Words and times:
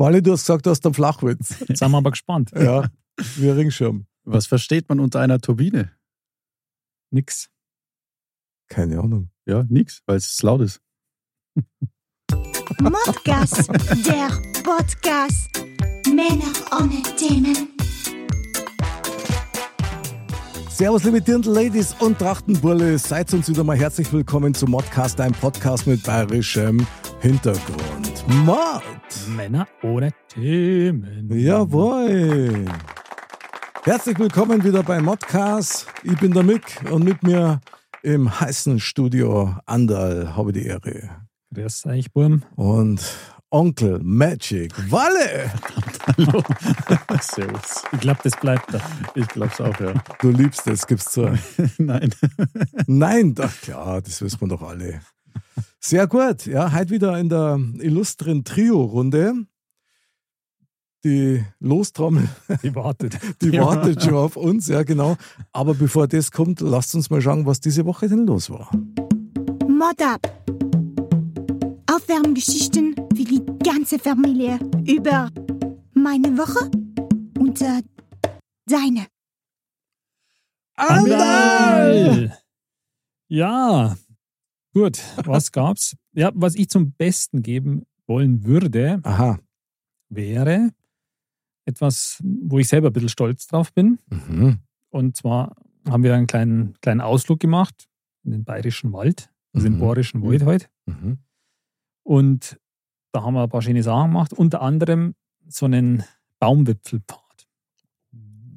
Wally, 0.00 0.22
du 0.22 0.32
hast 0.32 0.46
gesagt, 0.46 0.64
du 0.64 0.70
hast 0.70 0.86
einen 0.86 0.94
Flachwitz. 0.94 1.60
Jetzt 1.68 1.80
sind 1.80 1.90
wir 1.90 1.98
aber 1.98 2.10
gespannt. 2.10 2.52
ja, 2.54 2.88
wie 3.36 3.50
ein 3.50 3.56
Ringschirm. 3.56 4.06
Was 4.24 4.46
versteht 4.46 4.88
man 4.88 4.98
unter 4.98 5.20
einer 5.20 5.38
Turbine? 5.40 5.92
Nix. 7.10 7.50
Keine 8.70 8.98
Ahnung. 8.98 9.28
Ja, 9.44 9.66
nix, 9.68 10.00
weil 10.06 10.16
es 10.16 10.42
laut 10.42 10.62
ist. 10.62 10.80
Modcast, 12.80 13.68
der 14.06 14.30
Podcast. 14.62 15.50
Männer 16.06 16.50
ohne 16.80 17.02
Themen. 17.18 17.68
Servus, 20.70 21.04
liebe 21.04 21.20
Dirndl-Ladies 21.20 21.94
und 21.98 22.18
Trachtenbulle. 22.18 22.96
Seid 22.96 23.34
uns 23.34 23.50
wieder 23.50 23.64
mal 23.64 23.76
herzlich 23.76 24.10
willkommen 24.14 24.54
zum 24.54 24.70
Modcast, 24.70 25.20
einem 25.20 25.34
Podcast 25.34 25.86
mit 25.86 26.02
bayerischem 26.04 26.86
Hintergrund. 27.20 28.24
Mod! 28.28 28.82
Männer 29.36 29.68
ohne 29.82 30.10
Themen. 30.28 31.28
Jawohl! 31.30 32.64
Herzlich 33.84 34.18
willkommen 34.18 34.64
wieder 34.64 34.82
bei 34.82 35.00
Modcast. 35.00 35.86
Ich 36.02 36.18
bin 36.18 36.32
der 36.32 36.42
Mick 36.42 36.80
und 36.90 37.04
mit 37.04 37.22
mir 37.22 37.60
im 38.02 38.40
heißen 38.40 38.80
Studio 38.80 39.54
Andal 39.66 40.34
habe 40.34 40.50
ich 40.50 40.62
die 40.62 40.66
Ehre. 40.66 41.10
Grüß 41.52 41.84
euch, 41.86 42.10
Burm. 42.10 42.42
Und 42.56 43.02
Onkel 43.50 44.00
Magic 44.02 44.72
Walle. 44.90 45.52
Hallo. 46.06 46.42
Servus. 47.20 47.82
Ich 47.92 48.00
glaube, 48.00 48.20
das 48.22 48.34
bleibt 48.40 48.72
da. 48.72 48.80
Ich 49.14 49.28
glaub's 49.28 49.60
auch, 49.60 49.78
ja. 49.78 49.92
Du 50.20 50.30
liebst 50.30 50.66
es, 50.68 50.86
gibst 50.86 51.12
zu. 51.12 51.36
Nein. 51.78 52.14
Nein, 52.86 53.34
doch 53.34 53.52
klar, 53.60 54.00
das 54.00 54.22
wissen 54.22 54.40
wir 54.40 54.48
doch 54.48 54.62
alle. 54.62 55.02
Sehr 55.82 56.06
gut. 56.06 56.44
Ja, 56.44 56.72
heute 56.74 56.90
wieder 56.90 57.18
in 57.18 57.30
der 57.30 57.58
illustren 57.78 58.44
Trio-Runde. 58.44 59.46
Die 61.02 61.42
Lostrommel, 61.58 62.28
Die 62.62 62.74
wartet. 62.74 63.18
die 63.40 63.52
wartet 63.58 64.02
schon 64.02 64.12
auf 64.12 64.36
uns, 64.36 64.68
ja 64.68 64.82
genau. 64.82 65.16
Aber 65.52 65.72
bevor 65.72 66.06
das 66.06 66.30
kommt, 66.30 66.60
lasst 66.60 66.94
uns 66.94 67.08
mal 67.08 67.22
schauen, 67.22 67.46
was 67.46 67.60
diese 67.60 67.86
Woche 67.86 68.08
denn 68.08 68.26
los 68.26 68.50
war. 68.50 68.70
Mod 69.66 70.02
ab. 70.02 70.20
Aufwärmgeschichten 71.90 72.94
für 73.16 73.24
die 73.24 73.42
ganze 73.64 73.98
Familie 73.98 74.58
über 74.86 75.30
meine 75.94 76.36
Woche 76.36 76.70
und 77.38 77.62
äh, 77.62 77.82
deine. 78.66 79.06
Andal! 80.76 82.36
Ja, 83.28 83.96
gut. 84.72 85.00
Was 85.26 85.52
gab's? 85.52 85.96
Ja, 86.12 86.30
was 86.34 86.54
ich 86.56 86.68
zum 86.68 86.92
Besten 86.92 87.42
geben 87.42 87.86
wollen 88.06 88.44
würde, 88.44 89.00
Aha. 89.04 89.38
wäre 90.08 90.70
etwas, 91.64 92.20
wo 92.24 92.58
ich 92.58 92.66
selber 92.68 92.88
ein 92.88 92.92
bisschen 92.92 93.08
stolz 93.08 93.46
drauf 93.46 93.72
bin. 93.72 93.98
Mhm. 94.10 94.58
Und 94.88 95.16
zwar 95.16 95.54
haben 95.88 96.02
wir 96.02 96.14
einen 96.14 96.26
kleinen, 96.26 96.74
kleinen 96.80 97.00
Ausflug 97.00 97.38
gemacht 97.38 97.88
in 98.24 98.32
den 98.32 98.44
Bayerischen 98.44 98.92
Wald, 98.92 99.30
also 99.52 99.68
Mhm. 99.68 99.72
den 99.74 99.80
Bayerischen 99.80 100.22
Wald 100.22 100.44
heute. 100.44 100.66
Mhm. 100.86 101.18
Und 102.02 102.58
da 103.12 103.22
haben 103.22 103.34
wir 103.34 103.44
ein 103.44 103.48
paar 103.48 103.62
schöne 103.62 103.82
Sachen 103.84 104.10
gemacht, 104.10 104.32
unter 104.32 104.62
anderem 104.62 105.14
so 105.46 105.66
einen 105.66 106.02
Baumwipfelpfad. 106.40 107.46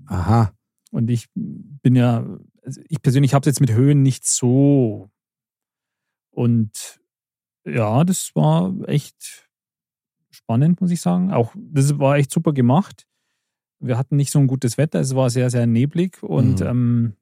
Aha. 0.07 0.53
Und 0.91 1.09
ich 1.09 1.27
bin 1.35 1.95
ja, 1.95 2.25
also 2.63 2.81
ich 2.87 3.01
persönlich 3.01 3.33
habe 3.33 3.41
es 3.43 3.47
jetzt 3.47 3.61
mit 3.61 3.71
Höhen 3.71 4.01
nicht 4.01 4.25
so. 4.25 5.09
Und 6.33 6.99
ja, 7.65 8.03
das 8.03 8.31
war 8.35 8.73
echt 8.87 9.47
spannend, 10.31 10.81
muss 10.81 10.91
ich 10.91 10.99
sagen. 11.01 11.31
Auch 11.31 11.53
das 11.55 11.97
war 11.99 12.17
echt 12.17 12.31
super 12.31 12.53
gemacht. 12.53 13.07
Wir 13.79 13.97
hatten 13.97 14.15
nicht 14.15 14.31
so 14.31 14.39
ein 14.39 14.47
gutes 14.47 14.77
Wetter, 14.77 14.99
es 14.99 15.15
war 15.15 15.29
sehr, 15.29 15.49
sehr 15.49 15.67
neblig 15.67 16.21
und 16.23 16.59
Mhm. 16.61 16.65
ähm, 16.67 17.13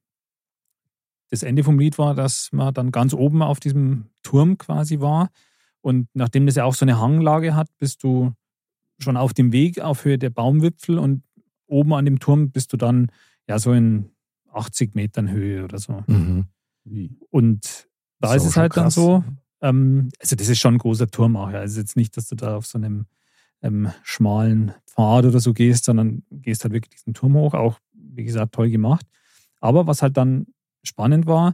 das 1.29 1.43
Ende 1.43 1.63
vom 1.63 1.79
Lied 1.79 1.97
war, 1.97 2.13
dass 2.13 2.49
man 2.51 2.73
dann 2.73 2.91
ganz 2.91 3.13
oben 3.13 3.41
auf 3.41 3.59
diesem 3.59 4.09
Turm 4.21 4.57
quasi 4.57 4.99
war. 4.99 5.29
Und 5.81 6.07
nachdem 6.13 6.45
das 6.45 6.55
ja 6.55 6.65
auch 6.65 6.73
so 6.75 6.83
eine 6.85 6.99
Hanglage 6.99 7.55
hat, 7.55 7.67
bist 7.77 8.03
du 8.03 8.33
schon 8.99 9.17
auf 9.17 9.33
dem 9.33 9.51
Weg 9.51 9.79
auf 9.79 10.03
Höhe 10.05 10.17
der 10.17 10.29
Baumwipfel 10.29 10.99
und 10.99 11.23
oben 11.67 11.93
an 11.93 12.05
dem 12.05 12.19
Turm 12.19 12.51
bist 12.51 12.73
du 12.73 12.77
dann 12.77 13.11
ja 13.47 13.57
so 13.59 13.71
in 13.71 14.11
80 14.51 14.93
Metern 14.93 15.29
Höhe 15.31 15.63
oder 15.63 15.79
so. 15.79 16.03
Mhm. 16.07 16.45
Und 17.29 17.87
da 18.21 18.33
Das 18.33 18.43
ist 18.43 18.49
es 18.51 18.57
halt 18.57 18.75
dann 18.77 18.85
krass. 18.85 18.95
so, 18.95 19.23
ähm, 19.61 20.09
also 20.19 20.35
das 20.35 20.47
ist 20.49 20.59
schon 20.59 20.75
ein 20.75 20.79
großer 20.79 21.07
Turm 21.07 21.35
auch. 21.35 21.51
Ja. 21.51 21.59
Also 21.59 21.79
jetzt 21.79 21.95
nicht, 21.95 22.15
dass 22.17 22.27
du 22.27 22.35
da 22.35 22.55
auf 22.57 22.65
so 22.65 22.77
einem 22.77 23.05
ähm, 23.61 23.91
schmalen 24.03 24.73
Pfad 24.87 25.25
oder 25.25 25.39
so 25.39 25.53
gehst, 25.53 25.85
sondern 25.85 26.23
gehst 26.31 26.63
halt 26.63 26.73
wirklich 26.73 26.91
diesen 26.95 27.13
Turm 27.13 27.35
hoch. 27.35 27.53
Auch, 27.53 27.79
wie 27.93 28.23
gesagt, 28.23 28.53
toll 28.53 28.69
gemacht. 28.69 29.05
Aber 29.59 29.85
was 29.87 30.01
halt 30.01 30.17
dann 30.17 30.47
spannend 30.83 31.27
war, 31.27 31.53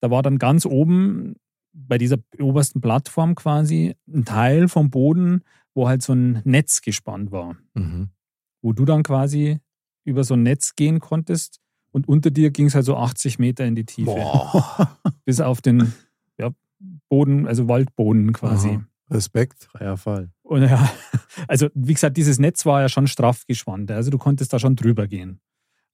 da 0.00 0.10
war 0.10 0.22
dann 0.22 0.38
ganz 0.38 0.64
oben 0.66 1.34
bei 1.74 1.98
dieser 1.98 2.16
obersten 2.40 2.80
Plattform 2.80 3.34
quasi 3.34 3.94
ein 4.08 4.24
Teil 4.24 4.68
vom 4.68 4.90
Boden, 4.90 5.42
wo 5.74 5.88
halt 5.88 6.02
so 6.02 6.12
ein 6.14 6.40
Netz 6.44 6.80
gespannt 6.82 7.30
war 7.32 7.56
Mhm. 7.74 8.08
wo 8.60 8.72
du 8.74 8.84
dann 8.84 9.02
quasi 9.02 9.58
über 10.04 10.22
so 10.24 10.34
ein 10.34 10.42
Netz 10.42 10.74
gehen 10.76 11.00
konntest 11.00 11.60
und 11.92 12.08
unter 12.08 12.30
dir 12.30 12.50
ging 12.50 12.66
es 12.66 12.74
halt 12.74 12.86
so 12.86 12.96
80 12.96 13.38
Meter 13.38 13.64
in 13.64 13.74
die 13.74 13.84
Tiefe. 13.84 14.06
Boah. 14.06 14.98
Bis 15.24 15.40
auf 15.40 15.60
den 15.60 15.92
ja, 16.38 16.50
Boden, 17.08 17.46
also 17.46 17.68
Waldboden 17.68 18.32
quasi. 18.32 18.70
Aha. 18.70 18.86
Respekt. 19.10 19.64
Freier 19.64 19.96
Fall. 19.96 20.30
Und 20.42 20.62
ja, 20.62 20.90
also 21.46 21.68
wie 21.74 21.92
gesagt, 21.92 22.16
dieses 22.16 22.38
Netz 22.38 22.64
war 22.66 22.80
ja 22.80 22.88
schon 22.88 23.06
straff 23.06 23.46
gespannt. 23.46 23.90
Also 23.90 24.10
du 24.10 24.18
konntest 24.18 24.52
da 24.52 24.58
schon 24.58 24.74
drüber 24.74 25.06
gehen. 25.06 25.40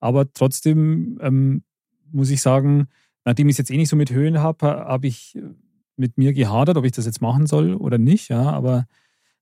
Aber 0.00 0.32
trotzdem 0.32 1.18
ähm, 1.20 1.64
muss 2.12 2.30
ich 2.30 2.40
sagen, 2.40 2.86
nachdem 3.24 3.48
ich 3.48 3.54
es 3.54 3.58
jetzt 3.58 3.70
eh 3.70 3.76
nicht 3.76 3.88
so 3.88 3.96
mit 3.96 4.10
Höhen 4.10 4.38
habe, 4.38 4.66
habe 4.66 5.06
ich 5.08 5.36
mit 5.96 6.16
mir 6.16 6.32
gehadert, 6.32 6.76
ob 6.76 6.84
ich 6.84 6.92
das 6.92 7.06
jetzt 7.06 7.20
machen 7.20 7.46
soll 7.46 7.74
oder 7.74 7.98
nicht. 7.98 8.28
Ja, 8.28 8.50
aber 8.50 8.86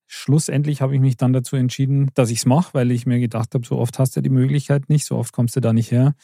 schlussendlich 0.06 0.80
habe 0.80 0.94
ich 0.94 1.00
mich 1.00 1.16
dann 1.16 1.32
dazu 1.32 1.56
entschieden, 1.56 2.10
dass 2.14 2.30
ich 2.30 2.38
es 2.38 2.46
mache, 2.46 2.72
weil 2.74 2.90
ich 2.90 3.06
mir 3.06 3.20
gedacht 3.20 3.54
habe, 3.54 3.66
so 3.66 3.78
oft 3.78 3.98
hast 3.98 4.16
du 4.16 4.22
die 4.22 4.30
Möglichkeit 4.30 4.88
nicht, 4.88 5.04
so 5.04 5.16
oft 5.16 5.32
kommst 5.32 5.56
du 5.56 5.60
da 5.60 5.72
nicht 5.72 5.90
her. 5.90 6.14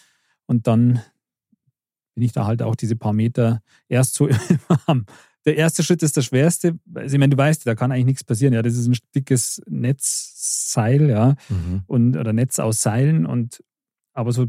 Und 0.46 0.66
dann 0.66 1.00
bin 2.14 2.24
ich 2.24 2.32
da 2.32 2.46
halt 2.46 2.62
auch 2.62 2.76
diese 2.76 2.96
paar 2.96 3.12
Meter 3.12 3.62
erst 3.88 4.14
so 4.14 4.28
am 4.86 5.06
der 5.44 5.56
erste 5.56 5.82
Schritt 5.82 6.04
ist 6.04 6.16
der 6.16 6.22
schwerste. 6.22 6.78
Also, 6.94 7.16
ich 7.16 7.18
meine, 7.18 7.30
du 7.30 7.36
weißt, 7.36 7.66
da 7.66 7.74
kann 7.74 7.90
eigentlich 7.90 8.04
nichts 8.04 8.22
passieren. 8.22 8.54
Ja, 8.54 8.62
das 8.62 8.76
ist 8.76 8.86
ein 8.86 8.96
dickes 9.12 9.60
Netzseil, 9.66 11.08
ja, 11.10 11.34
Mhm. 11.48 11.82
und 11.86 12.16
oder 12.16 12.32
Netz 12.32 12.60
aus 12.60 12.80
Seilen. 12.80 13.26
Und 13.26 13.62
aber 14.12 14.32
so 14.32 14.46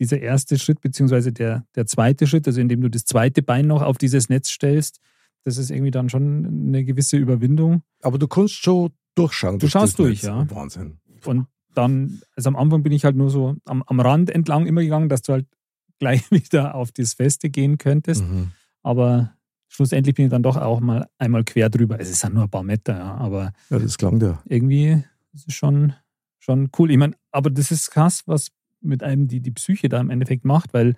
dieser 0.00 0.18
erste 0.20 0.58
Schritt, 0.58 0.80
beziehungsweise 0.80 1.32
der, 1.32 1.66
der 1.74 1.86
zweite 1.86 2.26
Schritt, 2.26 2.46
also 2.46 2.58
indem 2.60 2.80
du 2.80 2.88
das 2.88 3.04
zweite 3.04 3.42
Bein 3.42 3.66
noch 3.66 3.82
auf 3.82 3.98
dieses 3.98 4.28
Netz 4.30 4.48
stellst, 4.48 4.98
das 5.44 5.58
ist 5.58 5.70
irgendwie 5.70 5.90
dann 5.90 6.08
schon 6.08 6.46
eine 6.68 6.84
gewisse 6.84 7.16
Überwindung. 7.18 7.82
Aber 8.02 8.16
du 8.18 8.28
kannst 8.28 8.54
schon 8.54 8.92
durchschauen. 9.14 9.58
Du 9.58 9.68
schaust 9.68 9.98
durch, 9.98 10.22
Netz. 10.22 10.26
ja. 10.26 10.50
Wahnsinn. 10.50 11.00
Und 11.26 11.48
dann, 11.74 12.20
also 12.36 12.48
am 12.48 12.56
Anfang 12.56 12.82
bin 12.82 12.92
ich 12.92 13.04
halt 13.04 13.16
nur 13.16 13.30
so 13.30 13.56
am, 13.64 13.82
am 13.86 14.00
Rand 14.00 14.30
entlang 14.30 14.66
immer 14.66 14.82
gegangen, 14.82 15.08
dass 15.08 15.22
du 15.22 15.32
halt 15.32 15.46
gleich 15.98 16.30
wieder 16.30 16.74
auf 16.74 16.92
das 16.92 17.14
Feste 17.14 17.50
gehen 17.50 17.78
könntest. 17.78 18.22
Mhm. 18.22 18.52
Aber 18.82 19.34
schlussendlich 19.68 20.14
bin 20.14 20.26
ich 20.26 20.30
dann 20.30 20.42
doch 20.42 20.56
auch 20.56 20.80
mal 20.80 21.08
einmal 21.18 21.44
quer 21.44 21.68
drüber. 21.70 22.00
Es 22.00 22.08
ist 22.08 22.22
ja 22.22 22.30
nur 22.30 22.44
ein 22.44 22.50
paar 22.50 22.62
Meter, 22.62 22.96
ja, 22.96 23.14
aber 23.16 23.52
Ja, 23.70 23.78
das 23.78 23.98
klang 23.98 24.20
ja. 24.20 24.42
irgendwie 24.46 25.02
ist 25.32 25.48
es 25.48 25.54
schon, 25.54 25.92
schon 26.38 26.70
cool. 26.78 26.90
Ich 26.90 26.96
meine, 26.96 27.14
aber 27.32 27.50
das 27.50 27.70
ist 27.70 27.90
krass, 27.90 28.22
was 28.26 28.48
mit 28.80 29.02
einem 29.02 29.28
die, 29.28 29.40
die 29.40 29.50
Psyche 29.50 29.88
da 29.88 30.00
im 30.00 30.10
Endeffekt 30.10 30.44
macht, 30.44 30.72
weil 30.72 30.94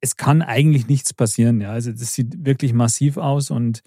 es 0.00 0.16
kann 0.16 0.42
eigentlich 0.42 0.88
nichts 0.88 1.14
passieren. 1.14 1.60
Ja. 1.60 1.70
Also 1.70 1.90
das 1.90 2.12
sieht 2.12 2.44
wirklich 2.44 2.72
massiv 2.72 3.16
aus 3.16 3.50
und 3.50 3.82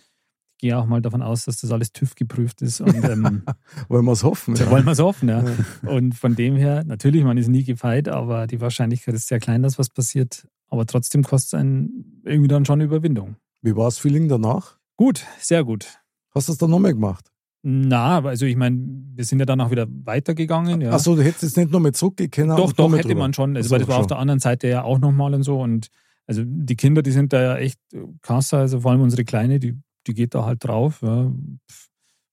gehe 0.59 0.77
auch 0.77 0.85
mal 0.85 1.01
davon 1.01 1.21
aus, 1.23 1.45
dass 1.45 1.61
das 1.61 1.71
alles 1.71 1.91
TÜV 1.91 2.15
geprüft 2.15 2.61
ist. 2.61 2.81
Und 2.81 3.03
ähm, 3.03 3.43
Wollen 3.87 4.05
wir 4.05 4.11
es 4.11 4.23
hoffen? 4.23 4.53
da 4.55 4.69
wollen 4.69 4.85
wir 4.85 4.91
es 4.91 4.99
hoffen, 4.99 5.29
ja. 5.29 5.43
Und 5.81 6.13
von 6.13 6.35
dem 6.35 6.55
her, 6.55 6.83
natürlich, 6.85 7.23
man 7.23 7.37
ist 7.37 7.47
nie 7.47 7.63
gefeit, 7.63 8.07
aber 8.07 8.45
die 8.45 8.61
Wahrscheinlichkeit 8.61 9.15
ist 9.15 9.27
sehr 9.27 9.39
klein, 9.39 9.63
dass 9.63 9.79
was 9.79 9.89
passiert. 9.89 10.47
Aber 10.67 10.85
trotzdem 10.85 11.23
kostet 11.23 11.47
es 11.47 11.53
einen 11.55 12.21
irgendwie 12.23 12.47
dann 12.47 12.65
schon 12.65 12.81
Überwindung. 12.81 13.37
Wie 13.61 13.75
war 13.75 13.85
das 13.85 13.97
Feeling 13.97 14.27
danach? 14.27 14.77
Gut, 14.95 15.25
sehr 15.39 15.63
gut. 15.63 15.87
Hast 16.35 16.47
du 16.47 16.51
das 16.51 16.57
dann 16.59 16.69
nochmal 16.69 16.93
gemacht? 16.93 17.31
Na, 17.61 18.23
also 18.23 18.45
ich 18.45 18.55
meine, 18.55 18.79
wir 19.15 19.25
sind 19.25 19.39
ja 19.39 19.45
dann 19.45 19.59
auch 19.59 19.71
wieder 19.71 19.87
weitergegangen. 19.89 20.79
Ja. 20.81 20.91
Achso, 20.91 21.15
du 21.15 21.23
hättest 21.23 21.43
jetzt 21.43 21.57
nicht 21.57 21.71
nochmal 21.71 21.93
zurückgehen 21.93 22.49
doch, 22.49 22.71
doch, 22.71 22.91
hätte 22.93 23.09
drüber. 23.09 23.19
man 23.19 23.33
schon. 23.33 23.57
Also, 23.57 23.77
das 23.77 23.87
war 23.87 23.97
auf 23.97 24.03
schon. 24.03 24.07
der 24.09 24.19
anderen 24.19 24.39
Seite 24.39 24.67
ja 24.69 24.83
auch 24.83 24.99
nochmal 24.99 25.33
und 25.33 25.43
so. 25.43 25.59
Und 25.59 25.87
also 26.25 26.43
die 26.45 26.75
Kinder, 26.75 27.01
die 27.01 27.11
sind 27.11 27.33
da 27.33 27.41
ja 27.41 27.55
echt 27.57 27.79
krasser. 28.21 28.59
Also 28.59 28.81
vor 28.81 28.91
allem 28.91 29.01
unsere 29.01 29.25
Kleine, 29.25 29.59
die, 29.59 29.75
die 30.09 30.15
geht 30.15 30.33
da 30.33 30.43
halt 30.43 30.63
drauf. 30.63 31.01
Ja. 31.01 31.31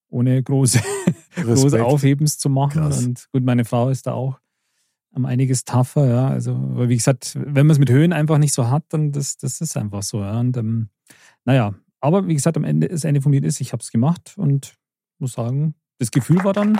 Ohne 0.09 0.43
große, 0.43 0.81
große. 1.37 1.85
Aufhebens 1.85 2.39
zu 2.39 2.49
machen. 2.49 2.81
Krass. 2.81 3.05
Und 3.05 3.29
gut, 3.33 3.45
meine 3.45 3.65
Frau 3.65 3.91
ist 3.91 4.07
da 4.07 4.13
auch 4.13 4.39
um 5.11 5.25
einiges 5.25 5.65
tougher, 5.65 6.07
ja. 6.07 6.29
Also, 6.29 6.57
wie 6.89 6.97
gesagt, 6.97 7.37
wenn 7.37 7.67
man 7.67 7.71
es 7.71 7.79
mit 7.79 7.91
Höhen 7.91 8.13
einfach 8.13 8.39
nicht 8.39 8.55
so 8.55 8.71
hat, 8.71 8.85
dann 8.91 9.13
das, 9.13 9.37
das 9.37 9.61
ist 9.61 9.77
einfach 9.77 10.03
so, 10.03 10.21
ja. 10.21 10.39
Und 10.41 10.57
ähm, 10.57 10.89
naja, 11.45 11.75
aber 12.01 12.27
wie 12.27 12.35
gesagt, 12.35 12.57
am 12.57 12.65
Ende, 12.65 12.89
das 12.89 13.05
Ende 13.05 13.21
vom 13.21 13.33
Lied 13.33 13.45
ist, 13.45 13.61
ich 13.61 13.73
habe 13.73 13.83
es 13.83 13.91
gemacht 13.91 14.35
und 14.37 14.75
muss 15.19 15.33
sagen, 15.33 15.75
das 15.99 16.11
Gefühl 16.11 16.45
war 16.45 16.53
dann 16.53 16.79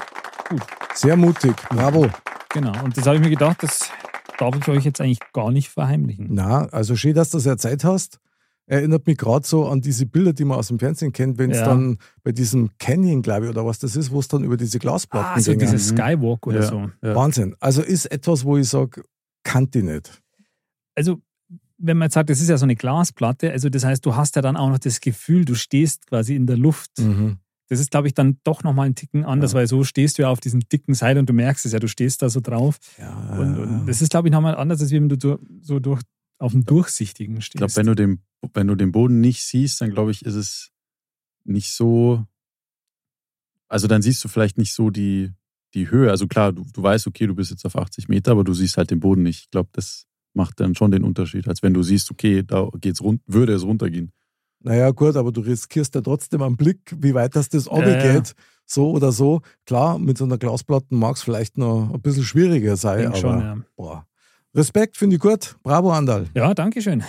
Sehr 0.95 1.17
mutig. 1.17 1.57
Bravo. 1.69 2.09
genau. 2.51 2.85
Und 2.85 2.97
das 2.97 3.07
habe 3.07 3.17
ich 3.17 3.23
mir 3.23 3.31
gedacht, 3.31 3.63
das 3.63 3.91
darf 4.39 4.55
ich 4.57 4.69
euch 4.69 4.85
jetzt 4.85 5.01
eigentlich 5.01 5.21
gar 5.33 5.51
nicht 5.51 5.69
verheimlichen. 5.69 6.29
Na, 6.31 6.67
also 6.67 6.97
schön, 6.97 7.15
dass 7.15 7.31
du 7.31 7.39
das 7.39 7.47
erzählt 7.47 7.85
hast. 7.85 8.21
Erinnert 8.69 9.07
mich 9.07 9.17
gerade 9.17 9.47
so 9.47 9.67
an 9.69 9.81
diese 9.81 10.07
Bilder, 10.07 10.33
die 10.33 10.45
man 10.45 10.59
aus 10.59 10.69
dem 10.69 10.79
Fernsehen 10.81 11.13
kennt, 11.13 11.39
wenn 11.39 11.51
es 11.53 11.59
Ja. 11.59 11.67
dann 11.67 11.99
bei 12.25 12.33
diesem 12.33 12.71
Canyon, 12.79 13.23
glaube 13.23 13.45
ich, 13.47 13.51
oder 13.51 13.65
was 13.65 13.79
das 13.79 13.95
ist, 13.95 14.11
wo 14.11 14.19
es 14.19 14.27
dann 14.27 14.43
über 14.43 14.57
diese 14.57 14.79
Glasplatten 14.81 15.39
Ah, 15.39 15.41
so 15.41 15.53
ging. 15.53 15.61
dieses 15.61 15.89
Skywalk 15.89 16.47
oder 16.49 16.61
Ja. 16.61 16.67
so. 16.67 16.91
Ja. 17.03 17.15
Wahnsinn. 17.15 17.55
Also 17.61 17.81
ist 17.83 18.07
etwas, 18.07 18.45
wo 18.45 18.57
ich 18.57 18.69
sage, 18.69 19.05
kannte 19.45 19.79
ich 19.79 19.85
nicht. 19.85 20.21
Also, 20.97 21.21
wenn 21.79 21.97
man 21.99 22.07
jetzt 22.07 22.15
sagt, 22.15 22.29
das 22.31 22.41
ist 22.41 22.49
ja 22.49 22.57
so 22.59 22.65
eine 22.65 22.75
Glasplatte, 22.75 23.53
also 23.53 23.69
das 23.69 23.85
heißt, 23.85 24.05
du 24.05 24.17
hast 24.17 24.35
ja 24.35 24.43
dann 24.43 24.57
auch 24.57 24.69
noch 24.71 24.79
das 24.79 25.01
Gefühl, 25.01 25.45
du 25.45 25.55
stehst 25.55 26.07
quasi 26.09 26.35
in 26.35 26.47
der 26.47 26.57
Luft. 26.57 26.91
Mhm. 26.99 27.37
Das 27.69 27.81
ist, 27.81 27.91
glaube 27.91 28.09
ich, 28.09 28.15
dann 28.15 28.39
doch 28.45 28.63
nochmal 28.65 28.87
ein 28.87 28.95
Ticken 28.95 29.25
anders, 29.25 29.53
weil 29.53 29.67
so 29.67 29.85
stehst 29.85 30.19
du 30.19 30.23
ja 30.23 30.29
auf 30.31 30.41
diesem 30.41 30.61
dicken 30.69 30.95
Seil 30.95 31.19
und 31.19 31.29
du 31.29 31.33
merkst 31.33 31.67
es 31.67 31.73
ja, 31.73 31.79
du 31.81 31.89
stehst 31.89 32.23
da 32.23 32.31
so 32.31 32.41
drauf. 32.41 32.79
Ja, 32.99 33.37
Und, 33.39 33.59
und 33.59 33.87
das 33.87 34.01
ist, 34.03 34.11
glaube 34.11 34.29
ich, 34.29 34.33
nochmal 34.33 34.55
anders, 34.57 34.81
als 34.81 34.91
wenn 34.93 35.09
du- 35.09 35.39
so 35.63 35.79
durch, 35.81 36.01
auf 36.39 36.53
dem 36.53 36.65
Durchsichtigen 36.65 37.37
Ich 37.39 37.51
glaube, 37.51 37.71
stehst. 37.71 37.77
wenn 37.77 37.87
du 37.87 37.95
den, 37.95 38.23
wenn 38.55 38.67
du 38.67 38.75
den 38.75 38.93
Boden 38.93 39.21
nicht 39.21 39.43
siehst, 39.45 39.81
dann 39.81 39.91
glaube 39.91 40.11
ich, 40.11 40.25
ist 40.25 40.35
es 40.35 40.71
nicht 41.45 41.73
so. 41.73 42.25
Also 43.69 43.87
dann 43.89 44.03
siehst 44.03 44.23
du 44.23 44.29
vielleicht 44.29 44.59
nicht 44.59 44.73
so 44.75 44.91
die, 44.91 45.33
die 45.75 45.91
Höhe. 45.91 46.11
Also 46.11 46.27
klar, 46.29 46.53
du, 46.53 46.65
du 46.73 46.83
weißt, 46.83 47.07
okay, 47.07 47.27
du 47.27 47.35
bist 47.35 47.51
jetzt 47.51 47.65
auf 47.65 47.77
80 47.77 48.09
Meter, 48.09 48.33
aber 48.33 48.45
du 48.45 48.55
siehst 48.55 48.77
halt 48.77 48.91
den 48.91 49.01
Boden 49.01 49.23
nicht. 49.23 49.41
Ich 49.45 49.51
glaube, 49.51 49.71
das 49.73 50.07
macht 50.35 50.61
dann 50.61 50.75
schon 50.75 50.91
den 50.91 51.03
Unterschied, 51.03 51.49
als 51.49 51.63
wenn 51.63 51.75
du 51.75 51.83
siehst, 51.83 52.11
okay, 52.11 52.43
da 52.43 52.69
geht's 52.81 53.01
run 53.01 53.21
würde 53.27 53.55
es 53.55 53.65
runtergehen. 53.65 54.13
Naja, 54.61 54.91
gut, 54.91 55.17
aber 55.17 55.33
du 55.33 55.41
riskierst 55.41 55.95
ja 55.95 56.01
trotzdem 56.01 56.43
am 56.43 56.57
Blick, 56.57 56.95
wie 56.99 57.15
weit 57.15 57.37
das 57.37 57.49
das 57.49 57.67
Ja, 57.67 57.89
ja. 57.89 58.13
geht. 58.15 58.35
So 58.65 58.91
oder 58.91 59.13
so. 59.13 59.43
Klar, 59.65 59.99
mit 59.99 60.19
so 60.19 60.25
einer 60.25 60.39
Glasplatte 60.39 60.95
mag 60.95 61.17
es 61.17 61.23
vielleicht 61.23 61.57
noch 61.57 61.93
ein 61.93 62.01
bisschen 62.01 62.25
schwieriger 62.25 62.77
sein, 62.77 62.99
denk 62.99 63.09
aber 63.11 63.19
schon, 63.19 63.41
ja. 63.41 63.57
boah. 63.77 64.07
Respekt, 64.57 64.97
finde 64.97 65.17
ich 65.17 65.23
gut. 65.23 65.57
Bravo, 65.63 65.93
Andal. 65.93 66.27
ja, 66.35 66.55
danke 66.55 66.81
schön. 66.83 67.05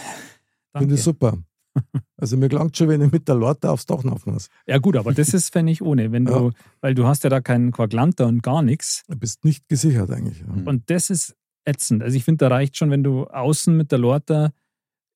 Finde 0.77 0.95
ich 0.95 1.03
super. 1.03 1.37
Also 2.19 2.35
mir 2.37 2.49
gelangt 2.49 2.75
schon, 2.75 2.87
wenn 2.89 3.03
ich 3.03 3.11
mit 3.11 3.27
der 3.27 3.35
Lorte 3.35 3.69
aufs 3.69 3.85
Dach 3.85 4.03
laufen 4.03 4.33
muss. 4.33 4.47
Ja, 4.65 4.79
gut, 4.79 4.97
aber 4.97 5.13
das 5.13 5.35
ist, 5.35 5.53
wenn 5.53 5.67
ich 5.67 5.83
ohne. 5.83 6.11
Wenn 6.11 6.25
du, 6.25 6.49
weil 6.81 6.95
du 6.95 7.05
hast 7.05 7.23
ja 7.23 7.29
da 7.29 7.39
keinen 7.39 7.71
Quaglanter 7.71 8.25
und 8.25 8.41
gar 8.41 8.63
nichts. 8.63 9.03
Du 9.07 9.15
bist 9.15 9.45
nicht 9.45 9.69
gesichert 9.69 10.09
eigentlich. 10.09 10.39
Ja. 10.39 10.47
Und 10.65 10.89
das 10.89 11.11
ist 11.11 11.35
ätzend. 11.65 12.01
Also 12.01 12.17
ich 12.17 12.23
finde, 12.23 12.45
da 12.45 12.47
reicht 12.55 12.77
schon, 12.77 12.89
wenn 12.89 13.03
du 13.03 13.25
außen 13.25 13.77
mit 13.77 13.91
der 13.91 13.99
Lorte 13.99 14.53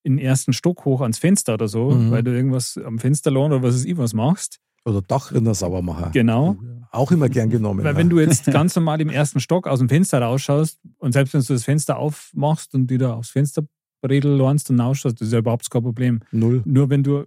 in 0.04 0.18
den 0.18 0.24
ersten 0.24 0.54
Stock 0.54 0.86
hoch 0.86 1.02
ans 1.02 1.18
Fenster 1.18 1.56
oder 1.56 1.68
so, 1.68 1.90
Mhm. 1.90 2.12
weil 2.12 2.22
du 2.22 2.32
irgendwas 2.32 2.78
am 2.78 3.00
Fenster 3.00 3.32
lohnt 3.32 3.54
oder 3.56 3.64
was 3.64 3.74
weiß 3.78 3.86
ich 3.86 3.98
was 3.98 4.14
machst. 4.14 4.60
Oder 4.86 5.02
Dachrinder 5.02 5.56
sauber 5.56 5.82
machen. 5.82 6.12
Genau. 6.12 6.58
Auch 6.92 7.12
immer 7.12 7.30
gern 7.30 7.50
genommen. 7.50 7.84
Weil 7.84 7.94
ja. 7.94 7.98
wenn 7.98 8.10
du 8.10 8.20
jetzt 8.20 8.46
ganz 8.52 8.76
normal 8.76 9.00
im 9.02 9.10
ersten 9.10 9.40
Stock 9.40 9.66
aus 9.68 9.80
dem 9.80 9.90
Fenster 9.90 10.22
rausschaust 10.22 10.80
und 10.98 11.14
selbst 11.14 11.34
wenn 11.34 11.42
du 11.42 11.54
das 11.54 11.64
Fenster 11.64 11.98
aufmachst 11.98 12.74
und 12.76 12.90
wieder 12.90 13.16
aufs 13.16 13.30
Fensterbredel 13.30 14.36
lernst 14.36 14.70
und 14.70 14.80
rausschaust, 14.80 15.20
das 15.22 15.28
ist 15.28 15.34
ja 15.34 15.40
überhaupt 15.40 15.70
kein 15.72 15.82
Problem. 15.84 16.20
Null. 16.32 16.62
Nur 16.66 16.90
wenn 16.90 17.04
du 17.04 17.26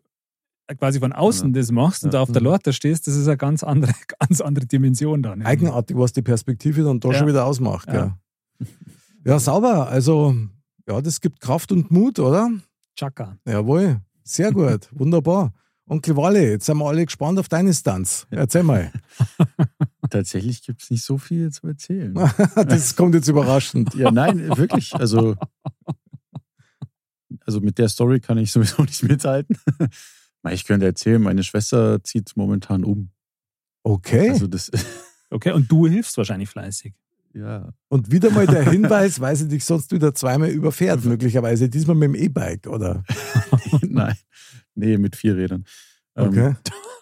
quasi 0.78 0.98
von 1.00 1.12
außen 1.12 1.52
das 1.52 1.70
machst 1.70 2.04
und 2.04 2.08
Ja. 2.08 2.18
da 2.18 2.22
auf 2.22 2.32
der 2.32 2.40
Mhm. 2.42 2.46
Lorte 2.48 2.72
stehst, 2.72 3.06
das 3.06 3.16
ist 3.16 3.26
eine 3.26 3.36
ganz 3.36 3.62
andere, 3.62 3.92
ganz 4.18 4.40
andere 4.40 4.66
Dimension 4.66 5.22
dann. 5.22 5.42
Eigenartig, 5.42 5.96
was 5.96 6.12
die 6.12 6.22
Perspektive 6.22 6.82
dann 6.84 7.00
da 7.00 7.10
Ja. 7.10 7.18
schon 7.18 7.28
wieder 7.28 7.44
ausmacht. 7.46 7.88
Ja. 7.88 7.94
Ja. 8.60 8.66
ja, 9.24 9.38
sauber. 9.38 9.88
Also, 9.88 10.34
ja, 10.88 11.00
das 11.00 11.20
gibt 11.20 11.40
Kraft 11.40 11.72
und 11.72 11.90
Mut, 11.90 12.18
oder? 12.18 12.50
Chaka. 12.98 13.38
Jawohl. 13.46 14.00
Sehr 14.22 14.52
gut. 14.52 14.88
Wunderbar. 14.92 15.52
Onkel 15.86 16.16
Walle, 16.16 16.50
jetzt 16.50 16.66
sind 16.66 16.78
wir 16.78 16.86
alle 16.86 17.04
gespannt 17.04 17.38
auf 17.38 17.48
deine 17.48 17.74
Stunts. 17.74 18.26
Erzähl 18.30 18.62
mal. 18.62 18.90
Tatsächlich 20.10 20.62
gibt 20.62 20.82
es 20.82 20.90
nicht 20.90 21.04
so 21.04 21.18
viel 21.18 21.50
zu 21.50 21.66
erzählen. 21.66 22.14
das 22.54 22.96
kommt 22.96 23.14
jetzt 23.14 23.28
überraschend. 23.28 23.94
Ja, 23.94 24.10
nein, 24.10 24.56
wirklich. 24.56 24.94
Also, 24.94 25.36
also 27.40 27.60
mit 27.60 27.78
der 27.78 27.88
Story 27.88 28.20
kann 28.20 28.38
ich 28.38 28.50
sowieso 28.52 28.82
nicht 28.82 29.02
mithalten. 29.02 29.58
Ich 30.50 30.66
könnte 30.66 30.84
erzählen, 30.84 31.22
meine 31.22 31.42
Schwester 31.42 32.04
zieht 32.04 32.32
momentan 32.36 32.84
um. 32.84 33.08
Okay. 33.82 34.28
Also 34.28 34.46
das, 34.46 34.70
Okay, 35.34 35.50
und 35.50 35.70
du 35.70 35.88
hilfst 35.88 36.16
wahrscheinlich 36.16 36.48
fleißig. 36.48 36.94
Ja. 37.34 37.72
Und 37.88 38.10
wieder 38.10 38.30
mal 38.30 38.46
der 38.46 38.70
Hinweis, 38.70 39.20
weil 39.20 39.36
sie 39.36 39.48
dich 39.48 39.64
sonst 39.64 39.92
wieder 39.92 40.14
zweimal 40.14 40.50
überfährt, 40.50 41.04
möglicherweise. 41.04 41.68
Diesmal 41.68 41.96
mit 41.96 42.08
dem 42.08 42.14
E-Bike, 42.14 42.66
oder? 42.66 43.02
Nein. 43.82 44.16
Nee, 44.74 44.98
mit 44.98 45.16
vier 45.16 45.36
Rädern. 45.36 45.64
Ähm, 46.16 46.28
Okay. 46.28 46.54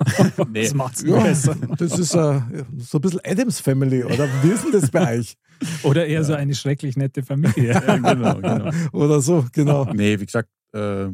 nee. 0.51 0.63
Das 0.65 0.75
macht's 0.75 1.03
Ja, 1.03 1.21
besser. 1.21 1.55
das 1.79 1.99
ist 1.99 2.15
äh, 2.15 2.41
so 2.79 2.99
ein 2.99 3.01
bisschen 3.01 3.21
Adams 3.25 3.61
Family, 3.61 4.03
oder? 4.03 4.29
Wie 4.43 4.49
ist 4.51 4.65
denn 4.65 4.73
das 4.73 4.91
bei 4.91 5.19
euch? 5.19 5.37
Oder 5.85 6.07
eher 6.07 6.25
so 6.25 6.35
eine 6.35 6.55
schrecklich 6.57 6.97
nette 6.97 7.23
Familie. 7.23 7.75
Ja, 7.75 7.97
genau, 7.99 8.35
genau. 8.41 8.71
Oder 8.93 9.21
so, 9.21 9.47
genau. 9.53 9.85
Nee, 9.93 10.19
wie 10.19 10.27
gesagt, 10.27 10.49
äh, 10.73 11.07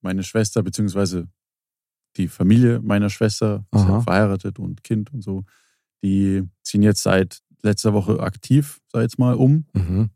meine 0.00 0.24
Schwester, 0.24 0.62
beziehungsweise 0.64 1.28
die 2.16 2.26
Familie 2.26 2.80
meiner 2.80 3.08
Schwester, 3.10 3.66
ja 3.72 4.00
verheiratet 4.00 4.58
und 4.58 4.82
Kind 4.82 5.12
und 5.12 5.22
so, 5.22 5.44
die 6.02 6.42
ziehen 6.64 6.82
jetzt 6.82 7.02
seit 7.02 7.38
letzter 7.64 7.92
Woche 7.92 8.20
aktiv, 8.20 8.80
sag 8.92 9.00
ich 9.00 9.04
jetzt 9.04 9.18
mal, 9.18 9.34
um. 9.34 9.66
Mhm. 9.72 10.10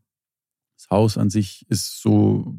Das 0.77 0.91
Haus 0.91 1.19
an 1.19 1.31
sich 1.31 1.67
ist 1.69 2.01
so 2.01 2.55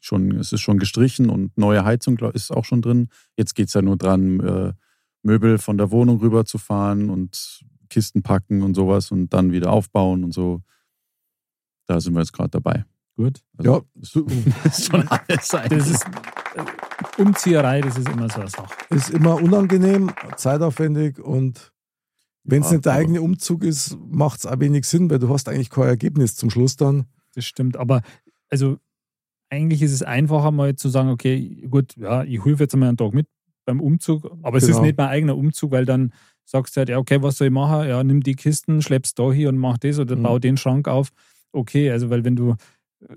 schon, 0.00 0.32
es 0.36 0.52
ist 0.52 0.62
schon 0.62 0.78
gestrichen 0.78 1.28
und 1.28 1.56
neue 1.58 1.84
Heizung 1.84 2.18
ist 2.32 2.50
auch 2.50 2.64
schon 2.64 2.82
drin. 2.82 3.08
Jetzt 3.36 3.54
geht 3.54 3.68
es 3.68 3.74
ja 3.74 3.82
nur 3.82 3.96
dran, 3.96 4.40
äh, 4.40 4.72
Möbel 5.22 5.58
von 5.58 5.76
der 5.76 5.90
Wohnung 5.90 6.18
rüber 6.20 6.44
zu 6.46 6.56
fahren 6.56 7.10
und 7.10 7.60
Kisten 7.90 8.22
packen 8.22 8.62
und 8.62 8.74
sowas 8.74 9.10
und 9.10 9.34
dann 9.34 9.52
wieder 9.52 9.70
aufbauen 9.70 10.24
und 10.24 10.32
so. 10.32 10.62
Da 11.86 12.00
sind 12.00 12.14
wir 12.14 12.20
jetzt 12.20 12.32
gerade 12.32 12.50
dabei. 12.50 12.84
Gut. 13.16 13.42
Ja, 13.62 13.72
Also, 13.74 13.84
so, 14.00 14.26
ist 14.64 14.86
schon 14.86 15.06
alles 15.08 15.54
eigentlich. 15.54 15.78
Das 15.80 15.90
ist 15.90 16.06
äh, 16.54 17.22
Umzieherei, 17.22 17.82
das 17.82 17.98
ist 17.98 18.08
immer 18.08 18.30
so 18.30 18.40
eine 18.40 18.48
Sache. 18.48 18.74
ist 18.90 19.10
immer 19.10 19.34
unangenehm, 19.34 20.10
zeitaufwendig 20.36 21.18
und 21.18 21.72
wenn 22.44 22.62
es 22.62 22.68
Ja, 22.68 22.72
nicht 22.76 22.86
der 22.86 22.92
eigene 22.94 23.22
Umzug 23.22 23.64
ist, 23.64 23.96
macht 24.10 24.40
es 24.40 24.46
auch 24.46 24.58
wenig 24.60 24.84
Sinn, 24.84 25.10
weil 25.10 25.18
du 25.18 25.28
hast 25.28 25.48
eigentlich 25.48 25.70
kein 25.70 25.84
Ergebnis 25.88 26.34
zum 26.36 26.50
Schluss 26.50 26.76
dann. 26.76 27.06
Das 27.34 27.44
stimmt. 27.44 27.76
Aber 27.76 28.02
also 28.50 28.78
eigentlich 29.50 29.82
ist 29.82 29.92
es 29.92 30.02
einfacher 30.02 30.50
mal 30.50 30.76
zu 30.76 30.88
sagen, 30.88 31.08
okay, 31.10 31.66
gut, 31.68 31.96
ja, 31.96 32.22
ich 32.24 32.44
helfe 32.44 32.64
jetzt 32.64 32.74
einmal 32.74 32.88
einen 32.88 32.98
Tag 32.98 33.12
mit 33.14 33.26
beim 33.66 33.80
Umzug, 33.80 34.30
aber 34.42 34.58
es 34.58 34.64
ist 34.64 34.70
Genau. 34.76 34.82
nicht 34.82 34.96
mein 34.98 35.08
eigener 35.08 35.36
Umzug, 35.36 35.70
weil 35.72 35.84
dann 35.84 36.12
sagst 36.44 36.76
du 36.76 36.78
halt, 36.80 36.88
ja, 36.88 36.98
okay, 36.98 37.22
was 37.22 37.36
soll 37.36 37.48
ich 37.48 37.52
machen? 37.52 37.88
Ja, 37.88 38.02
nimm 38.02 38.22
die 38.22 38.34
Kisten, 38.34 38.80
schleppst 38.82 39.18
da 39.18 39.32
hier 39.32 39.48
und 39.48 39.58
mach 39.58 39.78
das 39.78 39.98
oder 39.98 40.16
Mhm. 40.16 40.22
bau 40.22 40.38
den 40.38 40.56
Schrank 40.56 40.88
auf. 40.88 41.10
Okay, 41.52 41.90
also 41.90 42.10
weil 42.10 42.24
wenn 42.24 42.36
du, 42.36 42.54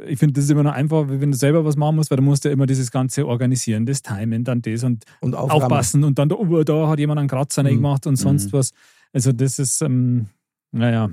ich 0.07 0.19
finde, 0.19 0.33
das 0.33 0.45
ist 0.45 0.51
immer 0.51 0.63
noch 0.63 0.73
einfach, 0.73 1.05
wenn 1.07 1.31
du 1.31 1.37
selber 1.37 1.65
was 1.65 1.75
machen 1.75 1.95
musst, 1.95 2.09
weil 2.11 2.17
du 2.17 2.23
musst 2.23 2.45
ja 2.45 2.51
immer 2.51 2.65
dieses 2.65 2.91
Ganze 2.91 3.25
organisieren, 3.27 3.85
das 3.85 4.01
Timen, 4.01 4.43
dann 4.43 4.61
das 4.61 4.83
und 4.83 5.05
Und 5.21 5.35
aufpassen 5.35 6.03
und 6.03 6.19
dann, 6.19 6.29
da, 6.29 6.35
oh, 6.35 6.63
da 6.63 6.87
hat 6.87 6.99
jemand 6.99 7.19
einen 7.19 7.29
Kratzer 7.29 7.63
Mhm. 7.63 7.67
gemacht 7.67 8.05
und 8.07 8.15
sonst 8.17 8.47
Mhm. 8.51 8.57
was. 8.57 8.71
Also 9.13 9.31
das 9.31 9.59
ist, 9.59 9.81
ähm, 9.81 10.27
naja, 10.71 11.09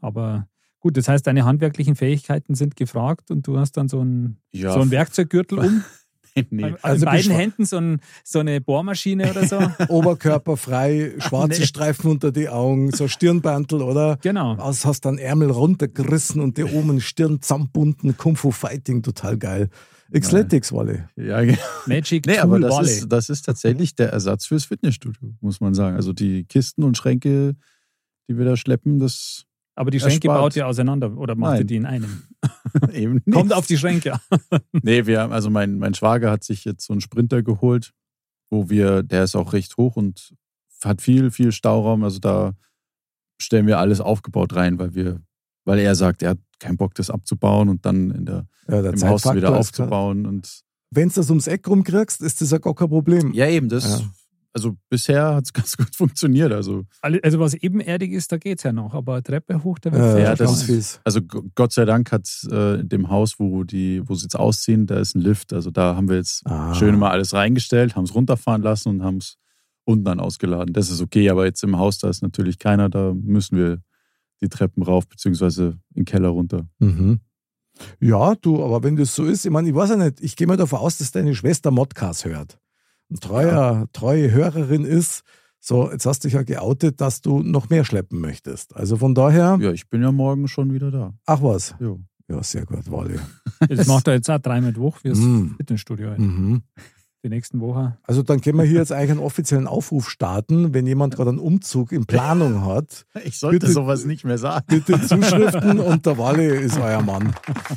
aber 0.00 0.48
gut, 0.80 0.96
das 0.96 1.06
heißt, 1.08 1.26
deine 1.26 1.44
handwerklichen 1.44 1.94
Fähigkeiten 1.94 2.54
sind 2.54 2.74
gefragt 2.76 3.30
und 3.30 3.46
du 3.46 3.58
hast 3.58 3.76
dann 3.76 3.88
so 3.88 4.00
einen, 4.00 4.38
ja, 4.52 4.72
so 4.72 4.80
einen 4.80 4.90
Werkzeuggürtel 4.90 5.58
um. 5.58 5.84
nee. 6.50 6.64
Also 6.64 6.78
Also 6.82 6.96
in 6.96 7.12
beiden 7.12 7.30
beschwa- 7.32 7.36
Händen 7.36 7.64
so, 7.66 7.76
ein, 7.76 8.00
so 8.24 8.38
eine 8.38 8.60
Bohrmaschine 8.62 9.30
oder 9.30 9.46
so. 9.46 9.58
Oberkörper 9.88 10.56
frei, 10.56 11.12
schwarze 11.18 11.60
Nee. 11.60 11.66
Streifen 11.66 12.10
unter 12.10 12.32
die 12.32 12.48
Augen, 12.48 12.90
so 12.90 13.06
Stirnbantel, 13.06 13.82
oder? 13.82 14.18
genau. 14.22 14.54
Aus 14.56 14.86
hast 14.86 15.04
dann 15.04 15.18
Ärmel 15.18 15.50
runtergerissen 15.50 16.40
und 16.40 16.56
die 16.56 16.64
oben 16.64 17.00
Stirn 17.02 17.42
zusammenbunden, 17.42 18.16
Kung 18.16 18.36
Fu 18.36 18.50
Fighting, 18.50 19.02
total 19.02 19.36
geil. 19.36 19.68
Xletics, 20.12 20.72
Wolle. 20.72 21.08
Ja, 21.16 21.40
genau. 21.42 21.58
Magic 21.86 22.26
Nee, 22.26 22.34
Tool 22.34 22.42
aber 22.42 22.60
das 22.60 22.72
Wolle. 22.72 22.90
ist, 22.90 23.08
das 23.08 23.28
ist 23.28 23.42
tatsächlich 23.42 23.94
der 23.94 24.10
Ersatz 24.12 24.46
fürs 24.46 24.64
Fitnessstudio, 24.64 25.34
muss 25.40 25.60
man 25.60 25.74
sagen. 25.74 25.96
Also 25.96 26.12
die 26.12 26.44
Kisten 26.44 26.82
und 26.84 26.96
Schränke, 26.96 27.56
die 28.28 28.36
wir 28.38 28.44
da 28.44 28.56
schleppen, 28.56 28.98
das 28.98 29.46
aber 29.74 29.90
die 29.90 30.00
Schränke 30.00 30.28
erspart. 30.28 30.40
baut 30.40 30.56
ihr 30.56 30.66
auseinander 30.66 31.16
oder 31.16 31.34
macht 31.34 31.54
ihr 31.54 31.58
Nein. 31.60 31.66
die 31.66 31.76
in 31.76 31.86
einem? 31.86 32.22
eben 32.92 33.14
nicht. 33.24 33.32
Kommt 33.32 33.52
auf 33.52 33.66
die 33.66 33.78
Schränke. 33.78 34.20
Nee, 34.82 35.06
wir 35.06 35.20
haben, 35.20 35.32
also 35.32 35.48
mein, 35.48 35.78
mein 35.78 35.94
Schwager 35.94 36.30
hat 36.30 36.44
sich 36.44 36.64
jetzt 36.64 36.84
so 36.84 36.92
einen 36.92 37.00
Sprinter 37.00 37.42
geholt, 37.42 37.92
wo 38.50 38.68
wir, 38.68 39.02
der 39.02 39.24
ist 39.24 39.36
auch 39.36 39.52
recht 39.52 39.76
hoch 39.76 39.96
und 39.96 40.34
hat 40.82 41.00
viel, 41.00 41.30
viel 41.30 41.52
Stauraum. 41.52 42.02
Also 42.04 42.18
da 42.18 42.54
stellen 43.40 43.66
wir 43.66 43.78
alles 43.78 44.00
aufgebaut 44.00 44.54
rein, 44.54 44.78
weil 44.78 44.94
wir, 44.94 45.20
weil 45.64 45.78
er 45.78 45.94
sagt, 45.94 46.22
er 46.22 46.30
hat 46.30 46.38
keinen 46.58 46.76
Bock, 46.76 46.94
das 46.94 47.10
abzubauen 47.10 47.68
und 47.68 47.84
dann 47.86 48.10
in 48.10 48.24
der, 48.26 48.46
Ja, 48.68 48.82
der 48.82 48.92
im 48.92 49.02
Haus 49.08 49.24
wieder 49.34 49.56
aufzubauen. 49.56 50.26
Und 50.26 50.62
Wenn 50.90 51.08
du 51.08 51.14
das 51.14 51.28
ums 51.30 51.46
Eck 51.46 51.66
rumkriegst, 51.68 52.20
ist 52.22 52.40
das 52.40 52.50
ja 52.50 52.58
gar 52.58 52.74
kein 52.74 52.88
Problem. 52.88 53.32
ja, 53.32 53.48
eben, 53.48 53.68
das, 53.68 53.84
Ja. 54.00 54.06
also 54.52 54.76
bisher 54.90 55.34
hat 55.34 55.44
es 55.46 55.52
ganz 55.52 55.76
gut 55.76 55.94
funktioniert. 55.96 56.52
Also, 56.52 56.84
Also 57.00 57.40
was 57.40 57.54
ebenerdig 57.54 58.12
ist, 58.12 58.30
da 58.30 58.36
geht 58.38 58.58
es 58.58 58.64
ja 58.64 58.72
noch, 58.72 58.94
aber 58.94 59.22
Treppe 59.22 59.64
hoch, 59.64 59.78
da 59.80 59.90
wird 59.90 60.02
Ja, 60.02 60.16
es 60.18 60.22
Ja, 60.22 60.34
das 60.36 60.52
ist- 60.58 60.62
fies. 60.64 61.00
also 61.04 61.20
Gott 61.54 61.72
sei 61.72 61.84
Dank 61.84 62.12
hat 62.12 62.28
äh, 62.50 62.80
in 62.80 62.88
dem 62.88 63.08
Haus, 63.08 63.38
wo 63.40 63.64
die, 63.64 64.02
wo 64.08 64.14
sie 64.14 64.24
jetzt 64.24 64.36
ausziehen, 64.36 64.86
da 64.86 64.98
ist 65.00 65.16
ein 65.16 65.20
Lift. 65.22 65.52
Also 65.52 65.70
da 65.70 65.96
haben 65.96 66.08
wir 66.08 66.16
jetzt 66.16 66.42
Ah. 66.46 66.74
schön 66.74 66.96
mal 66.98 67.10
alles 67.10 67.32
reingestellt, 67.34 67.96
haben 67.96 68.04
es 68.04 68.14
runterfahren 68.14 68.62
lassen 68.62 68.88
und 68.90 69.02
haben 69.02 69.16
es 69.16 69.36
unten 69.84 70.04
dann 70.04 70.20
ausgeladen. 70.20 70.72
Das 70.74 70.90
ist 70.90 71.00
okay, 71.00 71.28
aber 71.30 71.44
jetzt 71.44 71.64
im 71.64 71.76
Haus, 71.76 71.98
da 71.98 72.08
ist 72.08 72.22
natürlich 72.22 72.58
keiner, 72.60 72.88
da 72.88 73.12
müssen 73.14 73.56
wir 73.58 73.78
die 74.42 74.48
Treppen 74.48 74.82
rauf, 74.82 75.06
beziehungsweise 75.08 75.78
in 75.94 76.02
den 76.02 76.04
Keller 76.04 76.28
runter. 76.28 76.66
Mhm. 76.78 77.20
Ja, 78.00 78.34
du, 78.34 78.62
aber 78.62 78.82
wenn 78.82 78.96
das 78.96 79.14
so 79.14 79.24
ist, 79.24 79.44
ich 79.44 79.50
meine, 79.50 79.68
ich 79.68 79.74
weiß 79.74 79.90
ja 79.90 79.96
nicht, 79.96 80.20
ich 80.20 80.36
gehe 80.36 80.46
mal 80.46 80.56
davon 80.56 80.78
aus, 80.80 80.98
dass 80.98 81.10
deine 81.10 81.34
Schwester 81.34 81.70
Modcast 81.70 82.24
hört. 82.24 82.58
Eine 83.08 83.18
treuer, 83.20 83.86
treue 83.92 84.30
Hörerin 84.30 84.84
ist. 84.84 85.22
So, 85.58 85.90
jetzt 85.90 86.06
hast 86.06 86.24
du 86.24 86.28
dich 86.28 86.34
ja 86.34 86.42
geoutet, 86.42 87.00
dass 87.00 87.20
du 87.20 87.40
noch 87.42 87.70
mehr 87.70 87.84
schleppen 87.84 88.20
möchtest. 88.20 88.74
Also 88.76 88.96
von 88.96 89.14
daher, 89.14 89.58
Ja, 89.60 89.70
ich 89.72 89.88
bin 89.88 90.02
ja 90.02 90.10
morgen 90.12 90.48
schon 90.48 90.72
wieder 90.72 90.90
da. 90.90 91.14
ach 91.24 91.40
was. 91.42 91.74
Jo. 91.80 92.00
Ja, 92.28 92.42
sehr 92.42 92.64
gut, 92.66 92.90
Wally. 92.90 93.18
Das 93.68 93.86
macht 93.88 94.06
er 94.08 94.14
jetzt 94.14 94.30
auch 94.30 94.38
dreimal 94.38 94.72
die 94.72 94.80
Woche 94.80 95.00
fürs 95.00 95.18
Mm. 95.18 95.54
Fitnessstudio 95.56 96.08
halt. 96.10 96.18
Mhm. 96.18 96.62
Die 97.24 97.28
nächsten 97.28 97.60
Wochen. 97.60 97.94
Also 98.02 98.22
dann 98.22 98.40
können 98.40 98.58
wir 98.58 98.64
hier 98.64 98.78
jetzt 98.78 98.90
eigentlich 98.92 99.12
einen 99.12 99.20
offiziellen 99.20 99.66
Aufruf 99.68 100.10
starten, 100.10 100.74
wenn 100.74 100.86
jemand 100.86 101.14
gerade 101.14 101.30
einen 101.30 101.38
Umzug 101.38 101.92
in 101.92 102.04
Planung 102.06 102.64
hat. 102.64 103.06
Ich 103.24 103.38
sollte 103.38 103.60
Bitte- 103.60 103.72
sowas 103.72 104.04
nicht 104.04 104.24
mehr 104.24 104.38
sagen. 104.38 104.64
Bitte 104.68 105.00
Zuschriften 105.00 105.78
und 105.78 106.04
der 106.04 106.18
Wally 106.18 106.48
ist 106.64 106.78
euer 106.78 107.00
Mann. 107.02 107.32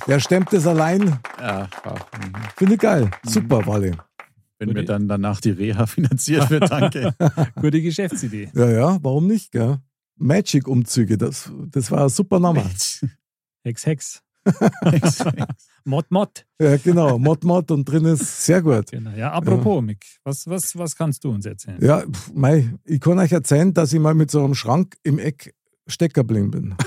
Der 0.07 0.19
stemmt 0.19 0.51
das 0.51 0.65
allein. 0.65 1.19
Ja, 1.39 1.69
mhm. 1.85 2.31
Finde 2.55 2.73
ich 2.73 2.79
geil. 2.79 3.11
Super, 3.23 3.65
Wally. 3.67 3.91
wenn 4.57 4.69
mir 4.69 4.83
dann 4.85 5.07
danach 5.07 5.39
die 5.41 5.51
Reha 5.51 5.85
finanziert 5.85 6.49
wird, 6.49 6.71
danke. 6.71 7.13
Gute 7.55 7.81
Geschäftsidee. 7.81 8.49
Ja, 8.55 8.69
ja, 8.69 8.97
warum 9.03 9.27
nicht, 9.27 9.51
gell? 9.51 9.77
Magic-Umzüge, 10.17 11.17
das, 11.17 11.51
das 11.67 11.91
war 11.91 12.03
ein 12.03 12.09
super 12.09 12.39
Name. 12.39 12.63
Hex, 13.63 13.85
Hex. 13.85 14.21
Mod, 15.85 16.05
Mod. 16.09 16.45
Ja, 16.59 16.77
genau. 16.77 17.19
Mod, 17.19 17.43
Mod 17.43 17.69
und 17.71 17.85
drin 17.85 18.05
ist 18.05 18.45
sehr 18.45 18.61
gut. 18.61 18.89
Genau. 18.91 19.11
Ja, 19.11 19.31
apropos, 19.33 19.83
Mick, 19.83 20.03
was, 20.23 20.47
was, 20.47 20.75
was 20.75 20.95
kannst 20.95 21.23
du 21.23 21.29
uns 21.31 21.45
erzählen? 21.45 21.77
Ja, 21.81 22.03
mei, 22.33 22.73
ich 22.85 22.99
kann 22.99 23.19
euch 23.19 23.31
erzählen, 23.31 23.73
dass 23.73 23.93
ich 23.93 23.99
mal 23.99 24.15
mit 24.15 24.31
so 24.31 24.43
einem 24.43 24.55
Schrank 24.55 24.95
im 25.03 25.19
Eck 25.19 25.53
stecker 25.87 26.23
geblieben 26.23 26.51
bin. 26.51 26.75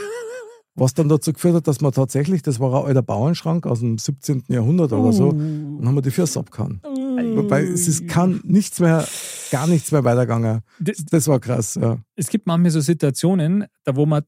Was 0.74 0.94
dann 0.94 1.08
dazu 1.08 1.32
geführt 1.32 1.56
hat, 1.56 1.66
dass 1.66 1.80
man 1.80 1.90
tatsächlich, 1.90 2.42
das 2.42 2.60
war 2.60 2.72
ein 2.82 2.86
alter 2.86 3.02
Bauernschrank 3.02 3.66
aus 3.66 3.80
dem 3.80 3.98
17. 3.98 4.44
Jahrhundert 4.46 4.92
oder 4.92 5.12
so, 5.12 5.30
und 5.30 5.82
haben 5.84 5.94
wir 5.96 6.02
die 6.02 6.12
Füße 6.12 6.38
abgehauen. 6.38 6.80
Weil 6.84 7.64
es 7.66 7.88
ist 7.88 8.06
kann 8.06 8.40
nichts 8.44 8.78
mehr, 8.78 9.04
gar 9.50 9.66
nichts 9.66 9.90
mehr 9.90 10.04
weitergegangen. 10.04 10.60
Das- 10.78 10.98
Das 11.10 11.26
war 11.26 11.40
krass, 11.40 11.74
ja. 11.74 11.98
es 12.14 12.28
gibt 12.28 12.46
manchmal 12.46 12.70
so 12.70 12.80
Situationen, 12.80 13.64
da 13.82 13.96
wo 13.96 14.06
man 14.06 14.22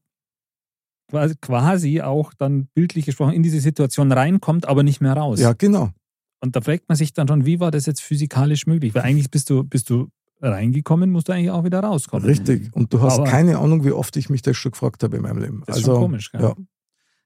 quasi- 1.41 2.01
auch 2.01 2.33
dann 2.33 2.67
bildlich 2.73 3.05
gesprochen 3.05 3.33
in 3.33 3.43
diese 3.43 3.59
Situation 3.59 4.11
reinkommt, 4.11 4.67
aber 4.67 4.83
nicht 4.83 5.01
mehr 5.01 5.13
raus. 5.13 5.39
Ja, 5.39 5.53
genau. 5.53 5.89
Und 6.43 6.55
da 6.55 6.61
fragt 6.61 6.89
man 6.89 6.95
sich 6.95 7.13
dann 7.13 7.27
schon, 7.27 7.45
wie 7.45 7.59
war 7.59 7.69
das 7.71 7.85
jetzt 7.85 8.01
physikalisch 8.01 8.65
möglich? 8.65 8.95
Weil 8.95 9.03
eigentlich 9.03 9.29
bist 9.29 9.49
du, 9.49 9.63
bist 9.63 9.89
du 9.89 10.09
reingekommen, 10.41 11.11
musst 11.11 11.27
du 11.29 11.33
eigentlich 11.33 11.51
auch 11.51 11.63
wieder 11.63 11.81
rauskommen. 11.81 12.25
Richtig. 12.25 12.75
Und 12.75 12.91
du 12.91 13.01
hast 13.01 13.19
Aber- 13.19 13.25
keine 13.29 13.59
Ahnung, 13.59 13.83
wie 13.85 13.91
oft 13.91 14.15
ich 14.17 14.29
mich 14.29 14.41
das 14.41 14.57
schon 14.57 14.71
gefragt 14.71 15.03
habe 15.03 15.17
in 15.17 15.21
meinem 15.23 15.37
Leben. 15.39 15.63
Das 15.67 15.77
ist 15.77 15.83
also, 15.83 15.93
schon 15.93 16.01
komisch, 16.03 16.31
gell? 16.31 16.41
ja. 16.41 16.55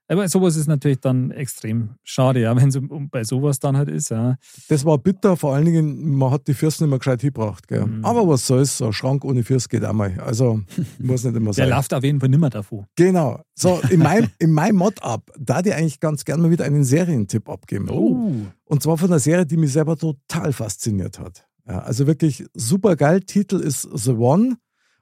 Aber 0.07 0.29
sowas 0.29 0.55
ist 0.55 0.67
natürlich 0.67 1.00
dann 1.00 1.31
extrem 1.31 1.95
schade, 2.03 2.39
ja, 2.41 2.55
wenn 2.62 2.69
es 2.69 2.79
bei 3.09 3.24
sowas 3.24 3.59
dann 3.59 3.75
halt 3.75 3.89
ist, 3.89 4.09
ja. 4.12 4.38
Das 4.69 4.85
war 4.85 4.97
bitter, 5.00 5.35
vor 5.35 5.55
allen 5.55 5.65
Dingen, 5.65 6.15
man 6.15 6.29
hat 6.31 6.47
die 6.47 6.53
Fürst 6.53 6.79
nicht 6.81 6.89
mehr 6.89 7.00
gescheit 7.00 7.21
hingebracht. 7.21 7.67
Gell? 7.67 7.85
Mhm. 7.85 8.05
Aber 8.05 8.27
was 8.27 8.45
soll's, 8.45 8.77
so 8.77 8.85
ein 8.88 8.93
Schrank 8.93 9.25
ohne 9.25 9.43
Fürst 9.43 9.69
geht 9.69 9.83
auch 9.83 9.93
mal. 9.93 10.19
Also, 10.19 10.62
muss 11.00 11.24
nicht 11.24 11.35
immer 11.35 11.45
Der 11.47 11.53
sein. 11.53 11.69
läuft 11.69 11.93
auf 11.93 12.03
jeden 12.03 12.19
Fall 12.19 12.29
nimmer 12.29 12.50
davor. 12.51 12.88
Genau. 12.95 13.41
So, 13.55 13.79
in 13.89 14.00
meinem, 14.01 14.29
in 14.39 14.51
meinem 14.51 14.75
Mod-Up, 14.77 15.31
da 15.39 15.62
die 15.62 15.74
eigentlich 15.74 16.00
ganz 16.00 16.24
gerne 16.24 16.43
mal 16.43 16.51
wieder 16.51 16.65
einen 16.65 16.83
Serientipp 16.83 17.50
abgeben. 17.50 17.89
Oh. 17.89 18.31
Und 18.65 18.83
zwar 18.83 18.97
von 18.97 19.09
einer 19.09 19.19
Serie, 19.19 19.45
die 19.45 19.57
mich 19.57 19.71
selber 19.74 19.97
total 19.97 20.53
fasziniert 20.53 21.17
hat. 21.19 21.47
Ja, 21.67 21.79
also 21.79 22.05
wirklich 22.05 22.45
super 22.53 22.95
geil. 22.95 23.21
Titel 23.21 23.55
ist 23.55 23.88
The 23.91 24.12
One 24.12 24.57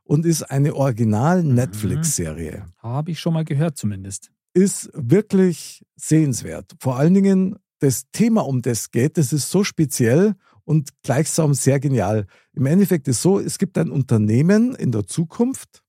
und 0.05 0.25
ist 0.25 0.43
eine 0.43 0.69
Mhm. 0.69 0.75
Original-Netflix-Serie. 0.77 2.65
Habe 2.81 3.11
ich 3.11 3.19
schon 3.19 3.33
mal 3.33 3.43
gehört 3.45 3.77
zumindest. 3.77 4.31
Ist 4.53 4.89
wirklich 4.93 5.83
sehenswert. 5.95 6.73
Vor 6.79 6.97
allen 6.97 7.13
Dingen 7.13 7.57
das 7.79 8.09
Thema, 8.11 8.45
um 8.45 8.61
das 8.61 8.91
geht, 8.91 9.17
das 9.17 9.33
ist 9.33 9.49
so 9.49 9.63
speziell 9.63 10.35
und 10.63 10.91
gleichsam 11.03 11.53
sehr 11.53 11.79
genial. 11.79 12.27
Im 12.53 12.65
Endeffekt 12.65 13.07
ist 13.07 13.21
so, 13.21 13.39
es 13.39 13.57
gibt 13.57 13.77
ein 13.77 13.91
Unternehmen 13.91 14.75
in 14.75 14.91
der 14.91 15.05
Zukunft, 15.05 15.83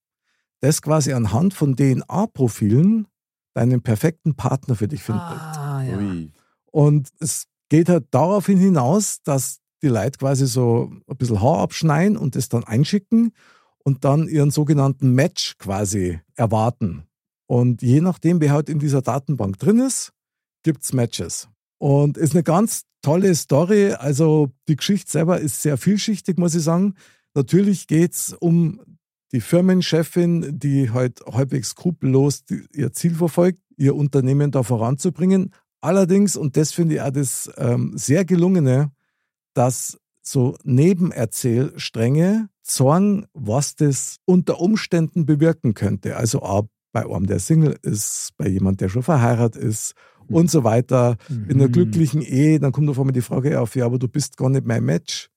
das 0.59 0.81
quasi 0.81 1.13
anhand 1.13 1.53
von 1.53 1.75
DNA-Profilen 1.75 3.07
deinen 3.53 3.81
perfekten 3.81 4.35
Partner 4.35 4.75
für 4.75 4.87
dich 4.87 5.03
findet. 5.03 5.23
Ah, 5.23 5.83
ja. 5.83 5.99
Und 6.71 7.09
es 7.19 7.47
geht 7.69 7.87
halt 7.87 8.07
daraufhin 8.11 8.57
hinaus, 8.57 9.21
dass 9.23 9.59
die 9.81 9.87
Leute 9.87 10.17
quasi 10.17 10.47
so 10.47 10.91
ein 11.07 11.17
bisschen 11.17 11.41
Haar 11.41 11.59
abschneiden 11.59 12.17
und 12.17 12.35
das 12.35 12.49
dann 12.49 12.63
einschicken 12.63 13.31
und 13.83 14.03
dann 14.03 14.27
ihren 14.27 14.51
sogenannten 14.51 15.13
Match 15.13 15.57
quasi 15.57 16.19
erwarten. 16.35 17.03
Und 17.47 17.81
je 17.81 18.01
nachdem, 18.01 18.41
wer 18.41 18.51
halt 18.51 18.69
in 18.69 18.79
dieser 18.79 19.01
Datenbank 19.01 19.59
drin 19.59 19.79
ist, 19.79 20.11
gibt's 20.63 20.93
Matches. 20.93 21.47
Und 21.77 22.17
ist 22.17 22.33
eine 22.33 22.43
ganz 22.43 22.83
tolle 23.01 23.35
Story. 23.35 23.93
Also 23.93 24.51
die 24.67 24.75
Geschichte 24.75 25.11
selber 25.11 25.39
ist 25.39 25.61
sehr 25.61 25.77
vielschichtig, 25.77 26.37
muss 26.37 26.55
ich 26.55 26.63
sagen. 26.63 26.95
Natürlich 27.35 27.87
geht's 27.87 28.33
um 28.33 28.81
die 29.31 29.41
Firmenchefin, 29.41 30.57
die 30.57 30.91
halt 30.91 31.21
halbwegs 31.25 31.69
skrupellos 31.69 32.43
ihr 32.73 32.93
Ziel 32.93 33.13
verfolgt, 33.15 33.59
ihr 33.77 33.95
Unternehmen 33.95 34.51
da 34.51 34.63
voranzubringen. 34.63 35.51
Allerdings, 35.81 36.35
und 36.37 36.57
das 36.57 36.71
finde 36.71 36.95
ich 36.95 37.01
auch 37.01 37.11
das 37.11 37.51
ähm, 37.57 37.91
sehr 37.95 38.25
gelungene, 38.25 38.91
dass 39.53 39.99
so 40.21 40.57
Nebenerzählstränge 40.63 42.49
zorn, 42.63 43.27
was 43.33 43.75
das 43.75 44.17
unter 44.25 44.59
Umständen 44.59 45.25
bewirken 45.25 45.75
könnte. 45.75 46.17
Also 46.17 46.41
auch 46.41 46.65
bei 46.95 47.05
einem, 47.05 47.27
der 47.27 47.39
Single 47.39 47.77
ist, 47.81 48.31
bei 48.37 48.47
jemand, 48.47 48.79
der 48.79 48.87
schon 48.89 49.03
verheiratet 49.03 49.61
ist 49.61 49.93
und 50.27 50.49
so 50.49 50.63
weiter. 50.63 51.17
In 51.29 51.57
einer 51.57 51.67
Mhm. 51.67 51.71
glücklichen 51.73 52.21
Ehe, 52.21 52.57
dann 52.59 52.71
kommt 52.71 52.89
auf 52.89 52.97
einmal 52.97 53.11
die 53.13 53.21
Frage 53.21 53.59
auf, 53.59 53.75
ja, 53.75 53.85
aber 53.85 53.99
du 53.99 54.07
bist 54.07 54.37
gar 54.37 54.49
nicht 54.49 54.65
mein 54.65 54.83
Match. 54.85 55.29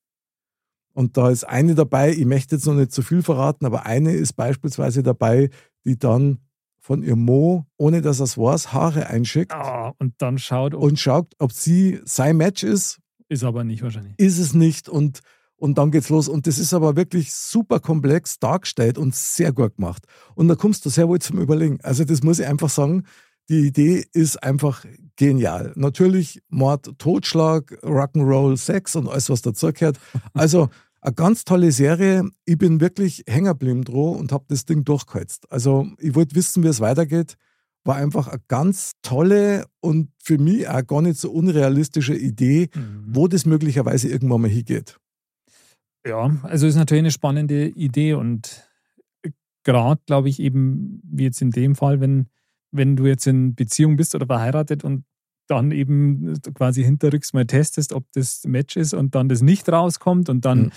Und 0.94 1.16
da 1.16 1.30
ist 1.30 1.44
eine 1.44 1.74
dabei, 1.74 2.12
ich 2.12 2.24
möchte 2.26 2.54
jetzt 2.56 2.66
noch 2.66 2.74
nicht 2.74 2.92
zu 2.92 3.02
viel 3.02 3.22
verraten, 3.22 3.66
aber 3.66 3.86
eine 3.86 4.12
ist 4.12 4.34
beispielsweise 4.34 5.02
dabei, 5.02 5.50
die 5.84 5.98
dann 5.98 6.38
von 6.80 7.02
ihrem 7.02 7.24
Mo, 7.24 7.66
ohne 7.76 8.02
dass 8.02 8.20
er 8.20 8.24
es 8.24 8.38
weiß, 8.38 8.72
Haare 8.72 9.08
einschickt 9.08 9.52
Ah, 9.52 9.92
und 9.98 10.14
dann 10.18 10.38
schaut, 10.38 10.74
ob, 10.74 10.82
und 10.82 10.98
schaut, 10.98 11.34
ob 11.38 11.52
sie 11.52 12.00
sein 12.04 12.36
Match 12.36 12.62
ist, 12.62 13.00
ist 13.28 13.44
aber 13.44 13.62
nicht 13.64 13.82
wahrscheinlich. 13.82 14.14
ist 14.16 14.38
es 14.38 14.54
nicht 14.54 14.88
und, 14.88 15.20
und 15.58 15.76
dann 15.76 15.90
geht's 15.90 16.08
los. 16.08 16.28
Und 16.28 16.46
das 16.46 16.58
ist 16.58 16.72
aber 16.72 16.96
wirklich 16.96 17.32
super 17.32 17.80
komplex 17.80 18.38
dargestellt 18.38 18.96
und 18.96 19.14
sehr 19.14 19.52
gut 19.52 19.76
gemacht. 19.76 20.04
Und 20.34 20.48
da 20.48 20.54
kommst 20.54 20.86
du 20.86 20.90
sehr 20.90 21.08
wohl 21.08 21.18
zum 21.20 21.38
Überlegen. 21.38 21.78
Also 21.82 22.04
das 22.04 22.22
muss 22.22 22.38
ich 22.38 22.46
einfach 22.46 22.70
sagen, 22.70 23.04
die 23.50 23.66
Idee 23.66 24.04
ist 24.12 24.42
einfach 24.42 24.84
genial. 25.16 25.72
Natürlich 25.74 26.40
Mord, 26.48 26.92
Totschlag, 26.98 27.72
Rock'n'Roll, 27.82 28.56
Sex 28.56 28.94
und 28.96 29.08
alles, 29.08 29.28
was 29.30 29.42
dazugehört. 29.42 29.98
Also 30.34 30.68
eine 31.00 31.14
ganz 31.14 31.44
tolle 31.44 31.72
Serie. 31.72 32.28
Ich 32.44 32.58
bin 32.58 32.80
wirklich 32.80 33.22
hängen 33.28 33.46
geblieben 33.46 33.84
dran 33.84 34.16
und 34.16 34.32
habe 34.32 34.44
das 34.48 34.64
Ding 34.64 34.84
durchgeheizt. 34.84 35.50
Also 35.50 35.86
ich 35.98 36.14
wollte 36.14 36.34
wissen, 36.36 36.62
wie 36.62 36.68
es 36.68 36.80
weitergeht. 36.80 37.36
War 37.84 37.96
einfach 37.96 38.28
eine 38.28 38.42
ganz 38.48 38.92
tolle 39.02 39.64
und 39.80 40.10
für 40.22 40.36
mich 40.38 40.68
auch 40.68 40.86
gar 40.86 41.00
nicht 41.00 41.18
so 41.18 41.30
unrealistische 41.30 42.14
Idee, 42.16 42.68
Mhm. 42.74 43.04
wo 43.14 43.28
das 43.28 43.46
möglicherweise 43.46 44.08
irgendwann 44.08 44.42
mal 44.42 44.50
hingeht. 44.50 44.98
Ja, 46.08 46.36
also 46.42 46.66
ist 46.66 46.76
natürlich 46.76 47.02
eine 47.02 47.10
spannende 47.10 47.68
Idee 47.68 48.14
und 48.14 48.68
gerade, 49.64 50.00
glaube 50.06 50.28
ich, 50.28 50.40
eben, 50.40 51.00
wie 51.04 51.24
jetzt 51.24 51.42
in 51.42 51.50
dem 51.50 51.74
Fall, 51.74 52.00
wenn, 52.00 52.28
wenn 52.70 52.96
du 52.96 53.06
jetzt 53.06 53.26
in 53.26 53.54
Beziehung 53.54 53.96
bist 53.96 54.14
oder 54.14 54.26
verheiratet 54.26 54.84
und 54.84 55.04
dann 55.46 55.70
eben 55.70 56.34
quasi 56.54 56.84
hinterrücks 56.84 57.32
mal 57.32 57.46
testest, 57.46 57.92
ob 57.92 58.04
das 58.12 58.44
Match 58.46 58.76
ist 58.76 58.92
und 58.94 59.14
dann 59.14 59.28
das 59.28 59.40
nicht 59.42 59.68
rauskommt 59.68 60.28
und 60.28 60.44
dann 60.44 60.64
Mhm. 60.64 60.70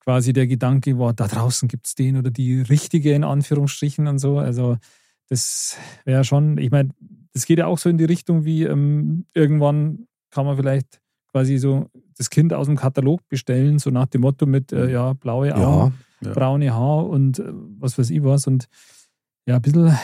quasi 0.00 0.32
der 0.32 0.46
Gedanke 0.46 0.98
war, 0.98 1.14
da 1.14 1.26
draußen 1.26 1.68
gibt 1.68 1.86
es 1.86 1.94
den 1.94 2.16
oder 2.16 2.30
die 2.30 2.60
richtige 2.60 3.12
in 3.12 3.24
Anführungsstrichen 3.24 4.06
und 4.06 4.18
so. 4.18 4.38
Also 4.38 4.76
das 5.28 5.76
wäre 6.04 6.24
schon, 6.24 6.58
ich 6.58 6.70
meine, 6.70 6.90
das 7.32 7.44
geht 7.46 7.58
ja 7.58 7.66
auch 7.66 7.78
so 7.78 7.88
in 7.90 7.98
die 7.98 8.04
Richtung 8.04 8.44
wie 8.44 8.64
ähm, 8.64 9.26
irgendwann 9.34 10.06
kann 10.30 10.46
man 10.46 10.56
vielleicht 10.56 11.00
quasi 11.30 11.58
so 11.58 11.90
das 12.18 12.30
Kind 12.30 12.52
aus 12.52 12.66
dem 12.66 12.76
Katalog 12.76 13.26
bestellen, 13.28 13.78
so 13.78 13.90
nach 13.90 14.06
dem 14.06 14.20
Motto 14.22 14.44
mit, 14.46 14.72
äh, 14.72 14.90
ja, 14.90 15.12
blaue 15.14 15.54
Augen. 15.54 15.94
Ja. 16.20 16.32
braune 16.32 16.74
Haar 16.74 17.06
und 17.06 17.38
äh, 17.38 17.44
was 17.78 17.96
weiß 17.96 18.10
ich 18.10 18.22
was. 18.24 18.46
Und 18.48 18.66
ja, 19.46 19.56
ein 19.56 19.62
bisschen 19.62 19.96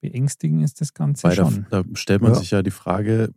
beängstigend 0.00 0.62
ist 0.64 0.80
das 0.80 0.94
Ganze 0.94 1.24
Weil 1.24 1.36
da, 1.36 1.44
schon. 1.50 1.66
da 1.70 1.84
stellt 1.94 2.22
man 2.22 2.32
Ja. 2.32 2.38
sich 2.38 2.50
ja 2.50 2.62
die 2.62 2.70
Frage, 2.70 3.32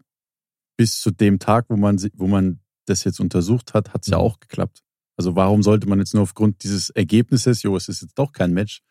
bis 0.78 1.00
zu 1.02 1.12
dem 1.12 1.40
Tag, 1.40 1.66
wo 1.70 1.76
man, 1.78 1.98
wo 2.16 2.28
man 2.28 2.60
das 2.86 3.04
jetzt 3.04 3.20
untersucht 3.20 3.74
hat, 3.74 3.94
hat 3.94 4.04
es 4.04 4.08
ja 4.08 4.18
Mhm. 4.18 4.24
auch 4.24 4.40
geklappt. 4.40 4.82
Also 5.18 5.36
warum 5.36 5.62
sollte 5.64 5.88
man 5.88 6.00
jetzt 6.00 6.14
nur 6.14 6.24
aufgrund 6.24 6.64
dieses 6.64 6.90
Ergebnisses, 6.90 7.64
jo, 7.64 7.76
es 7.78 7.88
ist 7.90 8.02
jetzt 8.02 8.18
doch 8.18 8.32
kein 8.32 8.54
Match, 8.54 8.82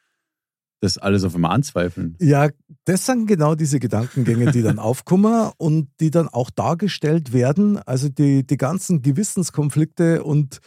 das 0.85 0.99
alles 0.99 1.25
auf 1.25 1.35
einmal 1.35 1.53
anzweifeln? 1.53 2.17
Ja, 2.21 2.49
das 2.85 3.07
sind 3.07 3.27
genau 3.27 3.55
diese 3.55 3.79
Gedankengänge, 3.81 4.53
die 4.53 4.63
dann 4.63 4.79
aufkommen 4.91 5.51
und 5.57 5.89
die 6.01 6.11
dann 6.11 6.29
auch 6.29 6.51
dargestellt 6.51 7.33
werden. 7.33 7.79
Also 7.79 8.09
die, 8.09 8.47
die 8.47 8.57
ganzen 8.57 9.03
Gewissenskonflikte 9.03 10.23
und 10.23 10.61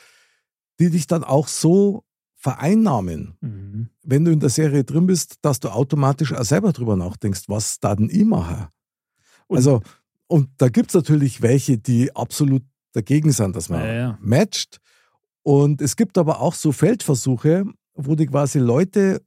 die 0.80 0.90
dich 0.90 1.08
dann 1.08 1.24
auch 1.24 1.48
so 1.48 2.04
vereinnahmen, 2.36 3.36
Mhm. 3.42 3.90
wenn 4.04 4.24
du 4.26 4.32
in 4.32 4.40
der 4.40 4.50
Serie 4.50 4.84
drin 4.84 5.08
bist, 5.08 5.38
dass 5.42 5.60
du 5.60 5.70
automatisch 5.70 6.34
auch 6.34 6.44
selber 6.44 6.72
drüber 6.72 6.96
nachdenkst, 6.96 7.44
was 7.48 7.80
da 7.80 7.96
denn 7.96 8.10
ich 8.12 8.26
mache. 8.26 8.70
Und- 9.48 9.58
also, 9.58 9.82
und 10.28 10.50
da 10.58 10.70
gibt 10.70 10.90
es 10.92 10.94
natürlich 10.96 11.42
welche, 11.42 11.78
die 11.78 12.16
absolut 12.16 12.64
dagegen 12.94 13.32
sind, 13.32 13.56
dass 13.56 13.70
man 13.70 13.82
Ja, 13.82 13.94
ja. 13.94 14.18
matcht. 14.22 14.78
Und 15.44 15.82
es 15.82 15.96
gibt 15.96 16.18
aber 16.18 16.42
auch 16.42 16.54
so 16.54 16.72
Feldversuche, 16.72 17.66
wo 17.96 18.16
die 18.16 18.28
quasi 18.28 18.60
Leute 18.60 19.22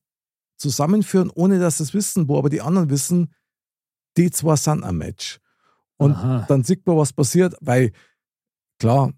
zusammenführen, 0.60 1.30
ohne 1.34 1.58
dass 1.58 1.78
sie 1.78 1.84
es 1.84 1.94
wissen, 1.94 2.28
wo 2.28 2.38
aber 2.38 2.50
die 2.50 2.60
anderen 2.60 2.90
wissen, 2.90 3.32
die 4.16 4.30
zwei 4.30 4.56
sind 4.56 4.84
ein 4.84 4.96
Match. 4.96 5.40
Und 5.96 6.12
Aha. 6.12 6.44
dann 6.48 6.64
sieht 6.64 6.86
man, 6.86 6.96
was 6.96 7.12
passiert, 7.12 7.54
weil 7.60 7.92
klar, 8.78 9.12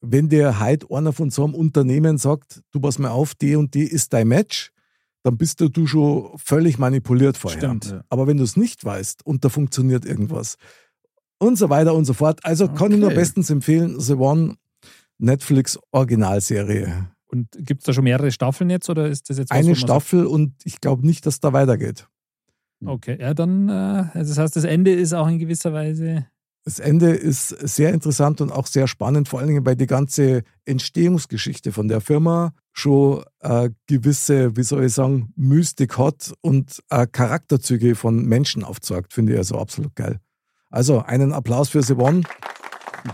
wenn 0.00 0.28
dir 0.28 0.60
heute 0.60 0.86
einer 0.90 1.12
von 1.12 1.30
so 1.30 1.44
einem 1.44 1.54
Unternehmen 1.54 2.18
sagt, 2.18 2.62
du 2.70 2.80
pass 2.80 2.98
mal 2.98 3.10
auf, 3.10 3.34
die 3.34 3.56
und 3.56 3.74
die 3.74 3.84
ist 3.84 4.12
dein 4.12 4.28
Match, 4.28 4.72
dann 5.22 5.36
bist 5.36 5.60
du, 5.60 5.68
du 5.68 5.86
schon 5.86 6.30
völlig 6.36 6.78
manipuliert 6.78 7.36
vorher. 7.36 7.58
Stimmt. 7.58 7.86
Ja. 7.86 8.04
Aber 8.08 8.26
wenn 8.26 8.36
du 8.36 8.44
es 8.44 8.56
nicht 8.56 8.84
weißt 8.84 9.26
und 9.26 9.44
da 9.44 9.48
funktioniert 9.48 10.04
irgendwas 10.04 10.56
und 11.38 11.56
so 11.56 11.68
weiter 11.68 11.94
und 11.94 12.04
so 12.04 12.12
fort. 12.12 12.44
Also 12.44 12.68
kann 12.68 12.92
ich 12.92 12.98
nur 12.98 13.08
Okay. 13.08 13.16
bestens 13.16 13.50
empfehlen, 13.50 13.98
The 13.98 14.14
One 14.14 14.56
Netflix 15.18 15.78
Originalserie. 15.90 17.08
Und 17.28 17.48
gibt 17.58 17.82
es 17.82 17.86
da 17.86 17.92
schon 17.92 18.04
mehrere 18.04 18.30
Staffeln 18.30 18.70
jetzt 18.70 18.88
oder 18.88 19.08
ist 19.08 19.28
das 19.30 19.38
jetzt 19.38 19.50
was, 19.50 19.58
Eine 19.58 19.74
Staffel 19.74 20.26
und 20.26 20.54
ich 20.64 20.80
glaube 20.80 21.04
nicht, 21.04 21.26
dass 21.26 21.40
da 21.40 21.52
weitergeht. 21.52 22.06
Sagt, 22.80 22.92
okay, 22.92 23.18
ja, 23.20 23.34
dann, 23.34 23.68
äh, 23.68 23.72
also 24.14 24.30
das 24.32 24.38
heißt, 24.38 24.56
das 24.56 24.64
Ende 24.64 24.92
ist 24.92 25.12
auch 25.12 25.26
in 25.28 25.38
gewisser 25.38 25.72
Weise. 25.72 26.26
Das 26.64 26.80
Ende 26.80 27.10
ist 27.10 27.48
sehr 27.48 27.94
interessant 27.94 28.40
und 28.40 28.50
auch 28.50 28.66
sehr 28.66 28.88
spannend, 28.88 29.28
vor 29.28 29.38
allen 29.38 29.48
Dingen, 29.48 29.64
weil 29.64 29.76
die 29.76 29.86
ganze 29.86 30.42
Entstehungsgeschichte 30.64 31.70
von 31.70 31.86
der 31.86 32.00
Firma 32.00 32.54
schon 32.72 33.22
äh, 33.40 33.70
gewisse, 33.86 34.56
wie 34.56 34.64
soll 34.64 34.84
ich 34.84 34.92
sagen, 34.92 35.32
Mystik 35.36 35.96
hat 35.96 36.34
und 36.40 36.82
äh, 36.90 37.06
Charakterzüge 37.06 37.94
von 37.94 38.24
Menschen 38.24 38.64
aufzeigt, 38.64 39.12
finde 39.12 39.34
ich 39.34 39.38
also 39.38 39.58
absolut 39.58 39.94
geil. 39.94 40.18
Also 40.68 41.02
einen 41.02 41.32
Applaus 41.32 41.68
für 41.68 41.82
The 41.82 41.94
One. 41.94 42.22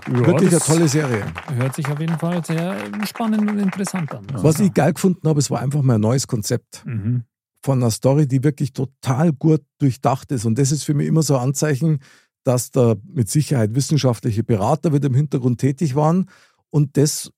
Ja, 0.08 0.26
Wirklich 0.26 0.50
eine 0.50 0.60
tolle 0.60 0.88
Serie. 0.88 1.24
Hört 1.54 1.74
sich 1.74 1.86
auf 1.88 2.00
jeden 2.00 2.18
Fall 2.18 2.44
sehr 2.44 2.76
spannend 3.06 3.50
und 3.50 3.58
interessant 3.58 4.12
an. 4.14 4.26
Was 4.34 4.60
ich 4.60 4.72
geil 4.72 4.92
gefunden 4.94 5.28
habe, 5.28 5.38
es 5.38 5.50
war 5.50 5.60
einfach 5.60 5.82
mal 5.82 5.94
ein 5.96 6.00
neues 6.00 6.26
Konzept 6.26 6.84
Mhm. 6.86 7.24
von 7.64 7.78
einer 7.80 7.90
Story, 7.90 8.26
die 8.26 8.42
wirklich 8.42 8.72
total 8.72 9.32
gut 9.32 9.62
durchdacht 9.78 10.30
ist. 10.32 10.44
Und 10.44 10.58
das 10.58 10.72
ist 10.72 10.84
für 10.84 10.94
mich 10.94 11.06
immer 11.06 11.22
so 11.22 11.36
ein 11.36 11.42
Anzeichen, 11.48 12.00
dass 12.44 12.70
da 12.70 12.96
mit 13.06 13.28
Sicherheit 13.30 13.74
wissenschaftliche 13.74 14.42
Berater 14.42 14.92
wieder 14.92 15.06
im 15.08 15.14
Hintergrund 15.14 15.60
tätig 15.60 15.94
waren 15.94 16.28
und 16.70 16.96
das 16.96 17.30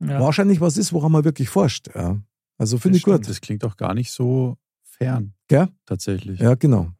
Ja. 0.00 0.20
wahrscheinlich 0.20 0.60
was 0.60 0.76
ist, 0.76 0.92
woran 0.92 1.12
man 1.12 1.24
wirklich 1.24 1.48
forscht. 1.48 1.88
Ja. 1.94 2.20
Also 2.56 2.78
finde 2.78 2.98
ich 2.98 3.04
Das 3.04 3.16
gut. 3.18 3.28
Das 3.28 3.40
klingt 3.40 3.64
auch 3.64 3.76
gar 3.76 3.94
nicht 3.94 4.10
so 4.12 4.56
fern, 4.82 5.34
Gell? 5.46 5.68
tatsächlich. 5.86 6.40
Ja, 6.40 6.54
genau. 6.54 6.90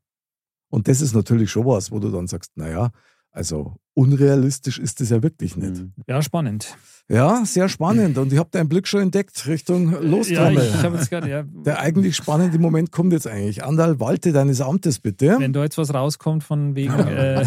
Und 0.71 0.87
das 0.87 1.01
ist 1.01 1.15
natürlich 1.15 1.51
schon 1.51 1.65
was, 1.67 1.91
wo 1.91 1.99
du 1.99 2.11
dann 2.11 2.27
sagst, 2.29 2.53
naja, 2.57 2.91
also 3.39 3.77
unrealistisch 3.95 4.79
ist 4.81 5.01
das 5.01 5.11
ja 5.11 5.23
wirklich 5.23 5.57
nicht. 5.57 5.77
Mhm. 5.77 5.93
ja, 6.09 6.21
spannend. 6.23 6.77
Ja, 7.09 7.45
sehr 7.47 7.69
spannend. 7.69 8.19
Und 8.19 8.33
ich 8.33 8.39
habe 8.39 8.51
deinen 8.51 8.69
Blick 8.69 8.87
schon 8.89 9.01
entdeckt 9.01 9.47
Richtung 9.47 9.93
Ja, 9.93 9.99
Lostrommel. 10.01 10.71
jetzt 10.95 11.09
gerade, 11.09 11.31
ja, 11.31 11.45
Der 11.65 11.79
eigentlich 11.81 12.17
spannende 12.17 12.59
Moment 12.59 12.91
kommt 12.93 13.13
jetzt 13.13 13.27
eigentlich. 13.29 13.65
Andal, 13.65 13.99
walte 14.01 14.33
deines 14.33 14.61
Amtes 14.61 14.99
bitte. 14.99 15.37
wenn 15.39 15.53
da 15.53 15.63
jetzt 15.63 15.79
was 15.79 15.95
rauskommt 15.95 16.43
von 16.45 16.75
wegen, 16.75 16.93
äh, 16.99 17.47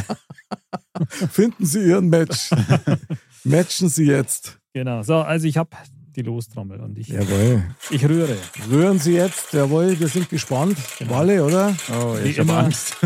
Finden 1.09 1.65
Sie 1.65 1.81
Ihren 1.81 2.09
Match. 2.09 2.49
Matchen 3.43 3.89
Sie 3.89 4.05
jetzt. 4.05 4.59
genau. 4.73 5.03
So, 5.03 5.15
also 5.17 5.45
ich 5.47 5.57
habe 5.57 5.69
die 6.15 6.21
Lostrommel 6.21 6.79
und 6.79 6.97
ich, 6.97 7.07
Jawohl. 7.09 7.63
ich 7.89 8.07
rühre. 8.07 8.35
Rühren 8.69 8.99
Sie 8.99 9.13
jetzt. 9.13 9.53
Jawohl, 9.53 9.99
wir 9.99 10.07
sind 10.07 10.29
gespannt. 10.29 10.77
Genau. 10.99 11.11
Walle, 11.15 11.43
oder? 11.43 11.75
Oh, 11.91 12.15
Wie 12.21 12.29
ich 12.29 12.39
habe 12.39 12.49
immer. 12.49 12.59
Angst. 12.59 12.97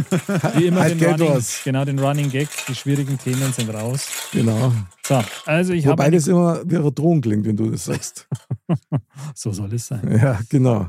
Wie 0.56 0.66
immer 0.68 0.82
Heute 0.84 0.96
den 0.96 1.00
geht 1.00 1.08
Running, 1.22 1.36
was. 1.36 1.62
genau 1.64 1.86
den 1.86 2.00
Running 2.00 2.30
Gag, 2.30 2.50
die 2.68 2.76
schwierigen 2.76 3.18
Themen 3.18 3.54
sind 3.54 3.70
raus. 3.74 4.08
Genau. 4.32 4.72
So, 5.06 5.24
also 5.46 5.74
ich 5.74 5.86
Wobei 5.86 6.06
habe 6.06 6.16
das 6.16 6.28
immer 6.28 6.62
wie 6.66 6.78
eine 6.78 6.92
Drohung 6.92 7.22
klingt, 7.22 7.46
wenn 7.46 7.56
du 7.58 7.70
das 7.70 7.86
sagst. 7.86 8.28
so 9.36 9.52
soll 9.52 9.74
es 9.74 9.88
sein. 9.88 10.20
Ja, 10.22 10.40
genau. 10.50 10.88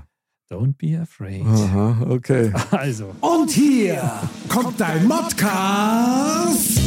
Don't 0.48 0.74
be 0.78 0.98
afraid. 1.00 1.44
Aha, 1.44 2.06
okay. 2.08 2.52
Also, 2.70 3.14
Und 3.20 3.50
hier 3.50 4.00
kommt 4.48 4.80
dein 4.80 5.06
Modcast. 5.06 6.80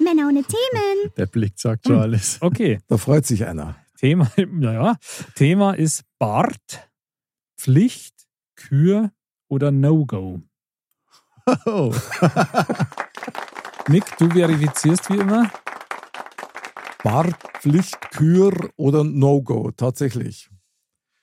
Männer 0.00 0.28
ohne 0.28 0.42
Themen. 0.44 1.12
Der 1.16 1.26
Blick 1.26 1.58
sagt 1.58 1.86
schon 1.86 1.98
alles. 1.98 2.38
okay. 2.40 2.78
Da 2.88 2.96
freut 2.96 3.26
sich 3.26 3.44
einer. 3.46 3.76
Thema, 3.96 4.30
naja, 4.50 4.96
Thema 5.34 5.72
ist 5.74 6.04
Bart, 6.18 6.88
Pflicht, 7.58 8.14
Kür 8.54 9.10
oder 9.48 9.70
No-Go. 9.72 10.40
Oh. 11.66 11.92
Nick, 13.88 14.04
du 14.18 14.30
verifizierst 14.30 15.10
wie 15.10 15.16
immer. 15.16 15.50
Bart, 17.02 17.34
Pflicht, 17.60 17.98
Kür 18.12 18.70
oder 18.76 19.02
No-Go, 19.04 19.70
tatsächlich. 19.72 20.50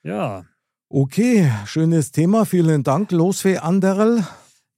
Ja, 0.04 0.46
Okay, 0.88 1.52
schönes 1.66 2.12
Thema. 2.12 2.46
Vielen 2.46 2.84
Dank, 2.84 3.12
Losfee 3.12 3.58
Anderl. 3.58 4.24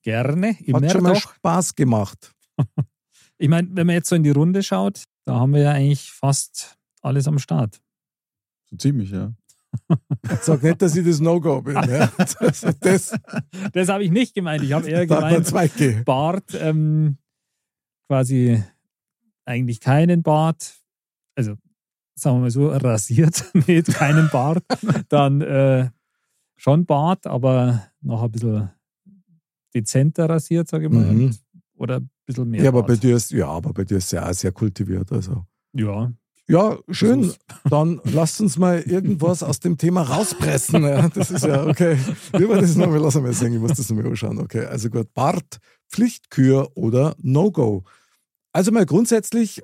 gerne. 0.03 0.55
Immer 0.62 0.81
Hat 0.81 0.91
schon 0.93 1.03
mal 1.03 1.13
doch. 1.13 1.36
Spaß 1.36 1.75
gemacht. 1.75 2.33
Ich 3.38 3.50
meine, 3.50 3.67
wenn 3.71 3.88
man 3.88 3.95
jetzt 3.95 4.10
so 4.10 4.15
in 4.15 4.23
die 4.23 4.32
Runde 4.32 4.63
schaut, 4.63 5.04
da 5.26 5.39
haben 5.39 5.54
wir 5.54 5.62
ja 5.62 5.71
eigentlich 5.71 6.12
fast 6.12 6.78
alles 7.02 7.28
am 7.28 7.39
Start. 7.39 7.80
So 8.69 8.78
ziemlich, 8.78 9.12
ja. 9.12 9.34
Sag 10.41 10.63
nicht, 10.63 10.82
dass 10.82 10.95
ich 10.95 11.06
das 11.06 11.19
No-Go 11.19 11.62
bin. 11.62 11.76
Ja. 11.76 12.12
Das, 12.17 12.62
das 12.80 13.13
Das 13.73 13.89
habe 13.89 14.04
ich 14.04 14.12
nicht 14.12 14.34
gemeint. 14.34 14.63
Ich 14.63 14.73
habe 14.73 14.89
eher 14.89 15.06
gemeint. 15.06 16.06
Bart, 16.06 16.54
ähm, 16.60 17.17
quasi 18.08 18.63
eigentlich 19.45 19.80
keinen 19.80 20.23
Bart, 20.23 20.76
also 21.36 21.56
sagen 22.15 22.38
wir 22.38 22.41
mal 22.41 22.52
so, 22.52 22.69
rasiert, 22.69 23.45
nicht 23.67 23.88
keinen 23.88 24.30
Bart, 24.30 24.63
dann 25.10 25.41
äh, 25.41 25.89
schon 26.56 26.86
Bart, 26.86 27.28
aber 27.28 27.88
noch 28.02 28.23
ein 28.23 28.32
bisschen 28.32 28.69
dezenter 29.73 30.30
rasiert, 30.30 30.67
sage 30.67 30.88
ich 30.88 30.91
mal, 30.91 31.06
Mhm. 31.06 31.38
Oder 31.77 31.97
ein 31.97 32.09
bisschen 32.25 32.49
mehr 32.49 32.63
Ja, 32.63 32.69
aber 32.69 32.83
bei 32.83 32.95
dir 32.95 33.15
ist, 33.15 33.31
ja, 33.31 33.47
aber 33.47 33.73
bei 33.73 33.83
dir 33.83 33.97
ist 33.97 34.11
ja 34.11 34.27
auch 34.29 34.33
sehr 34.33 34.51
kultiviert. 34.51 35.11
Also. 35.11 35.45
Ja, 35.73 36.11
Ja, 36.47 36.77
schön. 36.89 37.33
Dann 37.69 38.01
lasst 38.03 38.41
uns 38.41 38.57
mal 38.57 38.81
irgendwas 38.81 39.43
aus 39.43 39.59
dem 39.59 39.77
Thema 39.77 40.01
rauspressen. 40.03 40.83
Ja, 40.83 41.09
das 41.09 41.31
ist 41.31 41.45
ja 41.45 41.65
okay. 41.65 41.97
Wie 42.33 42.47
war 42.47 42.59
das 42.61 42.75
nochmal? 42.75 42.99
Lass 42.99 43.15
mal 43.15 43.33
sehen, 43.33 43.53
ich 43.53 43.59
muss 43.59 43.73
das 43.73 43.89
nochmal 43.89 44.07
anschauen. 44.07 44.39
Okay, 44.39 44.65
also 44.65 44.89
gut. 44.89 45.13
Bart, 45.13 45.59
Pflichtkür 45.89 46.69
oder 46.75 47.15
No-Go. 47.21 47.83
Also 48.53 48.71
mal 48.71 48.85
grundsätzlich, 48.85 49.61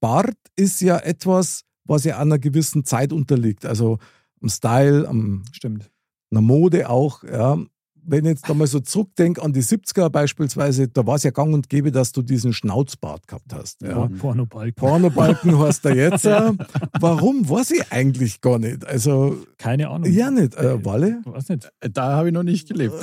Bart 0.00 0.36
ist 0.56 0.80
ja 0.80 0.98
etwas, 0.98 1.64
was 1.84 2.04
ja 2.04 2.18
einer 2.18 2.38
gewissen 2.38 2.84
Zeit 2.84 3.12
unterliegt. 3.12 3.66
Also 3.66 3.98
am 4.40 4.48
Style, 4.48 5.06
am, 5.08 5.42
stimmt. 5.52 5.90
einer 6.30 6.40
Mode 6.40 6.88
auch. 6.88 7.22
Ja. 7.24 7.58
Wenn 8.04 8.24
ich 8.24 8.30
jetzt 8.32 8.48
da 8.48 8.54
mal 8.54 8.66
so 8.66 8.80
zurückdenke 8.80 9.40
an 9.42 9.52
die 9.52 9.62
70er 9.62 10.08
beispielsweise, 10.10 10.88
da 10.88 11.06
war 11.06 11.14
es 11.16 11.22
ja 11.22 11.30
gang 11.30 11.54
und 11.54 11.68
gäbe, 11.68 11.92
dass 11.92 12.12
du 12.12 12.22
diesen 12.22 12.52
Schnauzbart 12.52 13.28
gehabt 13.28 13.52
hast. 13.54 13.80
Ja. 13.82 13.94
Por- 13.94 14.08
Pornobalken. 14.18 14.74
Pornobalken 14.74 15.58
heißt 15.58 15.84
er 15.86 15.94
jetzt. 15.96 16.24
äh. 16.24 16.52
Warum? 17.00 17.48
Weiß 17.48 17.70
ich 17.70 17.92
eigentlich 17.92 18.40
gar 18.40 18.58
nicht. 18.58 18.84
Also, 18.86 19.36
Keine 19.58 19.88
Ahnung. 19.88 20.10
ja 20.10 20.30
nicht. 20.30 20.54
Äh, 20.56 20.84
Walle? 20.84 21.20
Weiß 21.24 21.48
nicht. 21.48 21.70
Da 21.92 22.12
habe 22.16 22.28
ich 22.28 22.34
noch 22.34 22.42
nicht 22.42 22.68
gelebt. 22.68 22.94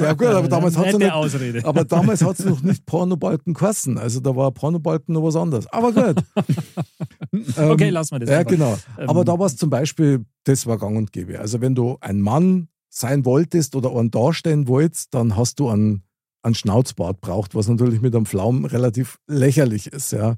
Ja 0.00 0.12
gut, 0.14 0.26
aber 0.28 0.48
damals 0.48 0.76
hat 0.76 0.86
es 0.94 1.10
Ausrede. 1.10 1.64
aber 1.64 1.84
damals 1.84 2.22
hat's 2.24 2.44
noch 2.44 2.62
nicht 2.62 2.86
Pornobalken 2.86 3.54
geheißen. 3.54 3.98
Also 3.98 4.20
da 4.20 4.34
war 4.34 4.50
Pornobalken 4.52 5.14
noch 5.14 5.22
was 5.22 5.36
anderes. 5.36 5.66
Aber 5.72 5.92
gut. 5.92 6.22
Ähm, 7.32 7.70
okay, 7.70 7.90
lassen 7.90 8.12
wir 8.14 8.18
das. 8.20 8.30
Ja, 8.30 8.38
einfach. 8.38 8.50
genau. 8.52 8.78
Aber 9.06 9.20
Ähm, 9.20 9.26
da 9.26 9.38
war 9.38 9.46
es 9.46 9.56
zum 9.56 9.70
Beispiel, 9.70 10.24
das 10.44 10.66
war 10.66 10.78
gang 10.78 10.96
und 10.96 11.12
gäbe. 11.12 11.38
Also 11.38 11.60
wenn 11.60 11.74
du 11.74 11.96
ein 12.00 12.20
Mann 12.20 12.68
sein 12.98 13.24
wolltest 13.24 13.76
oder 13.76 13.94
einen 13.94 14.10
darstellen 14.10 14.68
wolltest, 14.68 15.14
dann 15.14 15.36
hast 15.36 15.60
du 15.60 15.68
einen, 15.68 16.02
einen 16.42 16.54
Schnauzbart 16.54 17.20
braucht, 17.20 17.54
was 17.54 17.68
natürlich 17.68 18.00
mit 18.00 18.14
einem 18.14 18.26
Pflaum 18.26 18.64
relativ 18.64 19.18
lächerlich 19.26 19.88
ist. 19.88 20.12
Ja. 20.12 20.36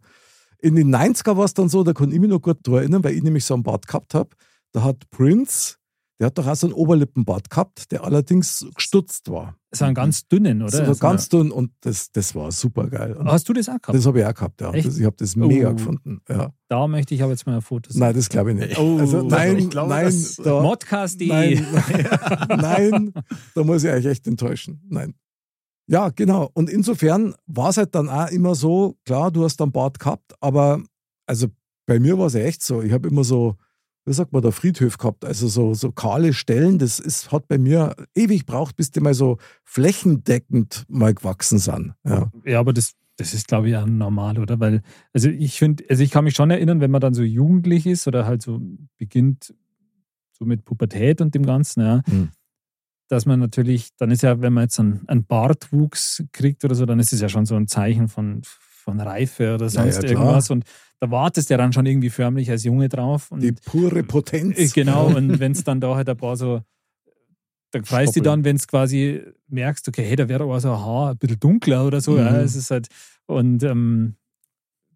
in 0.58 0.76
den 0.76 0.94
90er 0.94 1.36
war 1.36 1.44
es 1.44 1.54
dann 1.54 1.68
so, 1.68 1.82
da 1.82 1.92
kann 1.92 2.12
ich 2.12 2.20
mich 2.20 2.30
noch 2.30 2.42
gut 2.42 2.58
daran 2.62 2.80
erinnern, 2.80 3.04
weil 3.04 3.14
ich 3.14 3.22
nämlich 3.22 3.44
so 3.44 3.54
einen 3.54 3.62
Bart 3.62 3.86
gehabt 3.86 4.14
habe. 4.14 4.30
Da 4.72 4.82
hat 4.82 5.10
Prince, 5.10 5.76
der 6.20 6.26
hat 6.26 6.36
doch 6.38 6.46
auch 6.46 6.54
so 6.54 6.66
einen 6.66 6.74
Oberlippenbart 6.74 7.48
gehabt, 7.50 7.90
der 7.90 8.04
allerdings 8.04 8.64
gestutzt 8.76 9.30
war. 9.30 9.56
So 9.72 9.86
einen 9.86 9.94
ganz 9.94 10.28
dünnen, 10.28 10.60
oder? 10.62 10.70
So 10.70 10.82
Also, 10.82 11.00
ganz 11.00 11.28
dünn 11.30 11.50
und 11.50 11.72
das, 11.80 12.12
das 12.12 12.34
war 12.34 12.52
super 12.52 12.88
geil. 12.88 13.16
Hast 13.24 13.48
du 13.48 13.54
das 13.54 13.68
auch 13.70 13.80
gehabt? 13.80 13.94
Das 13.94 14.04
habe 14.06 14.20
ich 14.20 14.26
auch 14.26 14.34
gehabt, 14.34 14.60
ja. 14.60 14.70
Echt? 14.72 14.86
Das, 14.86 14.98
ich 14.98 15.04
habe 15.06 15.16
das 15.18 15.34
mega 15.34 15.70
Oh. 15.70 15.74
gefunden. 15.74 16.20
Ja. 16.28 16.52
da 16.68 16.86
möchte 16.86 17.14
ich 17.14 17.22
aber 17.22 17.32
jetzt 17.32 17.46
mal 17.46 17.56
ein 17.56 17.62
Foto 17.62 17.90
sehen. 17.90 18.00
Nein, 18.00 18.14
das 18.14 18.28
glaube 18.28 18.52
ich 18.52 18.58
nicht. 18.58 18.78
Oh. 18.78 18.98
also, 18.98 19.22
nein, 19.22 19.56
Ich 19.58 19.70
glaube, 19.70 19.88
nein, 19.88 20.04
das- 20.04 20.36
da, 20.36 20.60
Modcast.de. 20.62 21.28
nein, 21.28 21.66
nein, 22.48 23.12
da 23.54 23.64
muss 23.64 23.82
ich 23.84 23.90
euch 23.90 24.04
echt 24.06 24.26
enttäuschen. 24.26 24.82
Nein. 24.88 25.14
Ja, 25.86 26.10
genau. 26.10 26.50
Und 26.54 26.68
insofern 26.70 27.34
war 27.46 27.70
es 27.70 27.76
halt 27.78 27.94
dann 27.94 28.08
auch 28.08 28.28
immer 28.28 28.54
so, 28.54 28.96
klar, 29.04 29.30
du 29.30 29.42
hast 29.44 29.56
dann 29.56 29.72
Bart 29.72 29.98
gehabt, 29.98 30.34
aber 30.40 30.82
also 31.26 31.48
bei 31.86 31.98
mir 31.98 32.16
war 32.18 32.26
es 32.26 32.34
ja 32.34 32.40
echt 32.40 32.62
so. 32.62 32.82
Ich 32.82 32.92
habe 32.92 33.08
immer 33.08 33.24
so, 33.24 33.56
wie 34.06 34.12
sagt 34.12 34.32
man, 34.32 34.42
der 34.42 34.52
Friedhof 34.52 34.98
gehabt, 34.98 35.24
also 35.24 35.46
so, 35.48 35.74
so 35.74 35.92
kahle 35.92 36.32
Stellen. 36.32 36.78
Das 36.78 36.98
ist, 36.98 37.30
hat 37.32 37.46
bei 37.48 37.58
mir 37.58 37.94
ewig 38.14 38.46
gebraucht, 38.46 38.76
bis 38.76 38.90
die 38.90 39.00
mal 39.00 39.14
so 39.14 39.36
flächendeckend 39.64 40.84
mal 40.88 41.14
gewachsen 41.14 41.58
sind. 41.58 41.94
Ja. 42.04 42.30
Ja, 42.44 42.60
aber 42.60 42.72
das, 42.72 42.92
das 43.16 43.34
ist, 43.34 43.48
glaube 43.48 43.68
ich, 43.68 43.76
auch 43.76 43.86
normal, 43.86 44.38
oder? 44.38 44.58
Weil, 44.60 44.82
also 45.12 45.28
ich 45.28 45.58
finde, 45.58 45.84
also 45.90 46.02
ich 46.02 46.10
kann 46.10 46.24
mich 46.24 46.34
schon 46.34 46.50
erinnern, 46.50 46.80
wenn 46.80 46.90
man 46.90 47.00
dann 47.00 47.14
so 47.14 47.22
jugendlich 47.22 47.86
ist 47.86 48.06
oder 48.06 48.24
halt 48.26 48.42
so 48.42 48.60
beginnt, 48.96 49.54
so 50.32 50.44
mit 50.46 50.64
Pubertät 50.64 51.20
und 51.20 51.34
dem 51.34 51.44
Ganzen, 51.44 51.80
ja, 51.82 52.02
Mhm. 52.06 52.30
dass 53.08 53.26
man 53.26 53.40
natürlich, 53.40 53.90
dann 53.98 54.10
ist 54.10 54.22
ja, 54.22 54.40
wenn 54.40 54.52
man 54.54 54.64
jetzt 54.64 54.80
einen, 54.80 55.06
einen 55.08 55.24
Bartwuchs 55.24 56.22
kriegt 56.32 56.64
oder 56.64 56.74
so, 56.74 56.86
dann 56.86 56.98
ist 57.00 57.12
es 57.12 57.20
ja 57.20 57.28
schon 57.28 57.44
so 57.44 57.56
ein 57.56 57.66
Zeichen 57.68 58.08
von, 58.08 58.40
von 58.44 59.00
Reife 59.00 59.54
oder 59.54 59.66
Ja, 59.66 59.70
sonst 59.70 59.96
ja, 59.96 60.00
klar. 60.02 60.10
irgendwas. 60.12 60.48
Und 60.50 60.64
da 61.00 61.10
wartest 61.10 61.48
du 61.50 61.54
ja 61.54 61.58
dann 61.58 61.72
schon 61.72 61.86
irgendwie 61.86 62.10
förmlich 62.10 62.50
als 62.50 62.64
Junge 62.64 62.88
drauf. 62.88 63.30
Und 63.32 63.40
Die 63.40 63.52
pure 63.52 64.02
Potenz. 64.04 64.58
äh, 64.58 64.68
Genau, 64.68 65.08
und 65.08 65.38
wenn 65.40 65.52
es 65.52 65.64
dann 65.64 65.80
da 65.80 65.94
halt 65.96 66.08
ein 66.08 66.16
paar 66.16 66.36
so, 66.36 66.62
da 67.72 67.82
freust 67.82 68.16
du 68.16 68.20
dann, 68.20 68.44
wenn 68.44 68.56
es 68.56 68.66
quasi 68.66 69.22
merkst, 69.48 69.86
okay, 69.88 70.04
hey, 70.04 70.16
da 70.16 70.28
wäre 70.28 70.42
aber 70.44 70.60
so 70.60 70.72
ein 70.72 70.78
Haar 70.78 71.10
ein 71.12 71.18
bisschen 71.18 71.38
dunkler 71.40 71.86
oder 71.86 72.00
so. 72.00 72.18
Ja, 72.18 72.30
Mhm. 72.30 72.36
es 72.40 72.54
ist 72.56 72.70
halt, 72.70 72.88
und 73.26 73.62
ähm, 73.62 74.16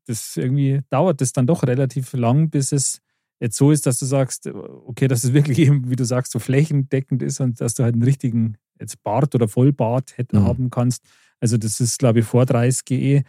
das 0.07 0.37
irgendwie 0.37 0.83
dauert 0.91 1.21
das 1.21 1.33
dann 1.33 1.47
doch 1.47 1.63
relativ 1.63 2.13
lang, 2.13 2.51
bis 2.51 2.73
es 2.73 3.01
jetzt 3.41 3.57
so 3.57 3.71
ist, 3.71 3.87
dass 3.87 3.99
du 3.99 4.07
sagst, 4.07 4.47
okay, 4.47 5.09
dass 5.09 5.25
es 5.25 5.33
wirklich 5.33 5.59
eben, 5.61 5.89
wie 5.91 5.97
du 5.97 6.05
sagst, 6.05 6.33
so 6.33 6.39
flächendeckend 6.39 7.23
ist 7.23 7.41
und 7.41 7.61
dass 7.61 7.75
du 7.75 7.83
halt 7.85 7.95
einen 7.95 8.03
richtigen 8.03 8.57
jetzt 8.81 9.03
Bart 9.03 9.35
oder 9.35 9.49
Vollbart 9.49 10.19
hätten 10.19 10.41
Mhm. 10.41 10.45
haben 10.45 10.71
kannst. 10.71 11.05
Also 11.41 11.57
das 11.57 11.81
ist, 11.81 11.99
glaube 11.99 12.21
ich, 12.21 12.27
vor 12.27 12.45
30 12.45 12.91
eh 12.91 13.23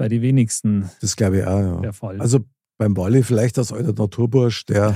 bei 0.00 0.08
den 0.08 0.22
wenigsten 0.22 0.88
Das 1.02 1.14
glaube 1.14 1.40
ich 1.40 1.44
auch, 1.46 1.60
ja. 1.60 1.80
der 1.82 1.92
Fall. 1.92 2.18
Also 2.22 2.40
beim 2.78 2.96
Wally 2.96 3.22
vielleicht 3.22 3.58
als 3.58 3.70
alter 3.70 3.92
Naturbursch, 3.92 4.64
der, 4.64 4.94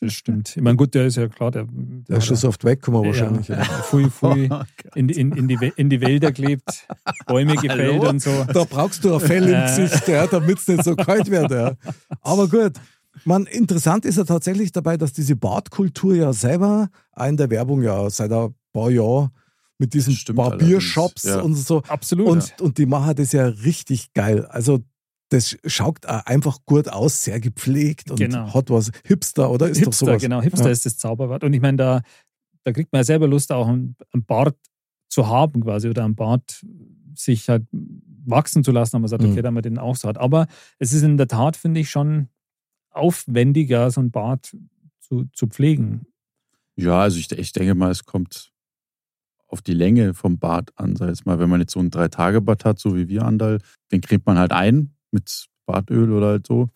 das 0.00 0.12
stimmt. 0.14 0.56
Ich 0.56 0.62
meine, 0.62 0.76
gut, 0.76 0.92
der 0.94 1.06
ist 1.06 1.16
ja 1.16 1.28
klar, 1.28 1.52
der, 1.52 1.66
der 1.70 2.16
ist 2.18 2.26
schon 2.26 2.34
so 2.36 2.48
oft 2.48 2.64
weggekommen 2.64 3.04
wahrscheinlich. 3.04 3.46
Ja. 3.46 3.62
Fui, 3.64 4.10
fui, 4.10 4.48
in, 4.96 5.06
die- 5.06 5.14
in, 5.20 5.30
in, 5.36 5.46
die, 5.46 5.72
in 5.76 5.88
die 5.88 6.00
Wälder 6.00 6.32
gelebt, 6.32 6.84
Bäume 7.26 7.54
gefällt 7.54 8.02
und 8.02 8.20
so. 8.20 8.44
Da 8.52 8.64
brauchst 8.64 9.04
du 9.04 9.14
ein 9.14 9.20
Fell 9.20 9.44
im 9.48 9.54
Äh. 9.54 9.66
Gesicht, 9.66 10.08
ja, 10.08 10.26
damit 10.26 10.58
es 10.58 10.66
nicht 10.66 10.82
so 10.82 10.96
kalt 10.96 11.30
wird. 11.30 11.50
Ja. 11.52 11.74
Aber 12.22 12.48
gut. 12.48 12.72
Man, 13.24 13.46
interessant 13.46 14.04
ist 14.04 14.18
ja 14.18 14.24
tatsächlich 14.24 14.72
dabei, 14.72 14.96
dass 14.96 15.12
diese 15.12 15.36
Bartkultur 15.36 16.14
ja 16.16 16.32
selber 16.32 16.88
auch 17.12 17.26
in 17.26 17.36
der 17.36 17.50
Werbung 17.50 17.82
ja 17.82 18.08
seit 18.10 18.32
ein 18.32 18.54
paar 18.72 18.90
Jahren 18.90 19.30
mit 19.80 19.94
diesen 19.94 20.16
Barbiershops 20.36 21.22
ja. 21.24 21.40
und 21.40 21.54
so. 21.54 21.82
Absolut. 21.88 22.28
Und, 22.28 22.60
und 22.60 22.78
die 22.78 22.84
machen 22.86 23.16
das 23.16 23.32
ja 23.32 23.46
richtig 23.46 24.12
geil. 24.12 24.44
Also 24.46 24.80
das 25.30 25.56
schaut 25.64 26.04
einfach 26.06 26.58
gut 26.66 26.88
aus, 26.88 27.24
sehr 27.24 27.40
gepflegt 27.40 28.10
und 28.10 28.18
Genau. 28.18 28.52
hat 28.52 28.68
was 28.68 28.90
Hipster, 29.04 29.50
oder? 29.50 29.68
Ist 29.70 29.78
Hipster, 29.78 30.06
doch 30.06 30.10
sowas. 30.12 30.22
genau. 30.22 30.42
Hipster 30.42 30.66
Ja. 30.66 30.70
ist 30.70 30.84
das 30.84 30.98
Zauberwort. 30.98 31.44
Und 31.44 31.54
ich 31.54 31.60
meine, 31.62 31.76
da, 31.78 32.02
da 32.64 32.72
kriegt 32.72 32.92
man 32.92 33.00
ja 33.00 33.04
selber 33.04 33.26
Lust, 33.26 33.50
auch 33.52 33.68
einen, 33.68 33.96
Bart 34.26 34.56
zu 35.08 35.28
haben 35.28 35.62
quasi 35.62 35.88
oder 35.88 36.04
einen 36.04 36.14
Bart 36.14 36.64
sich 37.14 37.48
halt 37.48 37.64
wachsen 38.26 38.62
zu 38.64 38.72
lassen, 38.72 38.96
aber 38.96 39.00
man 39.02 39.08
sagt, 39.08 39.22
Mhm. 39.22 39.32
okay, 39.32 39.42
da 39.42 39.50
man 39.50 39.62
den 39.62 39.78
auch 39.78 39.96
so 39.96 40.08
hat. 40.08 40.18
Aber 40.18 40.46
es 40.78 40.92
ist 40.92 41.02
in 41.02 41.16
der 41.16 41.26
Tat, 41.28 41.56
finde 41.56 41.80
ich, 41.80 41.90
schon 41.90 42.28
aufwendiger, 42.90 43.90
so 43.90 44.00
einen 44.00 44.10
Bart 44.10 44.54
zu, 45.00 45.24
zu 45.32 45.46
pflegen. 45.46 46.06
Ja, 46.76 47.00
also 47.00 47.18
ich, 47.18 47.30
ich 47.32 47.52
denke 47.52 47.74
mal, 47.74 47.90
es 47.90 48.04
kommt 48.04 48.49
auf 49.50 49.62
die 49.62 49.74
Länge 49.74 50.14
vom 50.14 50.38
Bart 50.38 50.70
an. 50.76 50.96
Sag 50.96 51.08
jetzt 51.08 51.26
mal, 51.26 51.38
wenn 51.38 51.48
man 51.50 51.60
jetzt 51.60 51.72
so 51.72 51.80
einen 51.80 51.90
Drei-Tage-Bart 51.90 52.64
hat, 52.64 52.78
so 52.78 52.96
wie 52.96 53.08
wir 53.08 53.24
Andal, 53.24 53.58
den 53.92 54.00
cremt 54.00 54.26
man 54.26 54.38
halt 54.38 54.52
ein 54.52 54.94
mit 55.10 55.46
Bartöl 55.66 56.12
oder 56.12 56.28
halt 56.28 56.46
so. 56.46 56.68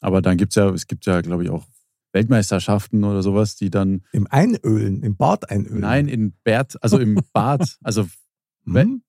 Aber 0.00 0.20
dann 0.22 0.36
gibt 0.36 0.52
es 0.52 0.56
ja, 0.56 0.68
es 0.70 0.86
gibt 0.86 1.06
ja, 1.06 1.20
glaube 1.20 1.44
ich, 1.44 1.50
auch 1.50 1.64
Weltmeisterschaften 2.12 3.04
oder 3.04 3.22
sowas, 3.22 3.56
die 3.56 3.70
dann, 3.70 4.02
Im 4.12 4.26
Einölen, 4.30 5.02
im 5.02 5.16
Bart 5.16 5.50
einölen. 5.50 5.80
nein, 5.80 6.08
in 6.08 6.32
Bart, 6.44 6.82
also 6.82 6.98
im 6.98 7.20
Bart, 7.32 7.78
also 7.82 8.06
Hm? 8.64 9.02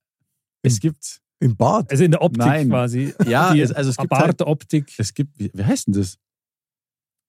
es 0.62 0.80
gibt, 0.80 1.20
Im 1.40 1.56
Bart. 1.56 1.90
Also 1.92 2.04
in 2.04 2.12
der 2.12 2.22
Optik 2.22 2.40
Nein. 2.46 2.70
quasi. 2.70 3.14
ja, 3.26 3.54
Die 3.54 3.62
es, 3.62 3.72
also 3.72 3.90
es 3.92 3.98
gibt 3.98 4.12
halt, 4.12 4.38
Bartoptik. 4.38 4.94
es 4.98 5.14
gibt, 5.14 5.38
wie, 5.40 5.52
wie 5.54 5.64
heißt 5.64 5.88
denn 5.88 5.94
das? 5.94 6.18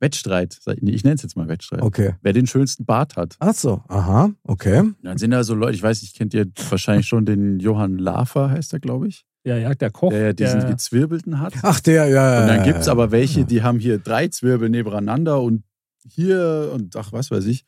Wettstreit. 0.01 0.59
Ich 0.83 1.05
nenne 1.05 1.15
es 1.17 1.23
jetzt 1.23 1.37
mal 1.37 1.49
Wettstreit. 1.49 1.83
Okay. 1.83 2.15
Wer 2.23 2.33
den 2.33 2.47
schönsten 2.47 2.85
Bart 2.85 3.17
hat. 3.17 3.37
Ach 3.41 3.55
so, 3.55 3.83
aha, 3.89 4.31
okay. 4.45 4.85
Dann 5.03 5.19
sind 5.19 5.33
da 5.33 5.43
so 5.45 5.55
Leute, 5.55 5.75
ich 5.75 5.83
weiß 5.83 6.03
nicht, 6.03 6.17
kennt 6.17 6.35
ihr 6.35 6.47
wahrscheinlich 6.71 7.07
schon 7.07 7.25
den 7.27 7.59
Johann 7.59 7.99
Lafer, 7.99 8.51
heißt 8.51 8.73
er, 8.73 8.79
glaube 8.81 9.09
ich, 9.09 9.27
Ja, 9.45 9.57
ja, 9.57 9.75
der 9.75 9.91
Koch. 9.91 10.11
der 10.11 10.21
ja 10.27 10.33
diesen 10.33 10.61
der, 10.61 10.71
gezwirbelten 10.71 11.41
hat. 11.41 11.55
Ach, 11.63 11.81
der, 11.81 12.07
ja. 12.09 12.43
Und 12.43 12.49
dann 12.49 12.59
ja, 12.59 12.65
gibt 12.65 12.79
es 12.81 12.87
ja. 12.87 12.93
aber 12.93 13.11
welche, 13.11 13.41
Ja. 13.41 13.47
die 13.47 13.63
haben 13.63 13.79
hier 13.81 13.99
drei 13.99 14.29
Zwirbel 14.29 14.69
nebeneinander 14.71 15.41
und 15.43 15.65
hier 16.07 16.71
und 16.75 16.95
ach, 16.97 17.13
was 17.13 17.31
weiß 17.31 17.45
ich. 17.47 17.65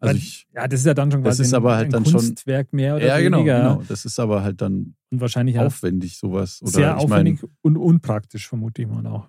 Also 0.00 0.16
ich, 0.16 0.46
ja, 0.54 0.68
das 0.68 0.80
ist 0.80 0.86
ja 0.86 0.92
dann 0.94 1.10
schon 1.10 1.22
Das 1.22 1.36
quasi 1.38 1.42
ist 1.44 1.54
ein, 1.54 1.56
aber 1.56 1.76
halt 1.76 1.86
ein 1.86 1.90
dann 1.92 2.04
schon- 2.04 2.20
Kunstwerk 2.20 2.72
mehr 2.72 2.96
oder 2.96 3.06
ja, 3.06 3.18
genau, 3.20 3.38
weniger. 3.38 3.58
genau. 3.58 3.82
Das 3.88 4.04
ist 4.04 4.18
aber 4.20 4.42
halt 4.42 4.60
dann 4.60 4.94
Und 5.10 5.20
wahrscheinlich 5.20 5.58
auch 5.58 5.64
aufwendig, 5.66 6.18
sowas. 6.18 6.60
Oder 6.62 6.70
sehr 6.70 6.90
ich 6.96 7.02
aufwendig 7.02 7.42
meine, 7.42 7.52
und 7.62 7.76
unpraktisch, 7.78 8.46
vermute 8.48 8.82
ich 8.82 8.88
mal 8.88 9.06
auch. 9.06 9.28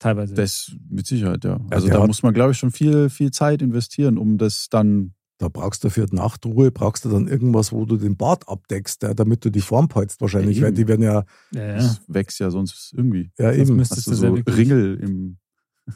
Teilweise. 0.00 0.34
das 0.34 0.72
mit 0.88 1.06
Sicherheit, 1.06 1.44
ja. 1.44 1.60
Also 1.70 1.86
der 1.86 1.94
da 1.96 2.00
hat- 2.02 2.08
muss 2.08 2.24
man, 2.24 2.34
glaube 2.34 2.50
ich, 2.52 2.58
schon 2.58 2.72
viel, 2.72 3.08
viel 3.10 3.30
Zeit 3.30 3.62
investieren, 3.62 4.18
um 4.18 4.36
das 4.38 4.66
dann. 4.68 5.14
Da 5.38 5.48
brauchst 5.48 5.84
du 5.84 5.88
für 5.90 6.04
die 6.06 6.16
Nachtruhe, 6.16 6.70
brauchst 6.70 7.04
du 7.06 7.08
dann 7.08 7.26
irgendwas, 7.28 7.72
wo 7.72 7.86
du 7.86 7.96
den 7.96 8.16
Bart 8.18 8.46
abdeckst, 8.48 9.02
ja, 9.04 9.14
damit 9.14 9.42
du 9.44 9.50
die 9.50 9.62
Form 9.62 9.88
peitst 9.88 10.20
wahrscheinlich, 10.20 10.58
Ja, 10.58 10.64
weil 10.64 10.72
die 10.72 10.86
werden 10.88 11.02
ja, 11.02 11.24
ja, 11.52 11.62
ja. 11.66 11.74
Das 11.76 12.00
wächst 12.08 12.40
ja 12.40 12.50
sonst 12.50 12.92
irgendwie. 12.94 13.30
ja 13.38 13.52
eben. 13.52 13.76
müsste- 13.76 13.96
Hast 13.96 14.06
ist 14.08 14.20
du 14.22 14.26
ja 14.26 14.34
so 14.44 14.52
Ringel 14.52 14.96
im. 15.00 15.38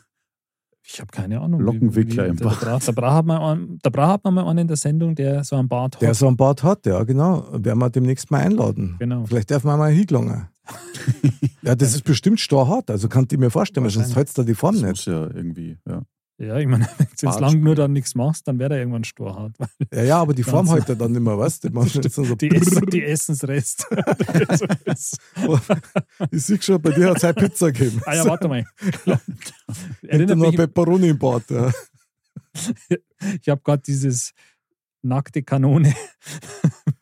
Ich 0.87 1.01
habe 1.01 1.11
keine 1.11 1.41
Ahnung. 1.41 1.61
wie- 1.61 1.65
Lockenwickler 1.65 2.25
wie- 2.25 2.29
im 2.29 2.37
da, 2.37 2.45
Bart. 2.45 2.63
da, 2.63 2.79
da, 2.79 2.93
braucht 2.93 3.13
hat 3.15 3.25
man, 3.27 3.41
einen- 3.41 3.79
da 3.83 3.89
braucht 3.91 4.25
man 4.25 4.35
mal 4.35 4.47
einen 4.49 4.59
in 4.61 4.69
der 4.69 4.77
Sendung, 4.77 5.15
der 5.15 5.43
so 5.43 5.57
einen 5.57 5.69
Bart 5.69 5.95
hat. 5.97 6.03
Der 6.03 6.13
so 6.15 6.27
einen 6.27 6.37
Bart 6.37 6.63
hat, 6.63 6.85
ja, 6.87 7.03
genau. 7.05 7.47
Werden 7.53 7.79
wir 7.79 7.89
demnächst 7.91 8.31
mal 8.31 8.41
einladen. 8.41 8.97
genau. 8.99 9.25
Vielleicht 9.25 9.49
dürfen 9.51 9.67
wir 9.67 9.77
mal 9.79 9.91
hingelangen. 9.91 10.49
Ja, 11.63 11.75
das 11.75 11.95
ist 11.95 12.05
bestimmt 12.05 12.41
starrhart, 12.41 12.91
also 12.91 13.09
kann 13.09 13.27
ich 13.31 13.39
mir 13.39 13.51
vorstellen, 13.51 13.89
sonst 13.91 14.15
hältst 14.17 14.37
du 14.39 14.43
die 14.45 14.55
Form 14.55 14.75
Das 14.75 14.83
nicht. 14.83 14.91
muss 14.91 15.05
ja 15.07 15.23
irgendwie, 15.35 15.79
ja. 15.87 16.03
Ja, 16.37 16.59
ich 16.59 16.67
meine, 16.67 16.85
wenn 16.99 17.07
du 17.07 17.27
jetzt 17.29 17.41
lang 17.41 17.61
nur 17.61 17.77
dann 17.77 17.93
nichts 17.93 18.17
machst, 18.17 18.49
dann 18.49 18.59
wäre 18.59 18.75
er 18.75 18.81
irgendwann 18.81 19.05
sturhart. 19.05 19.55
Ja, 19.93 20.03
ja, 20.03 20.19
aber 20.19 20.35
die 20.35 20.43
Form 20.43 20.69
hält 20.69 20.89
er 20.89 20.97
dann 20.97 21.13
nicht 21.13 21.21
mehr, 21.21 21.39
weißt 21.39 21.65
du? 21.65 21.69
Die, 21.69 22.09
so 22.09 22.35
Die, 22.35 22.51
Ess, 22.51 22.81
die 22.93 23.05
Essensrest. 23.05 23.87
So 24.59 24.67
ist- 24.85 25.19
ich 26.33 26.43
sehe 26.45 26.61
schon, 26.61 26.83
bei 26.83 26.91
dir 26.91 27.11
hat 27.11 27.19
es 27.19 27.25
eine 27.25 27.35
Pizza 27.35 27.71
gegeben. 27.71 28.01
ah 28.05 28.15
ja, 28.17 28.25
warte 28.25 28.49
mal. 28.49 28.65
Hätte 29.05 29.21
Erinnert 30.09 30.39
noch 30.39 30.47
mich, 30.49 30.57
Pepperoni 30.57 31.09
im 31.11 31.19
Bart. 31.19 31.49
Ja. 31.51 31.71
ich 33.41 33.49
habe 33.49 33.61
gerade 33.63 33.83
dieses 33.83 34.33
nackte 35.03 35.43
Kanone. 35.43 35.95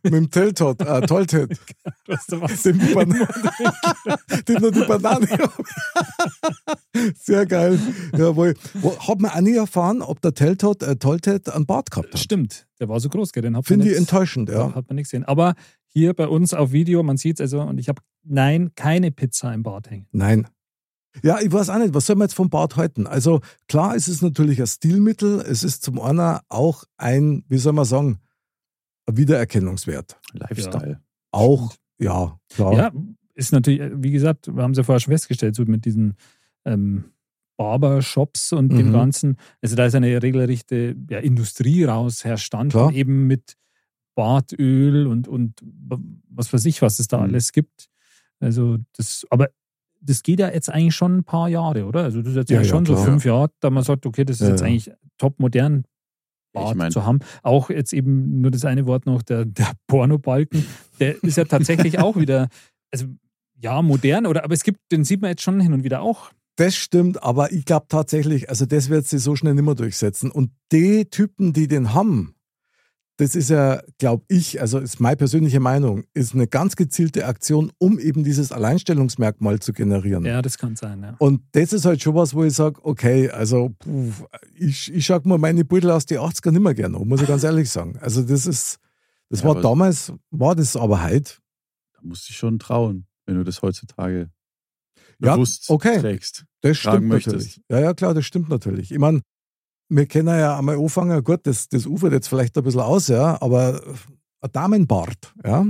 Mit 0.03 0.15
dem 0.15 0.31
Teltot, 0.31 0.81
äh, 0.83 1.01
Tolltet. 1.03 1.59
Weißt 2.07 2.33
du 2.33 2.41
was? 2.41 2.63
Den, 2.63 2.79
den 4.49 4.61
nur 4.61 4.73
die 4.73 4.81
Banane. 4.81 5.29
Sehr 7.17 7.47
geil. 7.47 7.79
Jawohl. 8.17 8.55
Wo, 8.75 8.99
hat 8.99 9.21
man 9.21 9.31
auch 9.31 9.41
nie 9.41 9.57
erfahren, 9.57 10.03
ob 10.03 10.21
der 10.21 10.35
Teltot, 10.35 10.83
äh, 10.83 10.97
Tolltet 10.97 11.49
einen 11.49 11.67
Bart 11.67 11.91
gehabt 11.91 12.13
hat. 12.13 12.19
Stimmt, 12.19 12.67
der 12.81 12.89
war 12.89 12.99
so 12.99 13.09
groß, 13.09 13.33
gell? 13.33 13.43
Den 13.43 13.57
hat 13.57 13.63
man 13.63 13.65
Finde 13.65 13.91
ich 13.91 13.97
enttäuschend, 13.97 14.49
ja. 14.49 14.75
Hat 14.75 14.89
man 14.89 14.97
nicht 14.97 15.05
gesehen. 15.05 15.25
Aber 15.25 15.55
hier 15.87 16.15
bei 16.15 16.27
uns 16.27 16.53
auf 16.53 16.73
Video, 16.73 17.03
man 17.03 17.17
sieht 17.17 17.39
es 17.39 17.53
also, 17.53 17.63
und 17.63 17.79
ich 17.79 17.89
habe, 17.89 18.03
nein, 18.25 18.73
keine 18.75 19.13
Pizza 19.13 19.55
im 19.55 19.63
Bart 19.63 19.91
hängen. 19.91 20.07
Nein. 20.11 20.49
Ja, 21.23 21.41
ich 21.41 21.53
weiß 21.53 21.69
auch 21.69 21.79
nicht, 21.79 21.93
was 21.93 22.07
soll 22.07 22.17
man 22.17 22.27
jetzt 22.27 22.35
vom 22.35 22.49
Bart 22.49 22.77
halten? 22.77 23.07
Also 23.07 23.41
klar, 23.69 23.95
es 23.95 24.09
ist 24.09 24.23
natürlich 24.23 24.61
ein 24.61 24.67
Stilmittel, 24.67 25.41
es 25.41 25.63
ist 25.63 25.83
zum 25.83 26.01
einen 26.01 26.39
auch 26.49 26.85
ein, 26.97 27.45
wie 27.49 27.59
soll 27.59 27.75
man 27.75 27.85
sagen, 27.85 28.22
Wiedererkennungswert. 29.11 30.19
Lifestyle. 30.33 31.01
Auch, 31.33 31.75
ja, 31.99 32.39
klar. 32.49 32.73
Ja, 32.75 32.93
ist 33.35 33.53
natürlich, 33.53 33.91
wie 33.97 34.11
gesagt, 34.11 34.49
wir 34.55 34.63
haben 34.63 34.73
es 34.73 34.79
ja 34.79 34.85
vorher 34.85 35.01
schon 35.01 35.13
festgestellt, 35.13 35.55
so 35.55 35.65
mit 35.65 35.85
diesen 35.85 36.15
ähm, 36.65 37.05
Barbershops 37.57 38.53
und 38.53 38.71
dem 38.73 38.89
Mhm. 38.89 38.93
Ganzen. 38.93 39.37
Also 39.63 39.77
da 39.77 39.87
ist 39.87 39.95
eine 39.95 40.23
regelrechte 40.23 40.97
ja, 41.11 41.19
Industrie 41.19 41.85
raus 41.85 42.25
herstanden, 42.25 42.91
eben 42.95 43.27
mit 43.27 43.57
Bartöl 44.15 45.07
und, 45.07 45.29
und 45.29 45.61
was 46.29 46.53
weiß 46.53 46.65
ich, 46.67 46.83
was 46.83 46.99
es 46.99 47.09
da 47.09 47.19
Mhm. 47.19 47.23
alles 47.25 47.53
gibt. 47.53 47.89
Also 48.41 48.79
das, 48.97 49.27
aber 49.31 49.49
das 50.01 50.23
geht 50.23 50.41
ja 50.41 50.51
jetzt 50.51 50.69
eigentlich 50.69 50.95
schon 50.97 51.19
ein 51.19 51.25
paar 51.25 51.49
Jahre, 51.49 51.87
oder? 51.87 52.03
Also 52.05 52.21
das 52.21 52.31
ist 52.33 52.37
jetzt 52.37 52.51
Ja, 52.51 52.59
ja, 52.59 52.65
schon 52.65 52.85
so 52.85 52.95
klar. 52.95 53.05
fünf 53.07 53.25
Jahre, 53.25 53.51
da 53.61 53.71
man 53.71 53.85
sagt, 53.85 54.05
okay, 54.05 54.25
das 54.25 54.37
ist 54.37 54.43
Ja, 54.43 54.49
jetzt 54.51 54.61
ja. 54.61 54.67
eigentlich 54.67 54.91
top 55.17 55.39
modern, 55.39 55.85
Ich 56.55 56.75
mein- 56.75 56.91
zu 56.93 57.05
haben. 57.07 57.21
Auch 57.43 57.71
jetzt 57.71 57.93
eben 57.93 58.41
nur 58.41 58.51
das 58.51 58.65
eine 58.65 58.87
Wort 58.87 59.07
noch, 59.07 59.23
der, 59.23 59.45
der 59.45 59.73
Pornobalken, 59.87 60.67
der 61.01 61.23
ist 61.23 61.37
ja 61.37 61.45
tatsächlich 61.45 61.99
auch 61.99 62.17
wieder, 62.17 62.49
also 62.93 63.07
ja, 63.59 63.81
modern, 63.81 64.27
oder 64.27 64.45
aber 64.45 64.55
es 64.55 64.65
gibt, 64.65 64.81
den 64.91 65.05
sieht 65.05 65.21
man 65.23 65.31
jetzt 65.31 65.43
schon 65.43 65.61
hin 65.61 65.73
und 65.73 65.85
wieder 65.85 66.03
auch. 66.03 66.31
Das 66.57 66.77
stimmt, 66.77 67.23
aber 67.23 67.53
ich 67.53 67.65
glaube 67.65 67.87
tatsächlich, 67.89 68.51
also 68.51 68.67
das 68.67 68.91
wird 68.91 69.07
sich 69.07 69.23
so 69.23 69.37
schnell 69.37 69.55
nicht 69.55 69.65
mehr 69.65 69.75
durchsetzen. 69.75 70.31
Und 70.31 70.51
die 70.71 71.07
Typen, 71.07 71.53
die 71.55 71.69
den 71.69 71.95
haben, 71.95 72.35
das 73.19 73.35
ist 73.35 73.51
ja, 73.51 73.83
glaube 73.99 74.25
ich, 74.29 74.61
also 74.61 74.79
ist 74.79 74.99
meine 74.99 75.17
persönliche 75.17 75.61
Meinung, 75.61 76.05
ist 76.15 76.35
eine 76.35 76.47
ganz 76.47 76.77
gezielte 76.77 77.27
Aktion, 77.27 77.71
um 77.79 77.99
eben 77.99 78.25
dieses 78.25 78.53
Alleinstellungsmerkmal 78.53 79.59
zu 79.61 79.73
generieren. 79.73 80.25
Ja, 80.25 80.41
das 80.43 80.59
kann 80.59 80.77
sein, 80.77 81.03
ja. 81.03 81.15
Und 81.19 81.43
das 81.53 81.73
ist 81.73 81.85
halt 81.85 82.03
schon 82.03 82.15
was, 82.15 82.35
wo 82.35 82.43
ich 82.45 82.55
sage, 82.55 82.81
okay, 82.85 83.31
also 83.31 83.71
puh, 83.79 84.11
ich, 84.55 84.93
ich 84.93 85.05
schaue 85.07 85.21
mir 85.25 85.39
meine 85.39 85.65
Beutel 85.65 85.91
aus 85.91 86.07
die 86.07 86.19
80er 86.19 86.51
nicht 86.51 86.63
mehr 86.63 86.75
gerne 86.75 86.99
muss 86.99 87.21
ich 87.21 87.29
ganz 87.29 87.45
ehrlich 87.45 87.71
sagen. 87.71 87.99
Also 88.01 88.23
das 88.23 88.47
ist, 88.47 88.79
das 89.29 89.41
Ja, 89.43 89.49
war 89.49 89.61
damals, 89.61 90.13
war 90.31 90.55
das 90.57 90.75
aber 90.77 91.05
heute. 91.05 91.35
Da 91.95 92.01
musst 92.03 92.25
du 92.25 92.29
dich 92.29 92.37
schon 92.39 92.59
trauen, 92.59 93.07
wenn 93.27 93.37
du 93.37 93.45
das 93.45 93.61
heutzutage 93.63 94.31
Ja, 95.21 95.35
bewusst 95.35 95.69
okay. 95.69 96.01
trägst. 96.01 96.45
Das 96.63 96.79
stimmt 96.79 97.09
möchtest. 97.09 97.35
natürlich. 97.35 97.61
Ja, 97.69 97.81
ja, 97.81 97.95
klar, 97.95 98.15
das 98.15 98.25
stimmt 98.25 98.49
natürlich. 98.49 98.91
Ich 98.91 98.99
meine, 98.99 99.21
wir 99.95 100.07
können 100.07 100.29
ja 100.29 100.59
einmal 100.59 100.79
anfangen, 100.79 101.23
gut, 101.23 101.41
das, 101.47 101.69
das 101.69 101.87
ufert 101.87 102.13
jetzt 102.13 102.29
vielleicht 102.29 102.57
ein 102.57 102.65
bisschen 102.65 102.81
aus, 102.81 103.09
ja, 103.09 103.41
aber 103.43 103.83
ein 104.41 104.53
Damenbart, 104.53 105.35
ja. 105.45 105.67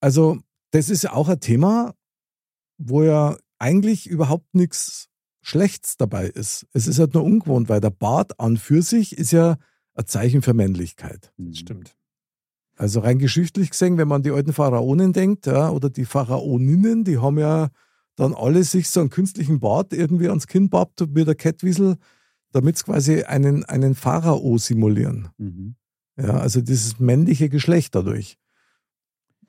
Also, 0.00 0.38
das 0.72 0.90
ist 0.90 1.04
ja 1.04 1.14
auch 1.14 1.28
ein 1.28 1.40
Thema, 1.40 1.94
wo 2.76 3.02
ja 3.02 3.36
eigentlich 3.58 4.06
überhaupt 4.06 4.54
nichts 4.54 5.08
Schlechtes 5.40 5.96
dabei 5.96 6.26
ist. 6.26 6.66
Es 6.72 6.86
ist 6.86 6.98
halt 6.98 7.14
nur 7.14 7.24
ungewohnt, 7.24 7.68
weil 7.68 7.80
der 7.80 7.90
Bart 7.90 8.38
an 8.38 8.58
für 8.58 8.82
sich 8.82 9.16
ist 9.16 9.30
ja 9.30 9.56
ein 9.94 10.06
Zeichen 10.06 10.42
für 10.42 10.52
Männlichkeit. 10.52 11.32
Das 11.38 11.58
stimmt. 11.58 11.96
Also 12.76 13.00
rein 13.00 13.18
geschichtlich 13.18 13.70
gesehen, 13.70 13.96
wenn 13.96 14.08
man 14.08 14.16
an 14.16 14.22
die 14.22 14.32
alten 14.32 14.52
Pharaonen 14.52 15.14
denkt, 15.14 15.46
ja, 15.46 15.70
oder 15.70 15.88
die 15.88 16.04
Pharaoninnen, 16.04 17.04
die 17.04 17.18
haben 17.18 17.38
ja 17.38 17.70
dann 18.16 18.34
alle 18.34 18.64
sich 18.64 18.90
so 18.90 19.00
einen 19.00 19.08
künstlichen 19.08 19.60
Bart 19.60 19.94
irgendwie 19.94 20.28
ans 20.28 20.46
Kinn 20.46 20.68
babbt 20.68 21.02
wie 21.14 21.24
der 21.24 21.34
Kettwiesel, 21.34 21.96
damit 22.52 22.78
sie 22.78 22.84
quasi 22.84 23.22
einen, 23.22 23.64
einen 23.64 23.94
Pharao 23.94 24.58
simulieren. 24.58 25.28
Mhm. 25.38 25.76
Ja, 26.18 26.38
also 26.38 26.60
dieses 26.62 26.98
männliche 26.98 27.48
Geschlecht 27.48 27.94
dadurch. 27.94 28.38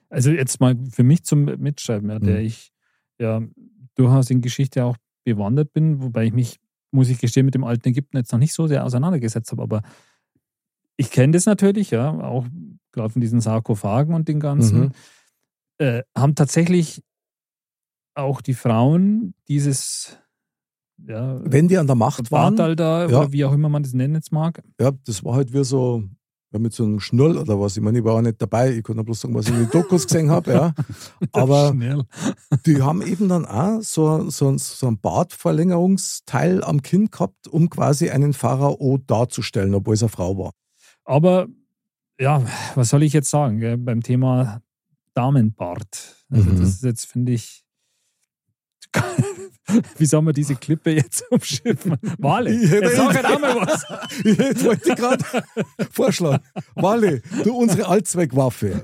Also 0.10 0.32
jetzt 0.32 0.60
mal 0.60 0.76
für 0.92 1.04
mich 1.04 1.24
zum 1.24 1.46
Mitschreiben, 1.46 2.10
ja, 2.10 2.20
der 2.20 2.40
Mhm. 2.40 2.46
ich 2.46 2.72
ja 3.20 3.42
durchaus 3.96 4.30
in 4.30 4.42
Geschichte 4.42 4.84
auch 4.86 4.98
bewandert 5.24 5.74
bin, 5.74 6.02
wobei 6.02 6.26
ich 6.26 6.34
mich, 6.34 6.60
muss 6.92 7.10
ich 7.10 7.20
gestehen, 7.20 7.46
mit 7.46 7.56
dem 7.56 7.64
alten 7.64 7.90
Ägypten 7.90 8.18
jetzt 8.18 8.32
noch 8.32 8.40
nicht 8.40 8.54
so 8.54 8.68
sehr 8.68 8.86
auseinandergesetzt 8.86 9.52
habe, 9.52 9.64
aber 9.64 9.82
ich 10.98 11.12
kenne 11.12 11.34
das 11.34 11.46
natürlich, 11.46 11.92
ja, 11.92 12.10
auch 12.12 12.46
gerade 12.92 13.10
von 13.10 13.22
diesen 13.22 13.42
Sarkophagen 13.42 14.14
und 14.16 14.28
den 14.28 14.40
ganzen, 14.40 14.80
Mhm. 14.80 14.92
äh, 15.80 16.04
haben 16.18 16.36
tatsächlich 16.36 17.04
auch 18.16 18.42
die 18.42 18.56
Frauen 18.56 19.36
dieses 19.48 20.18
ja, 21.06 21.40
Wenn 21.44 21.68
die 21.68 21.78
an 21.78 21.88
der 21.88 21.96
Macht 21.96 22.32
waren, 22.32 22.56
da, 22.56 22.68
ja. 22.70 22.74
oder 23.08 23.32
wie 23.32 23.46
auch 23.46 23.54
immer 23.54 23.70
man 23.70 23.84
das 23.84 23.94
nennen 23.94 24.16
jetzt 24.16 24.32
mag. 24.32 24.62
ja, 24.80 24.92
das 25.06 25.24
war 25.24 25.36
halt 25.36 25.54
wie 25.54 25.64
so, 25.64 26.04
ja, 26.52 26.60
mit 26.60 26.74
so 26.74 26.84
einem 26.86 27.00
Schnurl 27.00 27.38
oder 27.38 27.60
was. 27.60 27.76
Ich 27.78 27.84
meine, 27.84 28.00
ich 28.00 28.04
war 28.06 28.16
auch 28.16 28.22
nicht 28.22 28.42
dabei, 28.42 28.72
ich 28.74 28.84
konnte 28.84 29.04
bloß 29.04 29.22
sagen, 29.22 29.36
was 29.36 29.48
ich 29.48 29.54
in 29.54 29.60
den 29.60 29.70
Dokus 29.70 30.08
gesehen 30.08 30.32
habe, 30.32 30.52
ja. 30.52 30.74
Aber. 31.34 31.74
Die 32.66 32.82
haben 32.82 33.02
eben 33.02 33.28
dann 33.30 33.46
auch 33.46 33.82
so, 33.82 34.30
so, 34.30 34.58
so 34.58 34.88
ein 34.88 35.00
Bartverlängerungsteil 35.00 36.64
am 36.64 36.82
Kinn 36.82 37.12
gehabt, 37.12 37.48
um 37.48 37.70
quasi 37.70 38.10
einen 38.10 38.34
Pharao 38.34 38.98
darzustellen, 39.06 39.76
obwohl 39.76 39.94
es 39.96 40.02
eine 40.04 40.10
Frau 40.10 40.38
war. 40.38 40.52
Aber 41.04 41.48
ja, 42.20 42.42
was 42.76 42.90
soll 42.90 43.04
ich 43.04 43.14
jetzt 43.14 43.30
sagen 43.30 43.60
gell, 43.60 43.78
beim 43.78 44.02
Thema 44.02 44.62
Damenbart? 45.14 46.16
Also, 46.30 46.50
Mhm. 46.50 46.60
das 46.60 46.70
ist 46.70 46.84
jetzt, 46.84 47.06
finde 47.06 47.34
ich. 47.34 47.64
Wie 49.98 50.06
soll 50.06 50.22
man 50.22 50.34
diese 50.34 50.56
Klippe 50.56 50.92
jetzt 50.92 51.24
umschiffen? 51.30 51.98
Wale, 52.20 52.52
Ich 52.52 52.70
hätte- 52.70 52.86
jetzt 52.88 52.96
sag 52.98 53.24
halt 53.24 53.42
was. 53.42 53.86
Ich 54.26 54.64
wollte 54.64 54.96
gerade 54.96 55.26
vorschlagen. 55.92 56.44
Wally, 56.76 57.22
du 57.44 57.54
unsere 57.56 57.88
Allzweckwaffe. 57.88 58.82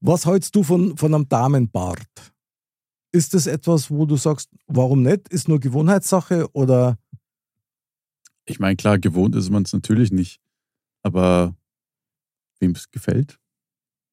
Was 0.00 0.26
hältst 0.26 0.54
du 0.56 0.62
von, 0.62 0.96
von 0.96 1.14
einem 1.14 1.28
Damenbart? 1.28 2.06
Ist 3.12 3.34
das 3.34 3.46
etwas, 3.46 3.90
wo 3.90 4.04
du 4.06 4.16
sagst, 4.16 4.50
warum 4.66 5.02
nicht? 5.02 5.28
Ist 5.28 5.48
nur 5.48 5.60
Gewohnheitssache 5.60 6.48
oder 6.52 6.98
Ich 8.46 8.58
meine, 8.58 8.76
klar, 8.76 8.98
gewohnt 8.98 9.36
ist 9.36 9.50
man 9.50 9.62
es 9.62 9.72
natürlich 9.72 10.10
nicht. 10.12 10.40
Aber 11.02 11.54
wem 12.60 12.72
es 12.72 12.90
gefällt, 12.90 13.38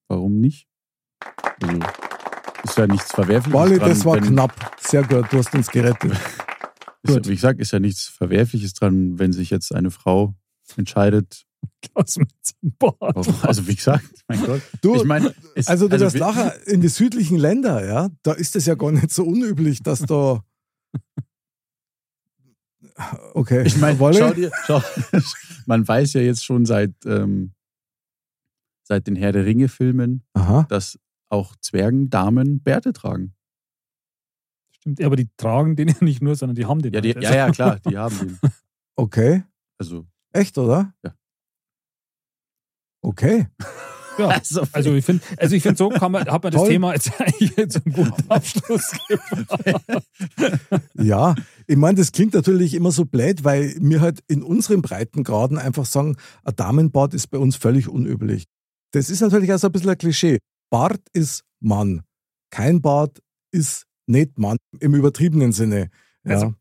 warum 0.09 0.39
nicht? 0.39 0.67
Also, 1.61 1.79
ist 2.63 2.77
ja 2.77 2.87
nichts 2.87 3.11
Verwerfliches 3.11 3.53
Wally, 3.59 3.77
dran. 3.79 3.89
das 3.89 4.05
war 4.05 4.15
wenn, 4.15 4.23
knapp. 4.25 4.77
Sehr 4.81 5.03
gut, 5.03 5.31
du 5.31 5.37
hast 5.37 5.53
uns 5.53 5.67
gerettet. 5.67 6.13
Ist, 7.01 7.13
Gut. 7.13 7.27
wie 7.29 7.35
gesagt, 7.35 7.61
ist 7.61 7.71
ja 7.71 7.79
nichts 7.79 8.07
Verwerfliches 8.07 8.73
dran, 8.73 9.17
wenn 9.17 9.31
sich 9.31 9.49
jetzt 9.51 9.73
eine 9.73 9.89
Frau 9.89 10.35
entscheidet. 10.75 11.45
Klaus 11.81 12.17
mit 12.17 12.29
seinem 12.41 12.73
Bart. 12.77 13.45
Also, 13.47 13.65
wie 13.67 13.75
gesagt, 13.75 14.03
mein 14.27 14.43
Gott. 14.45 14.61
Du, 14.81 14.95
Ich 14.95 15.05
meine, 15.05 15.33
es- 15.55 15.67
Also 15.67 15.87
du 15.87 15.97
wirst 15.97 16.15
wir- 16.15 16.19
nachher 16.19 16.67
in 16.67 16.81
die 16.81 16.89
südlichen 16.89 17.37
Länder, 17.37 17.85
ja, 17.87 18.09
da 18.23 18.33
ist 18.33 18.53
es 18.57 18.65
ja 18.65 18.75
gar 18.75 18.91
nicht 18.91 19.11
so 19.11 19.23
unüblich, 19.23 19.81
dass 19.81 20.01
da. 20.01 20.43
Okay. 23.33 23.63
Ich 23.65 23.77
meine, 23.77 23.97
schau 23.97 24.33
dir, 24.33 24.51
schau, 24.65 24.81
man 25.65 25.87
weiß 25.87 26.13
ja 26.13 26.21
jetzt 26.21 26.43
schon 26.43 26.65
seit, 26.65 26.91
ähm, 27.05 27.53
seit 28.83 29.07
den 29.07 29.15
Herr 29.15 29.31
der 29.31 29.45
Ringe-Filmen, 29.45 30.23
dass 30.67 30.99
auch 31.29 31.55
Zwergendamen 31.61 32.61
Bärte 32.61 32.93
tragen. 32.93 33.33
Stimmt, 34.71 35.01
aber 35.03 35.15
die 35.15 35.29
tragen 35.37 35.75
den 35.75 35.87
ja 35.89 35.95
nicht 36.01 36.21
nur, 36.21 36.35
sondern 36.35 36.55
die 36.55 36.65
haben 36.65 36.81
den. 36.81 36.93
Ja, 36.93 37.01
die, 37.01 37.13
halt. 37.13 37.23
ja, 37.23 37.35
ja, 37.35 37.51
klar, 37.51 37.79
die 37.89 37.97
haben 37.97 38.17
den. 38.17 38.39
Okay. 38.95 39.43
Also, 39.77 40.05
Echt, 40.31 40.57
oder? 40.57 40.93
Ja. 41.03 41.15
Okay. 43.01 43.47
Ja. 44.17 44.27
also, 44.27 44.63
Also 44.71 44.93
ich 44.93 45.05
finde, 45.05 45.23
also 45.37 45.55
ich 45.55 45.63
finde, 45.63 45.77
so 45.77 45.89
kann 45.89 46.11
man, 46.11 46.27
hat 46.27 46.43
man 46.43 46.51
das 46.51 46.61
Toll. 46.61 46.69
Thema 46.69 46.93
jetzt 46.93 47.11
eigentlich 47.19 47.69
zum 47.69 47.93
guten 47.93 48.29
Abschluss 48.29 48.91
gebracht. 49.07 50.05
Ja, 50.95 51.35
ich 51.65 51.77
meine, 51.77 51.97
das 51.97 52.11
klingt 52.11 52.33
natürlich 52.33 52.73
immer 52.73 52.91
so 52.91 53.05
blöd, 53.05 53.43
weil 53.43 53.75
wir 53.79 54.01
halt 54.01 54.19
in 54.27 54.43
unseren 54.43 54.81
Breitengraden 54.81 55.57
einfach 55.57 55.85
sagen, 55.85 56.17
ein 56.43 56.55
Damenbart 56.55 57.13
ist 57.13 57.27
bei 57.27 57.37
uns 57.37 57.55
völlig 57.55 57.87
unüblich. 57.87 58.45
Das 58.91 59.09
ist 59.09 59.21
natürlich 59.21 59.53
auch 59.53 59.59
so 59.59 59.67
ein 59.67 59.71
bisschen 59.71 59.89
ein 59.89 59.97
Klischee. 59.97 60.39
Bart 60.69 61.01
ist 61.13 61.43
Mann. 61.59 62.03
Kein 62.51 62.81
Bart 62.81 63.21
ist 63.51 63.85
nicht 64.07 64.37
Mann 64.37 64.57
im 64.79 64.95
übertriebenen 64.95 65.51
Sinne. 65.51 65.89
Ja. 66.23 66.33
Also, 66.35 66.55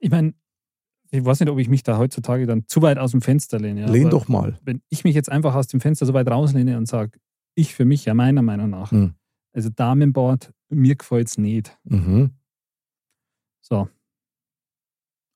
Ich 0.00 0.10
meine, 0.10 0.34
ich 1.10 1.24
weiß 1.24 1.40
nicht, 1.40 1.48
ob 1.50 1.58
ich 1.58 1.68
mich 1.68 1.82
da 1.82 1.98
heutzutage 1.98 2.46
dann 2.46 2.66
zu 2.66 2.82
weit 2.82 2.98
aus 2.98 3.10
dem 3.10 3.20
Fenster 3.22 3.58
lehne. 3.58 3.82
Ja, 3.82 3.90
Lehn 3.90 4.10
doch 4.10 4.28
mal. 4.28 4.58
Wenn 4.62 4.82
ich 4.88 5.04
mich 5.04 5.14
jetzt 5.14 5.30
einfach 5.30 5.54
aus 5.54 5.66
dem 5.66 5.80
Fenster 5.80 6.06
so 6.06 6.14
weit 6.14 6.28
rauslehne 6.28 6.78
und 6.78 6.86
sage, 6.86 7.18
ich 7.54 7.74
für 7.74 7.84
mich, 7.84 8.04
ja 8.04 8.14
meiner 8.14 8.42
Meinung 8.42 8.70
nach, 8.70 8.92
Hm. 8.92 9.14
also 9.52 9.68
Damenbart, 9.70 10.52
mir 10.68 10.94
gefällt 10.96 11.28
es 11.28 11.38
nicht. 11.38 11.76
Mhm. 11.84 12.30
So, 13.60 13.88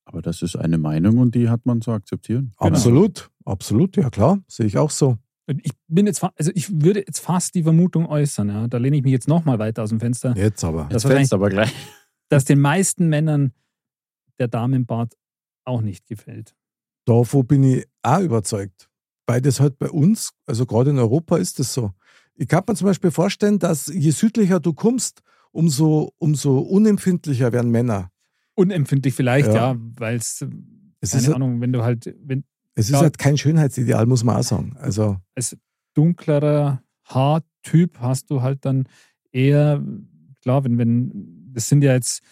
aber 0.07 0.23
das 0.23 0.43
ist 0.43 0.57
eine 0.57 0.79
Meinung 0.79 1.19
und 1.19 1.35
die 1.35 1.49
hat 1.49 1.67
man 1.67 1.81
zu 1.81 1.91
akzeptieren. 1.93 2.53
Genau. 2.59 2.71
Absolut, 2.71 3.31
absolut, 3.45 3.97
ja 3.97 4.11
klar, 4.11 4.39
sehe 4.47 4.67
ich 4.67 4.79
auch 4.79 4.91
so. 4.91 5.19
Ich 5.47 5.73
bin 5.89 6.07
jetzt, 6.07 6.23
also 6.23 6.51
ich 6.55 6.71
würde 6.83 7.01
jetzt 7.01 7.21
fast 7.21 7.55
die 7.55 7.63
Vermutung 7.63 8.07
äußern, 8.07 8.49
ja, 8.49 8.67
da 8.67 8.79
lehne 8.79 8.97
ich 8.97 9.03
mich 9.03 9.13
jetzt 9.13 9.29
nochmal 9.29 9.59
weiter 9.59 9.83
aus 9.83 9.91
dem 9.91 10.01
Fenster, 10.01 10.35
Jetzt 10.37 10.65
aber. 10.65 10.89
Das 10.91 11.03
Jetzt 11.03 11.33
aber 11.33 11.51
gleich. 11.51 11.73
dass 12.29 12.45
den 12.45 12.61
meisten 12.61 13.09
Männern 13.09 13.53
der 14.39 14.49
Damenbart 14.49 15.15
auch 15.65 15.83
nicht 15.83 16.07
gefällt. 16.07 16.55
Davon 17.05 17.47
bin 17.47 17.63
ich 17.63 17.87
auch 18.03 18.21
überzeugt. 18.21 18.89
Weil 19.27 19.41
das 19.41 19.59
halt 19.61 19.79
bei 19.79 19.89
uns, 19.91 20.33
also 20.47 20.67
gerade 20.67 20.91
in 20.91 20.99
Europa 20.99 21.39
ist 21.39 21.59
das 21.59 21.73
so. 21.73 21.93
Ich 22.35 22.47
kann 22.49 22.65
mir 22.69 22.75
zum 22.75 22.87
Beispiel 22.87 23.11
vorstellen, 23.11 23.59
dass 23.59 23.87
je 23.87 24.11
südlicher 24.11 24.61
du 24.61 24.75
kommst, 24.75 25.23
umso, 25.51 26.13
umso 26.19 26.59
unempfindlicher 26.59 27.53
werden 27.53 27.71
Männer. 27.71 28.11
Unempfindlich 28.55 29.15
vielleicht, 29.15 29.49
Ja. 29.49 29.73
ja, 29.73 29.77
weil 29.97 30.17
es, 30.17 30.41
keine 30.41 30.57
ist, 31.01 31.29
Ahnung, 31.31 31.61
wenn 31.61 31.73
du 31.73 31.83
halt, 31.83 32.15
wenn 32.23 32.45
es 32.75 32.87
ist 32.87 32.93
Ja. 32.93 33.01
halt 33.01 33.19
kein 33.19 33.37
Schönheitsideal, 33.37 34.07
muss 34.07 34.25
man 34.25 34.37
auch 34.37 34.43
sagen. 34.43 34.77
Also, 34.81 35.17
als 35.35 35.57
dunklerer 35.95 36.83
Haartyp 37.05 37.99
hast 38.01 38.31
du 38.31 38.43
halt 38.43 38.65
dann 38.65 38.89
eher, 39.33 39.83
klar, 40.43 40.65
wenn, 40.65 40.79
wenn, 40.79 41.51
das 41.53 41.69
sind 41.69 41.83
ja 41.85 41.93
jetzt 41.93 42.23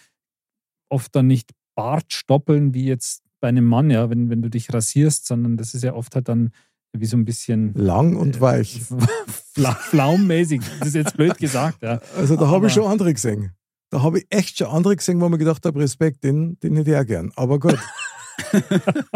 oft 0.88 1.14
dann 1.14 1.26
nicht 1.26 1.50
Bartstoppeln 1.74 2.74
wie 2.74 2.84
jetzt 2.86 3.22
bei 3.40 3.48
einem 3.48 3.64
Mann, 3.66 3.90
ja, 3.90 4.08
wenn, 4.10 4.30
wenn 4.30 4.42
du 4.42 4.50
dich 4.50 4.72
rasierst, 4.72 5.26
sondern 5.26 5.56
das 5.56 5.74
ist 5.74 5.82
ja 5.82 5.94
oft 5.94 6.14
halt 6.14 6.28
dann 6.28 6.50
wie 6.96 7.06
so 7.06 7.16
ein 7.16 7.24
bisschen 7.24 7.72
lang 7.74 8.16
und 8.16 8.40
weich. 8.40 8.82
fla- 9.54 9.74
flaummäßig. 9.74 10.60
Das 10.78 10.88
ist 10.88 10.94
jetzt 10.94 11.16
blöd 11.16 11.38
gesagt, 11.38 11.82
ja. 11.82 12.00
Also 12.16 12.36
da 12.36 12.48
habe 12.48 12.66
ich 12.66 12.72
schon 12.74 12.84
andere 12.86 13.12
gesehen. 13.14 13.52
Da 13.90 14.02
habe 14.02 14.18
ich 14.18 14.26
echt 14.30 14.58
schon 14.58 14.66
andere 14.68 14.96
gesehen, 14.96 15.20
wo 15.20 15.28
man 15.28 15.38
gedacht 15.38 15.64
habe, 15.64 15.80
Respekt, 15.80 16.22
den, 16.24 16.58
den 16.60 16.76
hätte 16.76 16.90
ich 16.90 16.96
auch 16.96 17.06
gern. 17.06 17.32
Aber 17.36 17.58
gut. 17.58 17.78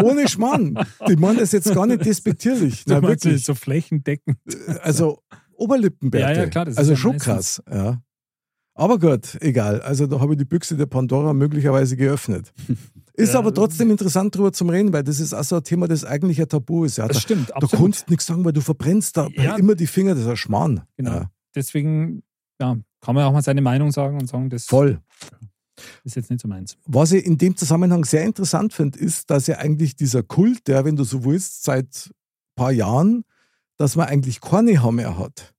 Ohne 0.03 0.29
Schmarrn. 0.29 0.79
Ich 1.09 1.19
meine 1.19 1.41
das 1.41 1.53
jetzt 1.53 1.73
gar 1.75 1.87
nicht 1.87 2.05
despektierlich. 2.05 2.85
Na, 2.87 3.03
wirklich. 3.03 3.45
so 3.45 3.55
flächendeckend. 3.55 4.39
Also 4.83 5.21
Oberlippenbärte. 5.57 6.35
Ja, 6.35 6.45
ja, 6.45 6.49
klar, 6.51 6.65
das 6.67 6.73
ist 6.75 6.79
also 6.79 6.91
ja 6.93 6.97
schon 6.97 7.13
meistens- 7.17 7.25
krass. 7.25 7.63
Ja. 7.73 8.03
Aber 8.75 8.99
gut, 8.99 9.39
egal. 9.41 9.81
Also 9.81 10.07
da 10.07 10.21
habe 10.21 10.35
ich 10.35 10.39
die 10.39 10.45
Büchse 10.45 10.77
der 10.77 10.85
Pandora 10.87 11.33
möglicherweise 11.33 11.97
geöffnet. 11.97 12.53
Ist 13.15 13.33
Ja. 13.33 13.39
aber 13.39 13.55
trotzdem 13.55 13.91
interessant 13.91 14.37
drüber 14.37 14.53
zum 14.53 14.69
Reden, 14.69 14.93
weil 14.93 15.03
das 15.03 15.21
ist 15.21 15.33
auch 15.33 15.43
so 15.43 15.57
ein 15.57 15.65
Thema, 15.65 15.89
das 15.89 16.05
eigentlich 16.05 16.39
ein 16.39 16.49
Tabu 16.51 16.85
ist. 16.85 16.99
Ja, 16.99 17.09
Das 17.09 17.17
da, 17.17 17.21
stimmt, 17.23 17.49
da 17.49 17.55
absolut. 17.55 17.87
kannst 17.87 18.07
du 18.07 18.13
nichts 18.13 18.27
sagen, 18.27 18.45
weil 18.45 18.53
du 18.53 18.61
verbrennst 18.61 19.17
da 19.17 19.29
Ja. 19.33 19.57
immer 19.57 19.75
die 19.75 19.87
Finger, 19.87 20.13
das 20.13 20.25
ist 20.25 20.29
ein 20.29 20.37
Schmarrn. 20.37 20.83
Genau. 20.99 21.23
Deswegen 21.55 22.23
ja, 22.61 22.77
kann 23.01 23.15
man 23.15 23.25
auch 23.25 23.33
mal 23.33 23.41
seine 23.41 23.63
Meinung 23.63 23.91
sagen 23.91 24.21
und 24.21 24.27
sagen, 24.27 24.51
das 24.51 24.67
voll. 24.67 25.01
Ist 26.05 26.17
jetzt 26.17 26.31
nicht 26.31 26.41
so 26.41 26.49
meins. 26.49 26.77
Was 26.87 27.13
ich 27.13 27.25
in 27.25 27.39
dem 27.39 27.57
Zusammenhang 27.57 28.05
sehr 28.05 28.25
interessant 28.25 28.73
finde, 28.73 28.99
ist, 28.99 29.31
dass 29.31 29.47
ja 29.47 29.59
eigentlich 29.59 29.97
dieser 29.97 30.23
Kult, 30.23 30.67
der, 30.69 30.85
wenn 30.85 30.97
du 30.97 31.05
so 31.05 31.25
willst, 31.25 31.65
seit 31.65 31.87
ein 32.09 32.13
paar 32.57 32.73
Jahren, 32.73 33.25
dass 33.77 33.97
man 33.97 34.07
eigentlich 34.09 34.41
keine 34.41 34.81
Haare 34.83 34.93
mehr 34.93 35.19
hat. 35.19 35.55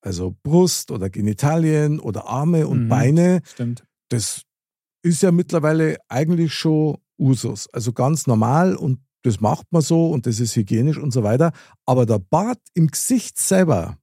Also 0.00 0.34
Brust 0.42 0.90
oder 0.90 1.08
Genitalien 1.08 1.98
oder 2.00 2.26
Arme 2.26 2.66
und 2.66 2.84
Mhm. 2.84 2.88
Beine, 2.88 3.40
Stimmt. 3.44 3.84
das 4.10 4.42
ist 5.02 5.22
ja 5.22 5.32
mittlerweile 5.32 5.96
eigentlich 6.08 6.52
schon 6.52 6.98
Usus. 7.18 7.68
Also 7.72 7.92
ganz 7.92 8.26
normal 8.26 8.74
und 8.76 8.98
das 9.22 9.40
macht 9.40 9.66
man 9.70 9.80
so 9.80 10.10
und 10.10 10.26
das 10.26 10.40
ist 10.40 10.54
hygienisch 10.56 10.98
und 10.98 11.10
so 11.12 11.22
weiter. 11.22 11.52
Aber 11.86 12.04
der 12.04 12.18
Bart 12.18 12.58
im 12.74 12.88
Gesicht 12.88 13.38
selber, 13.38 13.96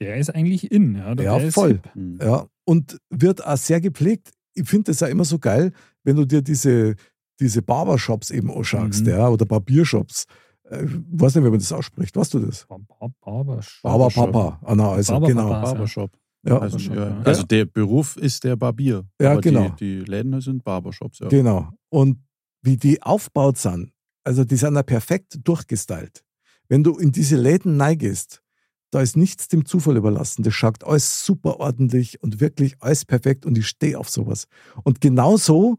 Der 0.00 0.16
ist 0.18 0.28
eigentlich 0.34 0.70
in. 0.70 0.94
Ja, 0.96 1.08
Ja, 1.08 1.14
der 1.14 1.44
ist 1.48 1.54
voll. 1.54 1.72
hip. 1.74 1.94
Hm. 1.94 2.18
ja, 2.20 2.46
und 2.64 2.98
wird 3.08 3.46
auch 3.46 3.56
sehr 3.56 3.80
gepflegt. 3.80 4.32
Ich 4.56 4.68
finde 4.68 4.90
das 4.90 5.00
ja 5.00 5.06
immer 5.08 5.24
so 5.24 5.38
geil, 5.38 5.72
wenn 6.04 6.16
du 6.16 6.24
dir 6.24 6.42
diese, 6.42 6.94
diese 7.40 7.62
Barbershops 7.62 8.30
eben 8.30 8.50
anschaust, 8.50 9.02
Mhm. 9.04 9.10
ja, 9.10 9.28
oder 9.28 9.44
Barbiershops. 9.44 10.24
Äh, 10.70 10.84
Ich 10.84 10.90
weiß 11.22 11.34
nicht, 11.36 11.44
wie 11.44 11.50
man 11.50 11.58
das 11.58 11.72
ausspricht. 11.72 12.16
Weißt 12.16 12.34
du 12.34 12.38
das? 12.40 12.66
Bar- 12.66 12.80
Bar- 12.98 13.12
Barbershop. 13.20 13.82
Barberpapa. 13.82 14.58
Ah, 14.64 14.74
na, 14.74 14.90
also, 14.92 15.12
Barberpapa. 15.12 15.42
genau. 15.42 15.52
Also, 15.54 15.72
Barbershop. 15.74 16.10
Ja, 16.46 16.58
Also, 16.58 16.78
ja. 16.78 17.20
also 17.24 17.42
der 17.42 17.64
Beruf 17.66 18.16
ist 18.16 18.44
der 18.44 18.56
Barbier. 18.56 19.04
Ja, 19.20 19.32
aber 19.32 19.40
genau. 19.40 19.68
Die, 19.70 19.98
die 20.00 20.10
Läden 20.10 20.40
sind 20.40 20.62
Barbershops. 20.64 21.18
Ja. 21.18 21.28
Genau. 21.28 21.70
Und 21.90 22.18
wie 22.62 22.76
die 22.76 23.02
aufgebaut 23.02 23.58
sind, 23.58 23.92
also 24.24 24.44
die 24.44 24.56
sind 24.56 24.74
ja 24.76 24.82
perfekt 24.82 25.38
durchgestylt. 25.44 26.24
Wenn 26.68 26.82
du 26.82 26.96
in 26.98 27.10
diese 27.12 27.36
Läden 27.36 27.76
neigest, 27.76 28.42
da 28.90 29.00
ist 29.00 29.16
nichts 29.16 29.48
dem 29.48 29.64
Zufall 29.66 29.96
überlassen. 29.96 30.42
Das 30.42 30.54
schaut 30.54 30.84
alles 30.84 31.24
super 31.24 31.60
ordentlich 31.60 32.22
und 32.22 32.40
wirklich 32.40 32.76
alles 32.80 33.04
perfekt 33.04 33.44
und 33.46 33.58
ich 33.58 33.66
stehe 33.66 33.98
auf 33.98 34.08
sowas. 34.08 34.46
Und 34.84 35.00
genauso 35.00 35.78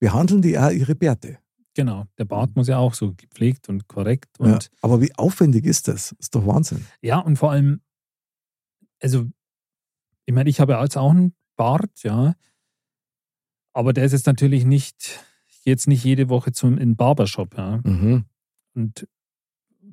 behandeln 0.00 0.42
die 0.42 0.58
auch 0.58 0.70
ihre 0.70 0.94
Bärte. 0.94 1.38
Genau. 1.74 2.06
Der 2.18 2.24
Bart 2.24 2.54
muss 2.56 2.68
ja 2.68 2.78
auch 2.78 2.94
so 2.94 3.14
gepflegt 3.14 3.68
und 3.68 3.88
korrekt. 3.88 4.36
Ja. 4.38 4.54
Und 4.54 4.70
Aber 4.80 5.00
wie 5.00 5.14
aufwendig 5.16 5.64
ist 5.64 5.88
das? 5.88 6.12
Ist 6.18 6.34
doch 6.34 6.46
Wahnsinn. 6.46 6.86
Ja, 7.02 7.18
und 7.18 7.36
vor 7.36 7.50
allem, 7.50 7.80
also, 9.00 9.26
ich 10.24 10.34
meine, 10.34 10.48
ich 10.50 10.60
habe 10.60 10.72
ja 10.72 10.82
jetzt 10.82 10.96
auch 10.96 11.10
einen 11.10 11.34
Bart, 11.56 12.02
ja. 12.02 12.34
Aber 13.72 13.92
der 13.92 14.04
ist 14.04 14.12
jetzt 14.12 14.26
natürlich 14.26 14.64
nicht, 14.64 15.24
ich 15.48 15.62
gehe 15.64 15.72
jetzt 15.72 15.88
nicht 15.88 16.04
jede 16.04 16.28
Woche 16.28 16.52
zum 16.52 16.74
in 16.74 16.90
den 16.90 16.96
Barbershop, 16.96 17.56
ja. 17.56 17.80
Mhm. 17.82 18.24
Und 18.74 19.08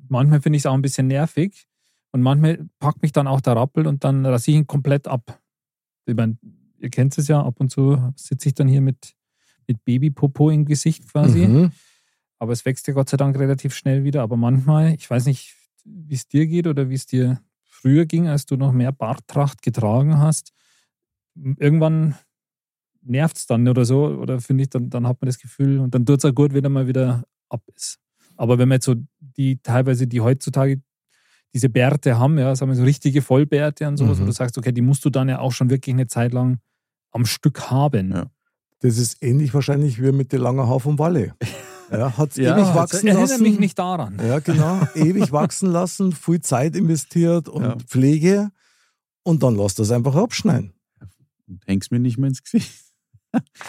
manchmal 0.08 0.40
finde 0.40 0.56
ich 0.56 0.62
es 0.62 0.66
auch 0.66 0.74
ein 0.74 0.82
bisschen 0.82 1.08
nervig. 1.08 1.66
Und 2.12 2.22
manchmal 2.22 2.68
packt 2.78 3.02
mich 3.02 3.12
dann 3.12 3.26
auch 3.26 3.40
der 3.40 3.56
Rappel 3.56 3.86
und 3.86 4.04
dann 4.04 4.24
rasiere 4.24 4.56
ich 4.56 4.60
ihn 4.60 4.66
komplett 4.66 5.08
ab. 5.08 5.40
Ich 6.04 6.14
meine, 6.14 6.36
ihr 6.78 6.90
kennt 6.90 7.16
es 7.16 7.28
ja, 7.28 7.42
ab 7.42 7.58
und 7.58 7.70
zu 7.70 8.12
sitze 8.16 8.48
ich 8.48 8.54
dann 8.54 8.68
hier 8.68 8.82
mit, 8.82 9.14
mit 9.66 9.84
Babypopo 9.84 10.50
im 10.50 10.66
Gesicht 10.66 11.08
quasi. 11.10 11.46
Mhm. 11.46 11.72
Aber 12.38 12.52
es 12.52 12.64
wächst 12.64 12.86
ja 12.86 12.94
Gott 12.94 13.08
sei 13.08 13.16
Dank 13.16 13.38
relativ 13.38 13.74
schnell 13.74 14.04
wieder. 14.04 14.22
Aber 14.22 14.36
manchmal, 14.36 14.94
ich 14.94 15.08
weiß 15.08 15.26
nicht, 15.26 15.54
wie 15.84 16.14
es 16.14 16.28
dir 16.28 16.46
geht 16.46 16.66
oder 16.66 16.90
wie 16.90 16.94
es 16.94 17.06
dir 17.06 17.40
früher 17.62 18.04
ging, 18.04 18.28
als 18.28 18.46
du 18.46 18.56
noch 18.56 18.72
mehr 18.72 18.92
Barttracht 18.92 19.62
getragen 19.62 20.18
hast. 20.18 20.52
Irgendwann 21.34 22.16
nervt 23.00 23.36
es 23.38 23.46
dann 23.46 23.66
oder 23.68 23.84
so. 23.84 24.06
Oder 24.06 24.40
finde 24.40 24.64
ich, 24.64 24.70
dann, 24.70 24.90
dann 24.90 25.06
hat 25.06 25.20
man 25.20 25.26
das 25.26 25.38
Gefühl 25.38 25.78
und 25.78 25.94
dann 25.94 26.04
tut 26.04 26.18
es 26.18 26.24
auch 26.24 26.34
gut, 26.34 26.52
wenn 26.52 26.64
er 26.64 26.70
mal 26.70 26.86
wieder 26.86 27.24
ab 27.48 27.62
ist. 27.74 27.98
Aber 28.36 28.58
wenn 28.58 28.68
man 28.68 28.76
jetzt 28.76 28.86
so 28.86 28.96
die 29.20 29.58
teilweise, 29.62 30.06
die 30.06 30.20
heutzutage 30.20 30.82
diese 31.54 31.68
Bärte 31.68 32.18
haben, 32.18 32.38
ja, 32.38 32.54
sagen 32.56 32.70
wir 32.72 32.76
so 32.76 32.82
richtige 32.84 33.20
Vollbärte 33.22 33.86
und 33.88 33.96
sowas, 33.96 34.18
Mhm. 34.18 34.22
wo 34.22 34.26
du 34.26 34.32
sagst, 34.32 34.56
okay, 34.58 34.72
die 34.72 34.80
musst 34.82 35.04
du 35.04 35.10
dann 35.10 35.28
ja 35.28 35.38
auch 35.40 35.52
schon 35.52 35.68
wirklich 35.70 35.94
eine 35.94 36.06
Zeit 36.06 36.32
lang 36.32 36.58
am 37.10 37.26
Stück 37.26 37.70
haben. 37.70 38.12
Ja. 38.12 38.30
Das 38.80 38.96
ist 38.98 39.22
ähnlich 39.22 39.52
wahrscheinlich 39.54 40.02
wie 40.02 40.12
mit 40.12 40.32
der 40.32 40.38
langen 40.40 40.66
Haar 40.66 40.80
vom 40.80 40.98
Walle. 40.98 41.34
Ja, 41.90 42.16
hat 42.16 42.30
es 42.30 42.36
Ja, 42.38 42.54
ewig 42.56 42.64
hat's- 42.68 42.74
wachsen 42.94 43.06
Erinnere 43.08 43.28
lassen. 43.32 43.42
mich 43.42 43.58
nicht 43.58 43.78
daran. 43.78 44.18
Ja, 44.26 44.38
genau. 44.38 44.80
Ewig 44.94 45.30
wachsen 45.30 45.70
lassen, 45.70 46.12
viel 46.12 46.40
Zeit 46.40 46.74
investiert 46.74 47.50
und 47.50 47.62
Ja. 47.64 47.76
Pflege 47.86 48.50
und 49.24 49.42
dann 49.42 49.56
lass 49.56 49.74
das 49.74 49.90
einfach 49.90 50.14
abschneiden. 50.16 50.72
Und 51.46 51.62
hängst 51.66 51.92
mir 51.92 51.98
nicht 51.98 52.16
mehr 52.16 52.28
ins 52.28 52.42
Gesicht. 52.42 52.72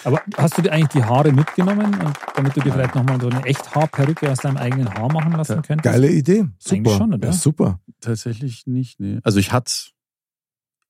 Aber 0.04 0.22
hast 0.38 0.58
du 0.58 0.62
dir 0.62 0.72
eigentlich 0.72 0.90
die 0.90 1.04
Haare 1.04 1.32
mitgenommen, 1.32 1.94
und 1.94 2.14
damit 2.36 2.56
du 2.56 2.62
dir 2.62 2.72
vielleicht 2.74 2.96
nochmal 2.96 3.20
so 3.22 3.30
eine 3.30 3.44
Echthaarperücke 3.46 4.32
aus 4.32 4.40
deinem 4.40 4.58
eigenen 4.58 4.94
Haar 4.94 5.12
machen 5.12 5.32
lassen 5.34 5.62
könntest? 5.62 5.84
Geile 5.84 6.10
Idee. 6.12 6.46
Super. 6.58 6.76
Eigentlich 6.76 6.98
schon, 6.98 7.14
oder? 7.14 7.28
Ja, 7.28 7.34
super. 7.34 7.80
Tatsächlich 8.02 8.68
nicht, 8.68 9.00
nee. 9.00 9.20
Also 9.24 9.40
ich 9.40 9.52
hatte 9.52 9.74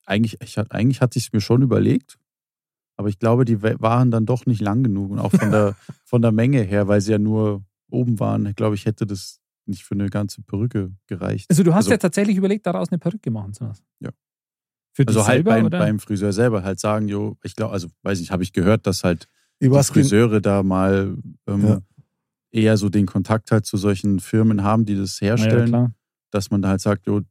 eigentlich, 0.05 0.41
ich 0.41 0.57
hatte, 0.57 0.71
eigentlich 0.71 1.01
hatte 1.01 1.17
ich 1.19 1.27
es 1.27 1.33
mir 1.33 1.41
schon 1.41 1.62
überlegt, 1.62 2.17
aber 2.97 3.07
ich 3.09 3.19
glaube, 3.19 3.45
die 3.45 3.62
waren 3.62 4.12
dann 4.12 4.25
doch 4.25 4.45
nicht 4.45 4.62
lang 4.62 4.83
genug 4.83 5.12
und 5.12 5.19
auch 5.19 5.31
von 5.31 5.51
der, 5.51 5.75
von 6.05 6.21
der 6.21 6.31
Menge 6.31 6.62
her, 6.62 6.88
weil 6.88 7.01
sie 7.01 7.12
ja 7.12 7.19
nur 7.19 7.63
oben 7.89 8.19
waren. 8.19 8.45
Ich 8.47 8.55
glaube, 8.55 8.75
ich 8.75 8.86
hätte 8.86 9.05
das 9.05 9.39
nicht 9.65 9.83
für 9.83 9.95
eine 9.95 10.09
ganze 10.09 10.41
Perücke 10.41 10.91
gereicht. 11.07 11.49
Also 11.49 11.63
du 11.63 11.71
hast 11.73 11.86
Also- 11.86 11.91
ja 11.91 11.97
tatsächlich 11.97 12.36
überlegt, 12.38 12.65
daraus 12.65 12.89
eine 12.89 12.99
Perücke 12.99 13.31
machen 13.31 13.53
zu 13.53 13.63
lassen. 13.65 13.83
Ja. 13.99 14.09
Für 14.93 15.08
Also 15.08 15.25
halt 15.25 15.38
selber, 15.38 15.51
beim, 15.51 15.65
oder? 15.65 15.79
beim 15.79 15.99
Friseur 15.99 16.32
selber 16.34 16.63
halt 16.63 16.79
sagen, 16.79 17.08
jo, 17.08 17.36
ich 17.43 17.56
glaube, 17.56 17.73
also 17.73 17.88
weiß 18.03 18.19
ich, 18.21 18.32
habe 18.32 18.43
ich 18.43 18.53
gehört, 18.53 18.86
dass 18.88 19.03
halt 19.03 19.27
Ich 19.60 19.69
die 19.69 19.84
Friseure 19.84 20.39
da 20.39 20.62
mal 20.63 21.17
ähm, 21.47 21.62
Ja. 21.67 21.82
eher 22.51 22.77
so 22.77 22.89
den 22.89 23.08
Kontakt 23.08 23.51
halt 23.51 23.65
zu 23.65 23.77
solchen 23.77 24.19
Firmen 24.19 24.63
haben, 24.63 24.86
die 24.86 24.95
das 24.95 25.19
ja, 25.19 25.29
herstellen, 25.29 25.67
klar. 25.69 25.93
dass 26.32 26.51
man 26.51 26.62
da 26.62 26.69
halt 26.69 26.82
sagt, 26.82 27.08
jo, 27.08 27.21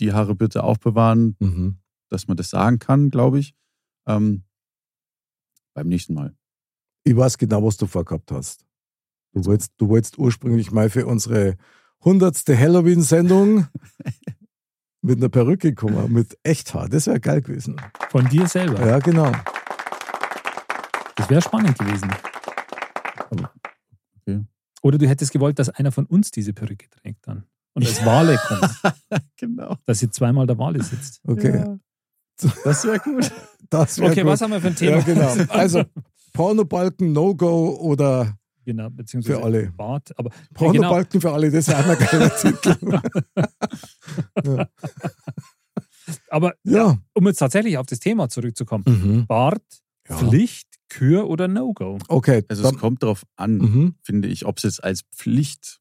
die 0.00 0.12
Haare 0.12 0.34
bitte 0.34 0.64
aufbewahren, 0.64 1.36
Mhm. 1.38 1.78
dass 2.10 2.26
man 2.26 2.36
das 2.36 2.50
sagen 2.50 2.80
kann, 2.80 3.10
glaube 3.10 3.38
ich. 3.38 3.54
Ähm, 4.06 4.42
beim 5.72 5.88
nächsten 5.88 6.14
Mal. 6.14 6.34
Ich 7.04 7.16
weiß 7.16 7.38
genau, 7.38 7.62
was 7.64 7.76
du 7.76 7.86
vorgehabt 7.86 8.30
hast. 8.32 8.64
Du 9.32 9.44
wolltest, 9.44 9.72
du 9.76 9.88
wolltest 9.88 10.18
ursprünglich 10.18 10.70
mal 10.72 10.90
für 10.90 11.06
unsere 11.06 11.56
hundertste 12.00 12.58
Halloween-Sendung 12.58 13.66
mit 15.04 15.18
einer 15.18 15.28
Perücke 15.28 15.74
kommen, 15.74 16.12
mit 16.12 16.38
Echthaar. 16.42 16.88
Das 16.88 17.06
wäre 17.06 17.20
geil 17.20 17.42
gewesen. 17.42 17.76
Von 18.08 18.26
dir 18.28 18.46
selber. 18.48 18.84
Ja, 18.86 18.98
genau. 18.98 19.30
Das 21.16 21.28
wäre 21.28 21.42
spannend 21.42 21.78
gewesen. 21.78 22.10
Okay. 23.30 24.44
Oder 24.82 24.98
du 24.98 25.06
hättest 25.06 25.32
gewollt, 25.32 25.58
dass 25.58 25.68
einer 25.68 25.92
von 25.92 26.06
uns 26.06 26.30
diese 26.30 26.52
Perücke 26.52 26.88
trägt 26.88 27.26
dann. 27.28 27.44
Und 27.74 27.86
als 27.86 28.04
Wale 28.04 28.38
kommt, 28.48 28.82
genau. 29.36 29.76
dass 29.84 30.00
hier 30.00 30.10
zweimal 30.10 30.46
der 30.46 30.58
Wale 30.58 30.82
sitzt. 30.82 31.20
Okay. 31.26 31.56
Ja. 31.56 31.78
Das 32.64 32.84
wäre 32.84 32.98
gut. 32.98 33.30
Das 33.68 33.98
wär 33.98 34.10
Okay, 34.10 34.22
gut. 34.22 34.30
was 34.30 34.40
haben 34.40 34.52
wir 34.52 34.60
für 34.60 34.68
ein 34.68 34.76
Thema? 34.76 34.96
Ja, 34.98 35.02
genau. 35.02 35.34
Also, 35.52 35.84
Pornobalken, 36.32 37.12
No-Go 37.12 37.76
oder 37.76 38.36
Genau, 38.64 38.88
beziehungsweise 38.90 39.38
Für 39.38 39.44
alle. 39.44 39.70
Bart. 39.72 40.18
Aber 40.18 40.30
ja, 40.30 40.36
genau. 40.48 40.58
Pornobalken 40.72 41.20
für 41.20 41.32
alle, 41.32 41.50
das 41.50 41.68
wäre 41.68 41.78
auch 41.80 41.88
ein 41.88 41.98
geiler 41.98 42.36
Titel. 42.40 43.00
Aber 46.30 46.54
Ja. 46.64 46.98
um 47.14 47.26
jetzt 47.26 47.38
tatsächlich 47.38 47.78
auf 47.78 47.86
das 47.86 47.98
Thema 48.00 48.28
zurückzukommen. 48.28 48.84
Mhm. 48.86 49.26
Bart, 49.26 49.62
Ja. 50.08 50.18
Pflicht, 50.18 50.68
Kür 50.90 51.28
oder 51.28 51.48
No-Go? 51.48 51.98
Okay. 52.08 52.44
Also 52.48 52.62
dann, 52.62 52.74
es 52.74 52.80
kommt 52.80 53.02
darauf 53.02 53.22
an, 53.36 53.56
mhm. 53.56 53.94
finde 54.02 54.28
ich, 54.28 54.44
ob 54.44 54.58
es 54.58 54.64
jetzt 54.64 54.84
als 54.84 55.02
Pflicht 55.14 55.80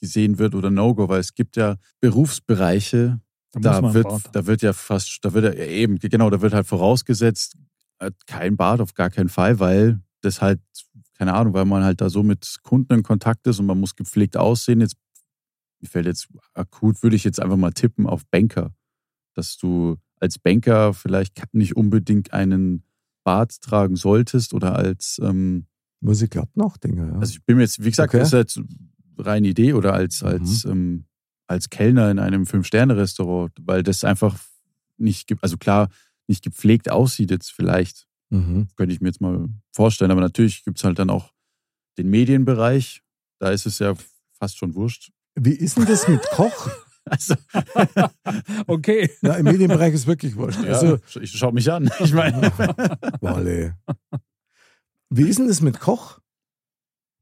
gesehen 0.00 0.38
wird 0.38 0.54
oder 0.54 0.70
No-Go, 0.70 1.08
weil 1.08 1.20
es 1.20 1.34
gibt 1.34 1.56
ja 1.56 1.76
Berufsbereiche, 2.00 3.20
Da, 3.52 3.80
da 3.80 3.94
wird, 3.94 4.06
da 4.32 4.46
wird 4.46 4.62
ja 4.62 4.72
fast, 4.72 5.18
da 5.22 5.34
wird 5.34 5.44
ja 5.56 5.64
eben, 5.64 5.98
genau, 5.98 6.30
da 6.30 6.40
wird 6.40 6.54
halt 6.54 6.66
vorausgesetzt, 6.66 7.56
äh, 7.98 8.10
kein 8.26 8.56
Bart 8.56 8.80
auf 8.80 8.94
gar 8.94 9.10
keinen 9.10 9.28
Fall, 9.28 9.58
weil 9.60 10.00
das 10.22 10.40
halt, 10.40 10.60
keine 11.20 11.34
Ahnung, 11.34 11.52
weil 11.52 11.66
man 11.66 11.84
halt 11.84 12.00
da 12.00 12.08
so 12.08 12.22
mit 12.22 12.60
Kunden 12.62 12.94
in 12.94 13.02
Kontakt 13.02 13.46
ist 13.46 13.58
und 13.60 13.66
man 13.66 13.78
muss 13.78 13.94
gepflegt 13.94 14.38
aussehen. 14.38 14.80
Jetzt, 14.80 14.96
mir 15.78 15.86
fällt 15.86 16.06
jetzt 16.06 16.28
akut, 16.54 17.02
würde 17.02 17.14
ich 17.14 17.24
jetzt 17.24 17.38
einfach 17.42 17.58
mal 17.58 17.72
tippen 17.72 18.06
auf 18.06 18.24
Banker, 18.30 18.72
dass 19.34 19.58
du 19.58 19.98
als 20.18 20.38
Banker 20.38 20.94
vielleicht 20.94 21.42
nicht 21.52 21.76
unbedingt 21.76 22.32
einen 22.32 22.84
Bart 23.22 23.60
tragen 23.60 23.96
solltest 23.96 24.54
oder 24.54 24.76
als, 24.76 25.20
ähm, 25.22 25.66
Muss 26.00 26.22
ich 26.22 26.30
glatt 26.30 26.56
nachdenken. 26.56 27.06
Ja. 27.12 27.18
also 27.18 27.32
ich 27.34 27.44
bin 27.44 27.58
mir 27.58 27.64
jetzt, 27.64 27.84
wie 27.84 27.90
gesagt, 27.90 28.14
Okay. 28.14 28.20
das 28.20 28.28
ist 28.28 28.32
jetzt 28.32 28.60
reine 29.18 29.48
Idee 29.48 29.74
oder 29.74 29.92
als, 29.92 30.22
als, 30.22 30.64
ähm, 30.64 31.04
als 31.48 31.68
Kellner 31.68 32.10
in 32.10 32.18
einem 32.18 32.46
Fünf-Sterne-Restaurant, 32.46 33.52
weil 33.60 33.82
das 33.82 34.04
einfach 34.04 34.38
nicht. 34.96 35.30
Also 35.42 35.58
klar, 35.58 35.90
nicht 36.28 36.42
gepflegt 36.42 36.90
aussieht 36.90 37.30
jetzt 37.30 37.52
vielleicht. 37.52 38.06
Mhm. 38.30 38.68
Könnte 38.76 38.94
ich 38.94 39.00
mir 39.00 39.08
jetzt 39.08 39.20
mal 39.20 39.48
vorstellen. 39.72 40.10
Aber 40.10 40.20
natürlich 40.20 40.64
gibt 40.64 40.78
es 40.78 40.84
halt 40.84 40.98
dann 40.98 41.10
auch 41.10 41.32
den 41.98 42.08
Medienbereich. 42.10 43.02
Da 43.38 43.50
ist 43.50 43.66
es 43.66 43.78
ja 43.78 43.94
fast 44.38 44.56
schon 44.58 44.74
wurscht. 44.74 45.10
Wie 45.34 45.52
ist 45.52 45.76
denn 45.76 45.86
das 45.86 46.08
mit 46.08 46.22
Koch? 46.30 46.68
Also, 47.06 47.34
Okay. 48.66 49.10
Ja, 49.22 49.34
Im 49.34 49.44
Medienbereich 49.44 49.94
ist 49.94 50.06
wirklich 50.06 50.36
wurscht. 50.36 50.62
ja, 50.62 50.72
Also, 50.74 50.98
ich 51.20 51.32
schau 51.32 51.50
mich 51.50 51.72
an. 51.72 51.90
Ich 51.98 52.12
meine, 52.12 52.52
Wolle. 53.20 53.76
Wie 55.08 55.22
ist 55.28 55.38
denn 55.38 55.48
das 55.48 55.60
mit 55.62 55.80
Koch? 55.80 56.20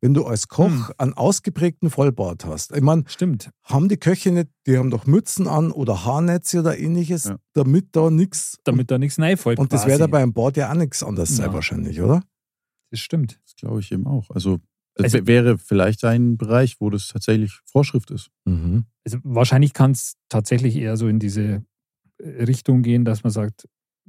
Wenn 0.01 0.15
du 0.15 0.25
als 0.27 0.47
Koch 0.49 0.67
Hm. 0.89 0.95
einen 0.99 1.13
ausgeprägten 1.15 1.91
Vollbart 1.91 2.45
hast. 2.45 2.75
Ich 2.75 2.83
meine, 2.83 3.03
Stimmt. 3.09 3.51
haben 3.65 3.89
die 3.89 3.97
Köche 3.97 4.31
nicht, 4.31 4.49
die 4.67 4.79
haben 4.79 4.91
doch 4.91 5.07
Mützen 5.07 5.49
an 5.49 5.73
oder 5.73 6.05
Haarnetze 6.05 6.61
oder 6.61 6.79
ähnliches, 6.79 7.25
Ja. 7.25 7.39
damit 7.55 7.89
da 7.97 8.09
nichts. 8.11 8.59
Damit 8.65 8.91
da 8.93 8.99
nichts 8.99 9.19
reinfällt. 9.19 9.59
Und 9.59 9.73
das 9.73 9.81
quasi. 9.83 9.91
wäre 9.91 9.99
da 10.01 10.07
beim 10.07 10.33
Bart 10.33 10.57
ja 10.57 10.71
auch 10.71 10.75
nichts 10.77 11.03
anders 11.03 11.35
sein, 11.37 11.47
Ja. 11.47 11.53
wahrscheinlich, 11.55 12.01
oder? 12.01 12.23
Das 12.91 13.01
stimmt. 13.01 13.41
das 13.45 13.57
glaube 13.57 13.81
ich 13.81 13.91
eben 13.91 14.07
auch. 14.07 14.31
Also, 14.31 14.59
das 14.95 15.05
Also- 15.15 15.19
wär- 15.19 15.27
wäre 15.27 15.59
vielleicht 15.59 16.05
ein 16.05 16.37
Bereich, 16.39 16.77
wo 16.81 16.91
das 16.91 17.09
tatsächlich 17.09 17.59
Vorschrift 17.67 18.11
ist. 18.13 18.29
Mhm. 18.45 18.85
Also 19.05 19.19
wahrscheinlich 19.25 19.73
kann 19.73 19.91
es 19.93 20.15
tatsächlich 20.29 20.77
eher 20.77 20.97
so 20.97 21.09
in 21.09 21.19
diese 21.19 21.65
Richtung 22.21 22.83
gehen, 22.83 23.05
dass 23.05 23.25
man 23.25 23.31
sagt, 23.33 23.69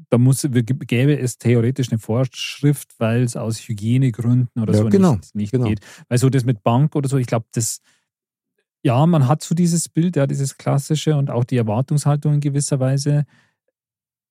da 0.09 0.17
muss, 0.17 0.47
gäbe 0.49 1.19
es 1.19 1.37
theoretisch 1.37 1.91
eine 1.91 1.99
Vorschrift, 1.99 2.99
weil 2.99 3.23
es 3.23 3.35
aus 3.35 3.59
Hygienegründen 3.59 4.61
oder 4.61 4.73
Ja, 4.73 4.79
so 4.79 4.89
genau, 4.89 5.15
nicht, 5.15 5.35
nicht 5.35 5.51
genau. 5.51 5.67
geht. 5.67 5.81
Weil 6.07 6.17
so 6.17 6.29
das 6.29 6.45
mit 6.45 6.63
Bank 6.63 6.95
oder 6.95 7.09
so, 7.09 7.17
ich 7.17 7.27
glaube, 7.27 7.47
das, 7.51 7.81
ja, 8.81 9.05
man 9.05 9.27
hat 9.27 9.43
so 9.43 9.55
dieses 9.55 9.89
Bild, 9.89 10.15
ja, 10.15 10.25
dieses 10.25 10.57
klassische 10.57 11.15
und 11.15 11.29
auch 11.29 11.43
die 11.43 11.57
Erwartungshaltung 11.57 12.35
in 12.35 12.39
gewisser 12.39 12.79
Weise. 12.79 13.25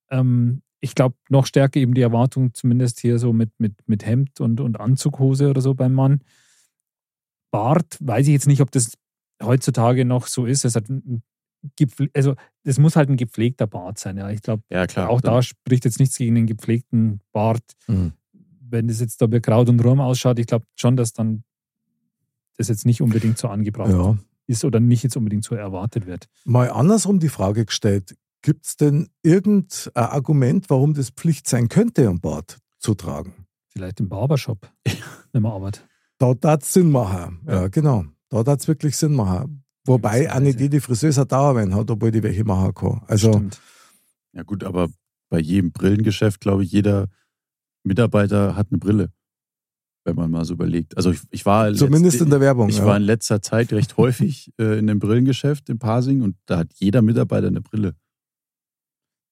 Ähm, 0.09 0.61
ich 0.81 0.95
glaube, 0.95 1.15
noch 1.29 1.45
stärker 1.45 1.79
eben 1.79 1.93
die 1.93 2.01
Erwartung, 2.01 2.53
zumindest 2.53 2.99
hier 2.99 3.19
so 3.19 3.33
mit, 3.33 3.51
mit, 3.59 3.75
mit 3.85 4.05
Hemd 4.05 4.39
und, 4.39 4.61
und 4.61 4.79
Anzughose 4.79 5.49
oder 5.49 5.61
so 5.61 5.73
beim 5.73 5.93
Mann. 5.93 6.21
Bart, 7.51 7.97
weiß 7.99 8.27
ich 8.27 8.33
jetzt 8.33 8.47
nicht, 8.47 8.61
ob 8.61 8.71
das 8.71 8.97
heutzutage 9.43 10.05
noch 10.05 10.27
so 10.27 10.45
ist. 10.45 10.65
Es 10.65 10.75
hat 10.75 10.85
gepfle- 11.79 12.09
also 12.13 12.35
das 12.69 12.77
muss 12.77 12.95
halt 12.95 13.09
ein 13.09 13.17
gepflegter 13.17 13.65
Bart 13.65 13.97
sein. 13.97 14.17
Ja, 14.17 14.29
ich 14.29 14.43
glaube, 14.43 14.61
Ja, 14.69 14.85
auch 15.07 15.21
da 15.21 15.41
spricht 15.41 15.85
jetzt 15.85 15.99
nichts 15.99 16.15
gegen 16.17 16.35
den 16.35 16.45
gepflegten 16.45 17.19
Bart. 17.31 17.63
Mhm. 17.87 18.13
Wenn 18.61 18.87
das 18.87 18.99
jetzt 18.99 19.19
da 19.23 19.25
bei 19.25 19.39
Kraut 19.39 19.69
und 19.69 19.83
Rum 19.83 19.99
ausschaut, 19.99 20.37
ich 20.37 20.45
glaube 20.45 20.65
schon, 20.75 20.95
dass 20.95 21.11
dann 21.13 21.43
das 22.57 22.67
jetzt 22.67 22.85
nicht 22.85 23.01
unbedingt 23.01 23.39
so 23.39 23.47
angebracht 23.47 23.89
Ja. 23.89 24.17
ist 24.45 24.63
oder 24.65 24.79
nicht 24.79 25.01
jetzt 25.01 25.17
unbedingt 25.17 25.43
so 25.45 25.55
erwartet 25.55 26.05
wird. 26.05 26.27
Mal 26.45 26.69
andersrum 26.69 27.19
die 27.19 27.29
Frage 27.29 27.65
gestellt: 27.65 28.15
Gibt 28.43 28.67
es 28.67 28.77
denn 28.77 29.09
irgendein 29.23 29.95
Argument, 29.95 30.69
warum 30.69 30.93
das 30.93 31.09
Pflicht 31.09 31.47
sein 31.47 31.69
könnte, 31.69 32.07
am 32.07 32.19
Bart 32.19 32.59
zu 32.77 32.93
tragen? 32.93 33.47
Vielleicht 33.69 33.99
im 33.99 34.09
Barbershop, 34.09 34.71
wenn 35.31 35.41
man 35.41 35.53
arbeitet. 35.53 35.87
Da 36.19 36.35
darf 36.35 36.61
es 36.61 36.73
Sinn 36.73 36.91
machen. 36.91 37.39
Ja, 37.47 37.61
Ja. 37.61 37.67
genau. 37.69 38.05
Da 38.29 38.43
darf 38.43 38.59
es 38.59 38.67
wirklich 38.67 38.95
Sinn 38.95 39.13
machen. 39.15 39.63
Wobei 39.89 40.31
auch 40.31 40.39
nicht 40.39 40.59
jede 40.59 40.79
Friseuse 40.81 41.25
Dauerwein 41.25 41.73
hat, 41.75 41.89
obwohl 41.91 42.11
die 42.11 42.23
welche 42.23 42.43
machen 42.43 42.73
kann. 42.73 43.01
Also, 43.07 43.31
Stimmt. 43.33 43.59
Ja, 44.33 44.43
gut, 44.43 44.63
aber 44.63 44.87
bei 45.29 45.39
jedem 45.39 45.71
Brillengeschäft, 45.71 46.39
glaube 46.39 46.63
ich, 46.63 46.71
jeder 46.71 47.07
Mitarbeiter 47.83 48.55
hat 48.55 48.67
eine 48.69 48.77
Brille. 48.77 49.11
Wenn 50.05 50.15
man 50.15 50.31
mal 50.31 50.45
so 50.45 50.53
überlegt. 50.53 50.95
Also, 50.95 51.11
ich, 51.11 51.21
ich 51.31 51.45
war. 51.45 51.73
zumindest 51.73 52.15
letzt- 52.17 52.23
in 52.23 52.29
der 52.29 52.39
Werbung. 52.39 52.69
Ich 52.69 52.77
ja. 52.77 52.85
war 52.85 52.95
in 52.97 53.03
letzter 53.03 53.41
Zeit 53.41 53.73
recht 53.73 53.97
häufig 53.97 54.51
äh, 54.57 54.77
in 54.79 54.89
einem 54.89 54.99
Brillengeschäft 54.99 55.69
in 55.69 55.77
Pasing 55.79 56.21
und 56.21 56.35
da 56.45 56.59
hat 56.59 56.71
jeder 56.75 57.01
Mitarbeiter 57.01 57.47
eine 57.47 57.61
Brille. 57.61 57.95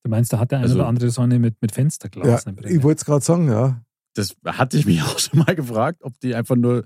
Du 0.03 0.09
meinst, 0.11 0.31
da 0.33 0.39
hat 0.39 0.51
der 0.51 0.59
eine 0.59 0.65
Also- 0.65 0.75
oder 0.79 0.87
andere 0.87 1.09
so 1.09 1.21
eine 1.21 1.39
mit, 1.39 1.61
mit 1.61 1.71
Fensterglas. 1.71 2.27
ja, 2.27 2.47
eine 2.47 2.55
Brille. 2.55 2.75
ich 2.75 2.83
wollte 2.83 2.99
es 2.99 3.05
gerade 3.05 3.23
sagen, 3.23 3.47
ja. 3.47 3.81
Das 4.13 4.35
hatte 4.45 4.77
ich 4.77 4.85
mich 4.85 5.01
auch 5.03 5.19
schon 5.19 5.39
mal 5.39 5.55
gefragt, 5.55 6.03
ob 6.03 6.19
die 6.19 6.33
einfach 6.35 6.55
nur, 6.55 6.85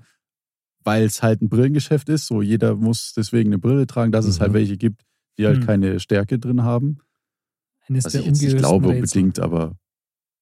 weil 0.84 1.04
es 1.04 1.22
halt 1.22 1.42
ein 1.42 1.48
Brillengeschäft 1.48 2.08
ist, 2.08 2.26
so 2.26 2.42
jeder 2.42 2.74
muss 2.76 3.12
deswegen 3.14 3.50
eine 3.50 3.58
Brille 3.58 3.86
tragen, 3.86 4.12
dass 4.12 4.24
es 4.26 4.38
Mhm. 4.38 4.42
halt 4.42 4.52
welche 4.54 4.76
gibt, 4.76 5.02
die 5.38 5.46
halt 5.46 5.60
Mhm. 5.60 5.66
keine 5.66 6.00
Stärke 6.00 6.38
drin 6.38 6.62
haben. 6.62 6.98
Eines 7.88 8.04
Was 8.04 8.12
der 8.12 8.20
ich 8.22 8.26
jetzt 8.28 8.42
nicht 8.42 8.56
glaube 8.58 8.88
Rätsel. 8.88 9.00
unbedingt, 9.22 9.40
aber 9.40 9.76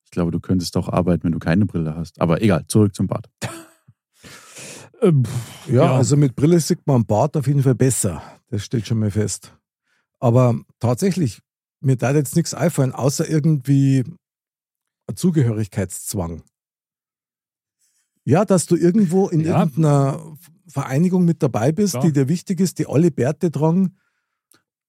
ich 0.04 0.10
glaube, 0.10 0.30
du 0.30 0.40
könntest 0.40 0.76
auch 0.76 0.88
arbeiten, 0.88 1.24
wenn 1.24 1.32
du 1.32 1.38
keine 1.38 1.66
Brille 1.66 1.94
hast. 1.96 2.20
Aber 2.20 2.42
egal, 2.42 2.64
zurück 2.68 2.94
zum 2.94 3.06
Bad. 3.06 3.28
Ähm, 5.02 5.24
pff, 5.24 5.68
ja. 5.72 5.94
also 5.96 6.14
mit 6.16 6.36
Brille 6.36 6.60
sieht 6.60 6.86
man 6.86 7.06
Bart 7.06 7.34
auf 7.36 7.46
jeden 7.46 7.62
Fall 7.62 7.74
besser. 7.74 8.22
Das 8.50 8.64
steht 8.64 8.86
schon 8.86 8.98
mal 8.98 9.10
fest. 9.10 9.56
Aber 10.18 10.60
tatsächlich, 10.78 11.40
mir 11.80 11.96
da 11.96 12.12
jetzt 12.12 12.36
nichts 12.36 12.52
einfallen, 12.52 12.92
außer 12.92 13.26
irgendwie 13.26 14.04
ein 15.06 15.16
Zugehörigkeitszwang. 15.16 16.42
Ja, 18.30 18.44
dass 18.44 18.66
du 18.66 18.76
irgendwo 18.76 19.28
in 19.28 19.40
Ja. 19.40 19.58
irgendeiner 19.60 20.36
Vereinigung 20.68 21.24
mit 21.24 21.42
dabei 21.42 21.72
bist, 21.72 21.94
Klar. 21.94 22.04
die 22.04 22.12
dir 22.12 22.28
wichtig 22.28 22.60
ist, 22.60 22.78
die 22.78 22.86
alle 22.86 23.10
Bärte 23.10 23.50
tragen. 23.50 23.96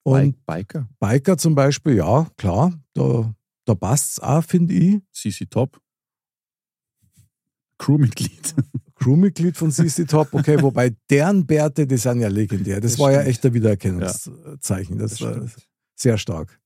Und 0.03 0.45
Bike, 0.45 0.67
Biker, 0.73 0.89
Biker 0.99 1.37
zum 1.37 1.55
Beispiel, 1.55 1.95
ja, 1.95 2.27
klar, 2.37 2.73
da, 2.93 3.33
da 3.65 3.75
passt 3.75 4.11
es 4.13 4.19
auch, 4.19 4.43
finde 4.43 4.73
ich. 4.73 5.01
CC 5.11 5.45
Top, 5.47 5.79
Crewmitglied. 7.77 8.55
Crewmitglied 8.95 9.57
von 9.57 9.71
CC 9.71 10.05
Top, 10.05 10.29
okay, 10.33 10.61
wobei 10.61 10.95
deren 11.09 11.45
Bärte, 11.47 11.87
die 11.87 11.97
sind 11.97 12.19
ja 12.21 12.27
legendär. 12.27 12.79
Das, 12.79 12.91
Das 12.93 12.99
war 12.99 13.11
ja 13.11 13.19
stimmt. 13.21 13.29
echt 13.29 13.45
ein 13.47 13.53
Wiedererkennungszeichen. 13.55 14.97
Das, 14.99 15.11
Das 15.11 15.21
war 15.21 15.33
stimmt. 15.33 15.55
sehr 15.95 16.17
stark. 16.19 16.59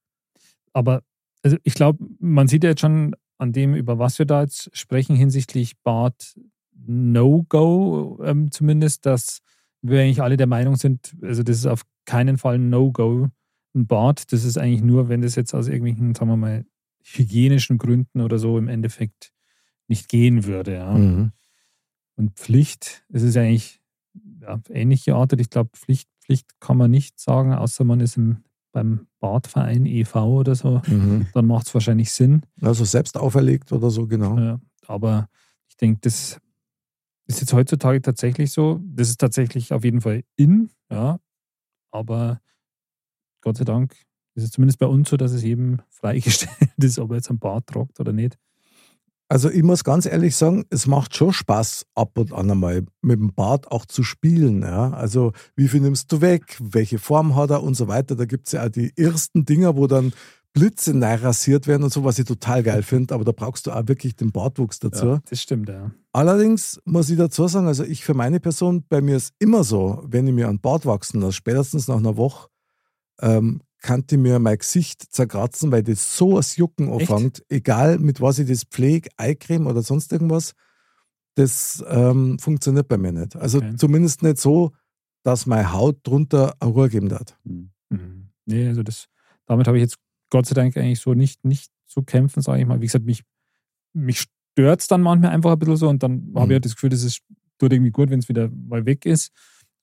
Aber 0.73 1.01
also 1.41 1.57
ich 1.63 1.73
glaube, 1.75 2.05
man 2.19 2.47
sieht 2.49 2.63
ja 2.65 2.71
jetzt 2.71 2.81
schon 2.81 3.15
an 3.37 3.53
dem, 3.53 3.75
über 3.75 3.97
was 3.99 4.19
wir 4.19 4.25
da 4.25 4.41
jetzt 4.41 4.69
sprechen, 4.77 5.15
hinsichtlich 5.15 5.77
Bart 5.83 6.37
No-Go 6.75 8.19
ähm, 8.23 8.51
zumindest, 8.51 9.05
dass 9.05 9.41
wir 9.81 10.01
eigentlich 10.01 10.21
alle 10.21 10.37
der 10.37 10.47
Meinung 10.47 10.75
sind, 10.75 11.15
also 11.21 11.43
das 11.43 11.57
ist 11.57 11.65
auf 11.65 11.83
keinen 12.05 12.37
Fall 12.37 12.55
ein 12.55 12.69
No-Go, 12.69 13.29
ein 13.75 13.87
Bart. 13.87 14.31
Das 14.31 14.43
ist 14.43 14.57
eigentlich 14.57 14.81
nur, 14.83 15.09
wenn 15.09 15.21
das 15.21 15.35
jetzt 15.35 15.53
aus 15.53 15.67
irgendwelchen, 15.67 16.15
sagen 16.15 16.31
wir 16.31 16.37
mal, 16.37 16.65
hygienischen 17.03 17.77
Gründen 17.77 18.21
oder 18.21 18.39
so 18.39 18.57
im 18.57 18.67
Endeffekt 18.67 19.31
nicht 19.87 20.09
gehen 20.09 20.45
würde. 20.45 20.73
Ja. 20.73 20.93
Mhm. 20.93 21.31
Und 22.15 22.33
Pflicht, 22.39 23.05
es 23.09 23.23
ist 23.23 23.37
eigentlich 23.37 23.81
ja, 24.41 24.59
ähnlich 24.69 25.05
geartet. 25.05 25.41
Ich 25.41 25.49
glaube, 25.49 25.71
Pflicht, 25.73 26.09
Pflicht 26.21 26.59
kann 26.59 26.77
man 26.77 26.89
nicht 26.89 27.19
sagen, 27.19 27.53
außer 27.53 27.83
man 27.83 27.99
ist 27.99 28.17
im, 28.17 28.43
beim 28.71 29.07
Bartverein 29.19 29.85
e.V. 29.85 30.39
oder 30.39 30.55
so. 30.55 30.81
Mhm. 30.87 31.27
Dann 31.33 31.45
macht 31.45 31.67
es 31.67 31.73
wahrscheinlich 31.73 32.11
Sinn. 32.11 32.43
Also 32.61 32.85
selbst 32.85 33.17
auferlegt 33.17 33.71
oder 33.71 33.89
so, 33.89 34.07
genau. 34.07 34.37
Ja, 34.39 34.59
aber 34.87 35.29
ich 35.67 35.77
denke, 35.77 35.99
das 36.01 36.39
ist 37.27 37.41
jetzt 37.41 37.53
heutzutage 37.53 38.01
tatsächlich 38.01 38.51
so. 38.51 38.79
Das 38.83 39.09
ist 39.09 39.19
tatsächlich 39.19 39.73
auf 39.73 39.83
jeden 39.83 40.01
Fall 40.01 40.23
in, 40.35 40.69
ja. 40.91 41.19
Aber 41.91 42.41
Gott 43.41 43.57
sei 43.57 43.63
Dank 43.63 43.95
ist 44.35 44.43
es 44.43 44.51
zumindest 44.51 44.79
bei 44.79 44.85
uns 44.85 45.09
so, 45.09 45.17
dass 45.17 45.31
es 45.31 45.43
jedem 45.43 45.81
freigestellt 45.89 46.51
ist, 46.77 46.99
ob 46.99 47.11
er 47.11 47.17
jetzt 47.17 47.29
einen 47.29 47.39
Bart 47.39 47.67
tragt 47.67 47.99
oder 47.99 48.11
nicht. 48.11 48.37
Also 49.27 49.49
ich 49.49 49.63
muss 49.63 49.83
ganz 49.83 50.05
ehrlich 50.05 50.35
sagen, 50.35 50.65
es 50.69 50.85
macht 50.85 51.15
schon 51.15 51.33
Spaß, 51.33 51.87
ab 51.95 52.15
und 52.17 52.31
an 52.31 52.51
einmal 52.51 52.85
mit 53.01 53.19
dem 53.19 53.33
Bart 53.33 53.71
auch 53.71 53.85
zu 53.87 54.03
spielen. 54.03 54.61
Ja? 54.61 54.91
Also 54.91 55.31
wie 55.55 55.67
viel 55.67 55.81
nimmst 55.81 56.11
du 56.11 56.21
weg, 56.21 56.57
welche 56.59 56.99
Form 56.99 57.35
hat 57.35 57.49
er 57.49 57.63
und 57.63 57.73
so 57.73 57.87
weiter. 57.87 58.15
Da 58.15 58.25
gibt 58.25 58.47
es 58.47 58.53
ja 58.53 58.65
auch 58.65 58.69
die 58.69 58.95
ersten 58.95 59.45
Dinger, 59.45 59.75
wo 59.75 59.87
dann 59.87 60.13
Blitze 60.55 60.93
neu 60.93 61.15
rasiert 61.15 61.67
werden 61.67 61.83
und 61.83 61.91
so, 61.91 62.05
was 62.05 62.17
ich 62.17 62.25
total 62.25 62.63
geil 62.63 62.81
finde. 62.81 63.13
Aber 63.13 63.25
da 63.25 63.33
brauchst 63.33 63.67
du 63.67 63.71
auch 63.71 63.87
wirklich 63.87 64.15
den 64.15 64.31
Bartwuchs 64.31 64.79
dazu. 64.79 65.05
Ja, 65.05 65.21
das 65.29 65.41
stimmt, 65.41 65.67
ja. 65.67 65.91
Allerdings 66.13 66.81
muss 66.85 67.09
ich 67.09 67.17
dazu 67.17 67.47
sagen, 67.47 67.67
also 67.67 67.83
ich 67.83 68.05
für 68.05 68.13
meine 68.13 68.39
Person, 68.39 68.85
bei 68.87 69.01
mir 69.01 69.17
ist 69.17 69.33
immer 69.37 69.65
so, 69.65 70.01
wenn 70.07 70.25
ich 70.27 70.33
mir 70.33 70.47
einen 70.47 70.61
Bart 70.61 70.85
wachsen 70.85 71.19
lasse, 71.19 71.33
spätestens 71.33 71.89
nach 71.89 71.97
einer 71.97 72.15
Woche, 72.15 72.47
ähm, 73.21 73.61
kann 73.81 74.05
ich 74.09 74.17
mir 74.17 74.39
mein 74.39 74.57
Gesicht 74.57 75.13
zerkratzen, 75.13 75.71
weil 75.73 75.83
das 75.83 76.17
so 76.17 76.37
als 76.37 76.55
Jucken 76.55 76.87
Echt? 76.87 77.11
anfängt, 77.11 77.43
egal 77.49 77.99
mit 77.99 78.21
was 78.21 78.39
ich 78.39 78.47
das 78.47 78.63
pflege, 78.63 79.09
Eincreme 79.17 79.67
oder 79.67 79.83
sonst 79.83 80.13
irgendwas, 80.13 80.53
das 81.35 81.83
ähm, 81.87 82.39
funktioniert 82.39 82.87
bei 82.87 82.97
mir 82.97 83.11
nicht. 83.11 83.35
Also 83.35 83.57
Okay. 83.57 83.75
zumindest 83.75 84.23
nicht 84.23 84.37
so, 84.37 84.71
dass 85.23 85.45
meine 85.45 85.73
Haut 85.73 85.97
drunter 86.03 86.55
eine 86.61 86.71
Ruhe 86.71 86.87
geben 86.87 87.11
hat. 87.13 87.37
Hm. 87.43 87.71
Mhm. 87.89 88.29
Nee, 88.45 88.69
also 88.69 88.83
das, 88.83 89.07
damit 89.45 89.67
habe 89.67 89.77
ich 89.77 89.81
jetzt 89.81 89.97
Gott 90.35 90.45
sei 90.47 90.53
Dank 90.53 90.75
eigentlich 90.75 90.99
so 90.99 91.13
nicht, 91.13 91.45
nicht 91.45 91.71
zu 91.85 92.01
kämpfen, 92.03 92.41
sage 92.41 92.59
ich 92.61 92.67
mal. 92.67 92.81
Wie 92.81 92.85
gesagt, 92.87 93.05
mich, 93.05 93.23
mich 93.93 94.25
stört 94.53 94.81
es 94.81 94.87
dann 94.87 95.01
manchmal 95.01 95.31
einfach 95.31 95.51
ein 95.53 95.59
bisschen 95.59 95.77
so 95.77 95.87
und 95.87 96.03
dann 96.03 96.31
habe 96.35 96.51
ich 96.51 96.55
halt 96.55 96.65
das 96.65 96.75
Gefühl, 96.75 96.89
das 96.89 97.03
ist 97.03 97.21
tut 97.57 97.71
irgendwie 97.71 97.91
gut, 97.91 98.09
wenn 98.09 98.19
es 98.19 98.27
wieder 98.27 98.49
mal 98.49 98.85
weg 98.85 99.05
ist. 99.05 99.31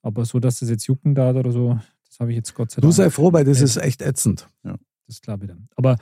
Aber 0.02 0.26
so, 0.26 0.38
dass 0.40 0.58
das 0.58 0.68
jetzt 0.68 0.86
jucken 0.86 1.14
da 1.14 1.30
oder 1.30 1.50
so, 1.52 1.78
das 2.06 2.20
habe 2.20 2.30
ich 2.32 2.36
jetzt 2.36 2.52
Gott 2.54 2.70
sei 2.70 2.80
Du 2.82 2.88
Dank. 2.88 2.94
sei 2.94 3.08
froh, 3.08 3.32
weil 3.32 3.44
das 3.44 3.60
Ja. 3.60 3.64
ist 3.64 3.76
echt 3.78 4.02
ätzend. 4.02 4.46
Das 4.62 4.76
ist 5.08 5.22
klar 5.22 5.40
wieder. 5.40 5.56
Aber 5.76 5.92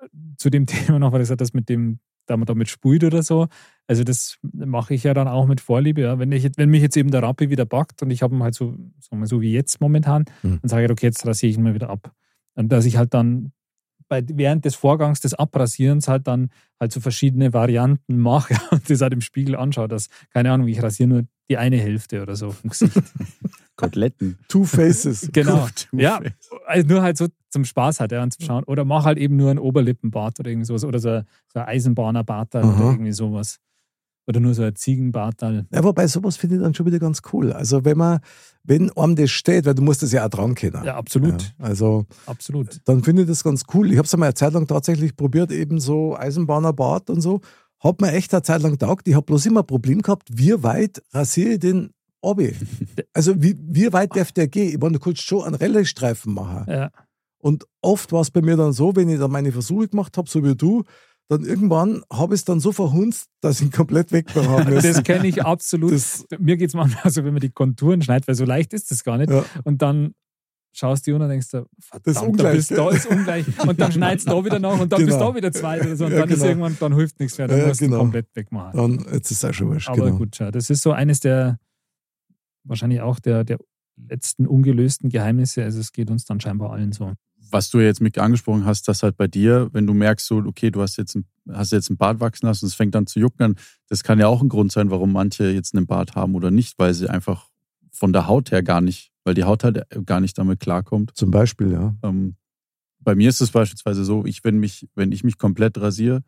äh, 0.00 0.06
zu 0.36 0.50
dem 0.50 0.66
Thema 0.66 0.98
noch, 0.98 1.12
weil 1.12 1.20
ich 1.20 1.24
gesagt 1.24 1.40
das 1.42 1.52
mit 1.52 1.68
dem, 1.68 2.00
da 2.26 2.36
man 2.36 2.46
damit 2.46 2.68
sprüht 2.68 3.04
oder 3.04 3.22
so. 3.22 3.46
Also 3.86 4.02
das 4.04 4.38
mache 4.52 4.94
ich 4.94 5.04
ja 5.04 5.14
dann 5.14 5.28
auch 5.28 5.46
mit 5.46 5.60
Vorliebe. 5.60 6.00
Ja. 6.02 6.18
Wenn, 6.18 6.32
ich, 6.32 6.48
wenn 6.56 6.70
mich 6.70 6.82
jetzt 6.82 6.96
eben 6.96 7.10
der 7.12 7.22
Rappi 7.22 7.50
wieder 7.50 7.66
backt 7.66 8.02
und 8.02 8.10
ich 8.10 8.22
habe 8.22 8.34
ihn 8.34 8.42
halt 8.42 8.54
so, 8.54 8.72
sagen 8.98 9.20
wir 9.20 9.26
so 9.26 9.40
wie 9.40 9.52
jetzt 9.52 9.80
momentan, 9.80 10.24
Hm. 10.42 10.58
dann 10.62 10.68
sage 10.68 10.84
ich, 10.86 10.90
okay, 10.90 11.06
jetzt 11.06 11.24
rasiere 11.26 11.50
ich 11.50 11.56
ihn 11.56 11.62
mal 11.62 11.74
wieder 11.74 11.90
ab. 11.90 12.12
Und 12.54 12.70
dass 12.72 12.84
ich 12.84 12.96
halt 12.96 13.14
dann 13.14 13.52
bei, 14.10 14.22
während 14.26 14.64
des 14.66 14.74
Vorgangs 14.74 15.20
des 15.20 15.32
Abrasierens 15.34 16.08
halt 16.08 16.26
dann 16.26 16.50
halt 16.78 16.92
so 16.92 17.00
verschiedene 17.00 17.54
Varianten 17.54 18.18
mache 18.18 18.54
und 18.72 18.90
das 18.90 19.00
halt 19.00 19.14
im 19.14 19.20
Spiegel 19.22 19.56
anschaue, 19.56 19.88
dass, 19.88 20.08
keine 20.34 20.52
Ahnung, 20.52 20.68
ich 20.68 20.82
rasiere 20.82 21.08
nur 21.08 21.22
die 21.48 21.56
eine 21.56 21.78
Hälfte 21.78 22.20
oder 22.22 22.36
so 22.36 22.50
vom 22.50 22.70
Gesicht. 22.70 22.92
Koteletten. 23.76 24.38
Two 24.48 24.64
Faces. 24.64 25.30
genau. 25.32 25.66
Two 25.74 25.96
ja, 25.98 26.18
Face. 26.18 26.50
also 26.66 26.86
nur 26.88 27.02
halt 27.02 27.16
so 27.16 27.28
zum 27.48 27.64
Spaß 27.64 28.00
halt, 28.00 28.12
ja, 28.12 28.22
anzuschauen. 28.22 28.64
Oder 28.64 28.84
mach 28.84 29.04
halt 29.04 29.16
eben 29.18 29.36
nur 29.36 29.50
einen 29.50 29.58
Oberlippenbart 29.58 30.38
oder 30.38 30.50
irgendwie 30.50 30.66
sowas. 30.66 30.84
Oder 30.84 30.98
so, 30.98 31.08
ein- 31.08 31.24
so 31.52 31.60
ein 31.60 31.66
Eisenbahnerbart 31.66 32.54
oder 32.56 32.76
irgendwie 32.78 33.12
sowas. 33.12 33.58
Oder 34.30 34.38
nur 34.38 34.54
so 34.54 34.62
ein 34.62 34.76
Ziegenbart. 34.76 35.42
Ja, 35.42 35.82
wobei 35.82 36.06
sowas 36.06 36.36
finde 36.36 36.54
ich 36.54 36.62
dann 36.62 36.72
schon 36.72 36.86
wieder 36.86 37.00
ganz 37.00 37.20
cool. 37.32 37.52
Also 37.52 37.84
wenn 37.84 37.98
man, 37.98 38.20
wenn 38.62 38.88
einem 38.96 39.16
das 39.16 39.32
steht, 39.32 39.66
weil 39.66 39.74
du 39.74 39.82
musst 39.82 40.04
das 40.04 40.12
ja 40.12 40.24
auch 40.24 40.28
dran 40.28 40.54
kennen. 40.54 40.84
Ja, 40.84 40.94
absolut. 40.94 41.42
Ja, 41.42 41.64
also 41.64 42.06
Absolut. 42.26 42.80
dann 42.84 43.02
finde 43.02 43.22
ich 43.22 43.28
das 43.28 43.42
ganz 43.42 43.64
cool. 43.74 43.90
Ich 43.90 43.98
habe 43.98 44.06
es 44.06 44.14
einmal 44.14 44.28
eine 44.28 44.34
Zeit 44.34 44.52
lang 44.52 44.68
tatsächlich 44.68 45.16
probiert, 45.16 45.50
eben 45.50 45.80
so 45.80 46.16
Eisenbahnerbart 46.16 47.10
und 47.10 47.20
so. 47.22 47.40
Hat 47.80 48.00
mir 48.00 48.12
echt 48.12 48.32
eine 48.32 48.44
Zeit 48.44 48.62
lang 48.62 48.78
taugt. 48.78 49.08
Ich 49.08 49.14
habe 49.14 49.26
bloß 49.26 49.46
immer 49.46 49.62
ein 49.62 49.66
Problem 49.66 50.00
gehabt, 50.00 50.28
wie 50.30 50.62
weit 50.62 51.02
rasiere 51.12 51.54
ich 51.54 51.58
den 51.58 51.90
Obi? 52.20 52.54
Also 53.12 53.42
wie, 53.42 53.58
wie 53.60 53.92
weit 53.92 54.14
darf 54.14 54.30
der 54.30 54.46
gehen? 54.46 54.74
Ich 54.74 54.78
meine, 54.78 54.92
du 54.92 55.00
kannst 55.00 55.22
schon 55.22 55.42
einen 55.42 55.56
Rallye-Streifen 55.56 56.32
machen. 56.32 56.70
Ja. 56.70 56.92
Und 57.38 57.66
oft 57.80 58.12
war 58.12 58.20
es 58.20 58.30
bei 58.30 58.42
mir 58.42 58.56
dann 58.56 58.72
so, 58.72 58.94
wenn 58.94 59.08
ich 59.08 59.18
dann 59.18 59.32
meine 59.32 59.50
Versuche 59.50 59.88
gemacht 59.88 60.16
habe, 60.16 60.30
so 60.30 60.44
wie 60.44 60.54
du, 60.54 60.84
dann 61.30 61.44
irgendwann 61.44 62.02
habe 62.12 62.34
ich 62.34 62.40
es 62.40 62.44
dann 62.44 62.60
so 62.60 62.72
verhunzt, 62.72 63.28
dass 63.40 63.60
ich 63.60 63.66
ihn 63.66 63.72
komplett 63.72 64.10
wegbehaben 64.12 64.74
Das 64.74 64.84
müssen. 64.84 65.02
kenne 65.04 65.28
ich 65.28 65.44
absolut. 65.44 65.92
Das, 65.92 66.26
Mir 66.38 66.56
geht 66.56 66.70
es 66.70 66.74
manchmal 66.74 67.10
so, 67.12 67.24
wenn 67.24 67.32
man 67.32 67.40
die 67.40 67.50
Konturen 67.50 68.02
schneidet, 68.02 68.26
weil 68.28 68.34
so 68.34 68.44
leicht 68.44 68.72
ist 68.74 68.90
das 68.90 69.04
gar 69.04 69.16
nicht. 69.16 69.30
ja, 69.30 69.44
Und 69.64 69.80
dann 69.82 70.14
schaust 70.72 71.06
du 71.06 71.14
und 71.14 71.20
dann 71.20 71.30
denkst 71.30 71.48
du, 71.50 71.66
verdammt, 71.80 72.06
Das 72.06 72.16
ist 72.16 72.22
ungleich, 72.22 72.50
da, 72.52 72.56
bist, 72.56 72.70
da 72.72 72.90
ist 72.90 73.06
ungleich. 73.06 73.46
Und 73.68 73.80
dann 73.80 73.92
schneidest 73.96 74.26
du 74.28 74.32
da 74.32 74.44
wieder 74.44 74.58
noch 74.58 74.78
und 74.80 74.92
dann 74.92 74.98
bist 75.04 75.10
du 75.12 75.18
Genau. 75.18 75.30
da 75.30 75.36
wieder 75.36 75.52
zwei 75.52 75.80
oder 75.80 75.96
so. 75.96 76.04
Und 76.06 76.12
Ja, 76.12 76.18
dann 76.20 76.28
ist 76.28 76.34
genau. 76.36 76.48
irgendwann, 76.48 76.76
dann 76.80 76.94
hilft 76.94 77.18
nichts 77.20 77.38
mehr. 77.38 77.48
Dann 77.48 77.58
Ja, 77.60 77.66
musst 77.68 77.80
du 77.80 77.84
genau. 77.86 77.96
ihn 77.96 78.00
komplett 78.00 78.26
wegmachen. 78.34 78.76
dann, 78.76 79.14
jetzt 79.14 79.30
ist 79.30 79.42
es 79.42 79.44
auch 79.44 79.54
schon 79.54 79.68
wurscht. 79.68 79.88
Aber 79.88 80.04
genau. 80.06 80.16
gut, 80.18 80.36
schau, 80.36 80.50
das 80.50 80.68
ist 80.68 80.82
so 80.82 80.92
eines 80.92 81.20
der, 81.20 81.58
wahrscheinlich 82.64 83.00
auch 83.00 83.18
der, 83.20 83.44
der 83.44 83.58
letzten 83.96 84.46
ungelösten 84.46 85.10
Geheimnisse. 85.10 85.62
Also 85.62 85.80
es 85.80 85.92
geht 85.92 86.10
uns 86.10 86.24
dann 86.24 86.40
scheinbar 86.40 86.70
allen 86.72 86.92
so. 86.92 87.12
Was 87.50 87.70
du 87.70 87.80
jetzt 87.80 88.00
mit 88.00 88.18
angesprochen 88.18 88.64
hast, 88.64 88.88
dass 88.88 89.02
halt 89.02 89.16
bei 89.16 89.26
dir, 89.26 89.68
wenn 89.72 89.86
du 89.86 89.94
merkst, 89.94 90.26
so, 90.26 90.38
okay, 90.38 90.70
du 90.70 90.82
hast 90.82 90.96
jetzt, 90.96 91.16
ein, 91.16 91.24
hast 91.50 91.72
jetzt 91.72 91.90
einen 91.90 91.96
Bart 91.96 92.20
wachsen 92.20 92.46
lassen 92.46 92.64
und 92.64 92.68
es 92.68 92.74
fängt 92.74 92.94
an 92.94 93.06
zu 93.06 93.18
jucken, 93.18 93.38
dann, 93.38 93.56
das 93.88 94.04
kann 94.04 94.18
ja 94.18 94.28
auch 94.28 94.42
ein 94.42 94.48
Grund 94.48 94.72
sein, 94.72 94.90
warum 94.90 95.12
manche 95.12 95.50
jetzt 95.50 95.74
einen 95.74 95.86
Bart 95.86 96.14
haben 96.14 96.34
oder 96.34 96.50
nicht, 96.50 96.78
weil 96.78 96.94
sie 96.94 97.08
einfach 97.08 97.48
von 97.92 98.12
der 98.12 98.26
Haut 98.26 98.50
her 98.50 98.62
gar 98.62 98.80
nicht, 98.80 99.10
weil 99.24 99.34
die 99.34 99.44
Haut 99.44 99.64
halt 99.64 99.84
gar 100.06 100.20
nicht 100.20 100.38
damit 100.38 100.60
klarkommt. 100.60 101.12
Zum 101.14 101.30
Beispiel, 101.30 101.72
ja. 101.72 101.96
Ähm, 102.02 102.36
bei 103.00 103.14
mir 103.14 103.28
ist 103.28 103.40
es 103.40 103.50
beispielsweise 103.50 104.04
so, 104.04 104.24
ich, 104.24 104.44
wenn, 104.44 104.58
mich, 104.58 104.88
wenn 104.94 105.12
ich 105.12 105.24
mich 105.24 105.38
komplett 105.38 105.78
rasiere, 105.78 106.22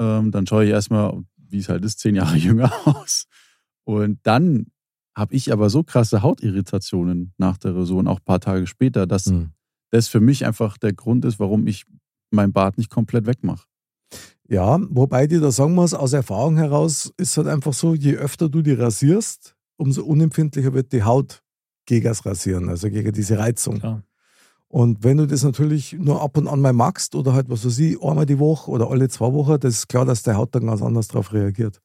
ähm, 0.00 0.30
dann 0.30 0.46
schaue 0.46 0.64
ich 0.64 0.70
erstmal, 0.70 1.22
wie 1.36 1.58
es 1.58 1.68
halt 1.68 1.84
ist, 1.84 1.98
zehn 1.98 2.14
Jahre 2.14 2.36
jünger 2.38 2.72
aus. 2.84 3.26
Und 3.84 4.20
dann 4.22 4.66
habe 5.16 5.34
ich 5.34 5.52
aber 5.52 5.68
so 5.68 5.82
krasse 5.82 6.22
Hautirritationen 6.22 7.32
nach 7.38 7.58
der 7.58 7.74
Rasur 7.74 7.98
und 7.98 8.06
auch 8.06 8.20
ein 8.20 8.24
paar 8.24 8.40
Tage 8.40 8.66
später, 8.66 9.06
dass 9.06 9.26
Hm. 9.26 9.50
Das 9.90 10.08
für 10.08 10.20
mich 10.20 10.46
einfach 10.46 10.78
der 10.78 10.92
Grund 10.92 11.24
ist, 11.24 11.38
warum 11.38 11.66
ich 11.66 11.84
mein 12.30 12.52
Bart 12.52 12.78
nicht 12.78 12.90
komplett 12.90 13.26
wegmache. 13.26 13.66
Ja, 14.48 14.78
wobei 14.90 15.24
ich 15.24 15.28
dir 15.28 15.40
da 15.40 15.50
sagen 15.50 15.74
muss, 15.74 15.94
aus 15.94 16.12
Erfahrung 16.12 16.56
heraus 16.56 17.12
ist 17.16 17.36
halt 17.36 17.48
einfach 17.48 17.72
so, 17.72 17.94
je 17.94 18.14
öfter 18.14 18.48
du 18.48 18.62
die 18.62 18.72
rasierst, 18.72 19.54
umso 19.76 20.04
unempfindlicher 20.04 20.72
wird 20.72 20.92
die 20.92 21.02
Haut 21.02 21.42
gegen 21.86 22.04
das 22.04 22.24
Rasieren, 22.24 22.68
also 22.68 22.88
gegen 22.90 23.12
diese 23.12 23.38
Reizung. 23.38 23.78
Klar. 23.78 24.02
Und 24.70 25.02
wenn 25.02 25.16
du 25.16 25.26
das 25.26 25.44
natürlich 25.44 25.94
nur 25.94 26.20
ab 26.20 26.36
und 26.36 26.46
an 26.46 26.60
mal 26.60 26.74
magst 26.74 27.14
oder 27.14 27.32
halt, 27.32 27.48
was 27.48 27.64
weiß 27.64 27.78
ich, 27.78 28.02
einmal 28.02 28.26
die 28.26 28.38
Woche 28.38 28.70
oder 28.70 28.90
alle 28.90 29.08
zwei 29.08 29.32
Wochen, 29.32 29.58
das 29.60 29.74
ist 29.74 29.88
klar, 29.88 30.04
dass 30.04 30.22
der 30.22 30.36
Haut 30.36 30.54
dann 30.54 30.66
ganz 30.66 30.82
anders 30.82 31.08
darauf 31.08 31.32
reagiert. 31.32 31.80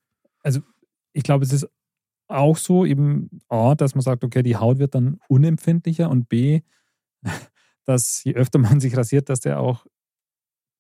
Ich 1.14 1.24
glaube, 1.24 1.46
es 1.46 1.54
ist 1.54 1.68
auch 2.28 2.58
so, 2.58 2.86
eben 2.86 3.30
A, 3.48 3.76
dass 3.76 3.96
man 3.96 4.02
sagt, 4.02 4.24
okay, 4.24 4.44
die 4.44 4.58
Haut 4.58 4.80
wird 4.80 4.96
dann 4.96 5.20
unempfindlicher 5.30 6.10
und 6.10 6.28
B, 6.28 6.62
dass 7.86 8.24
je 8.24 8.34
öfter 8.36 8.60
man 8.60 8.80
sich 8.82 8.96
rasiert, 8.96 9.30
dass 9.30 9.40
der 9.42 9.60
auch 9.60 9.86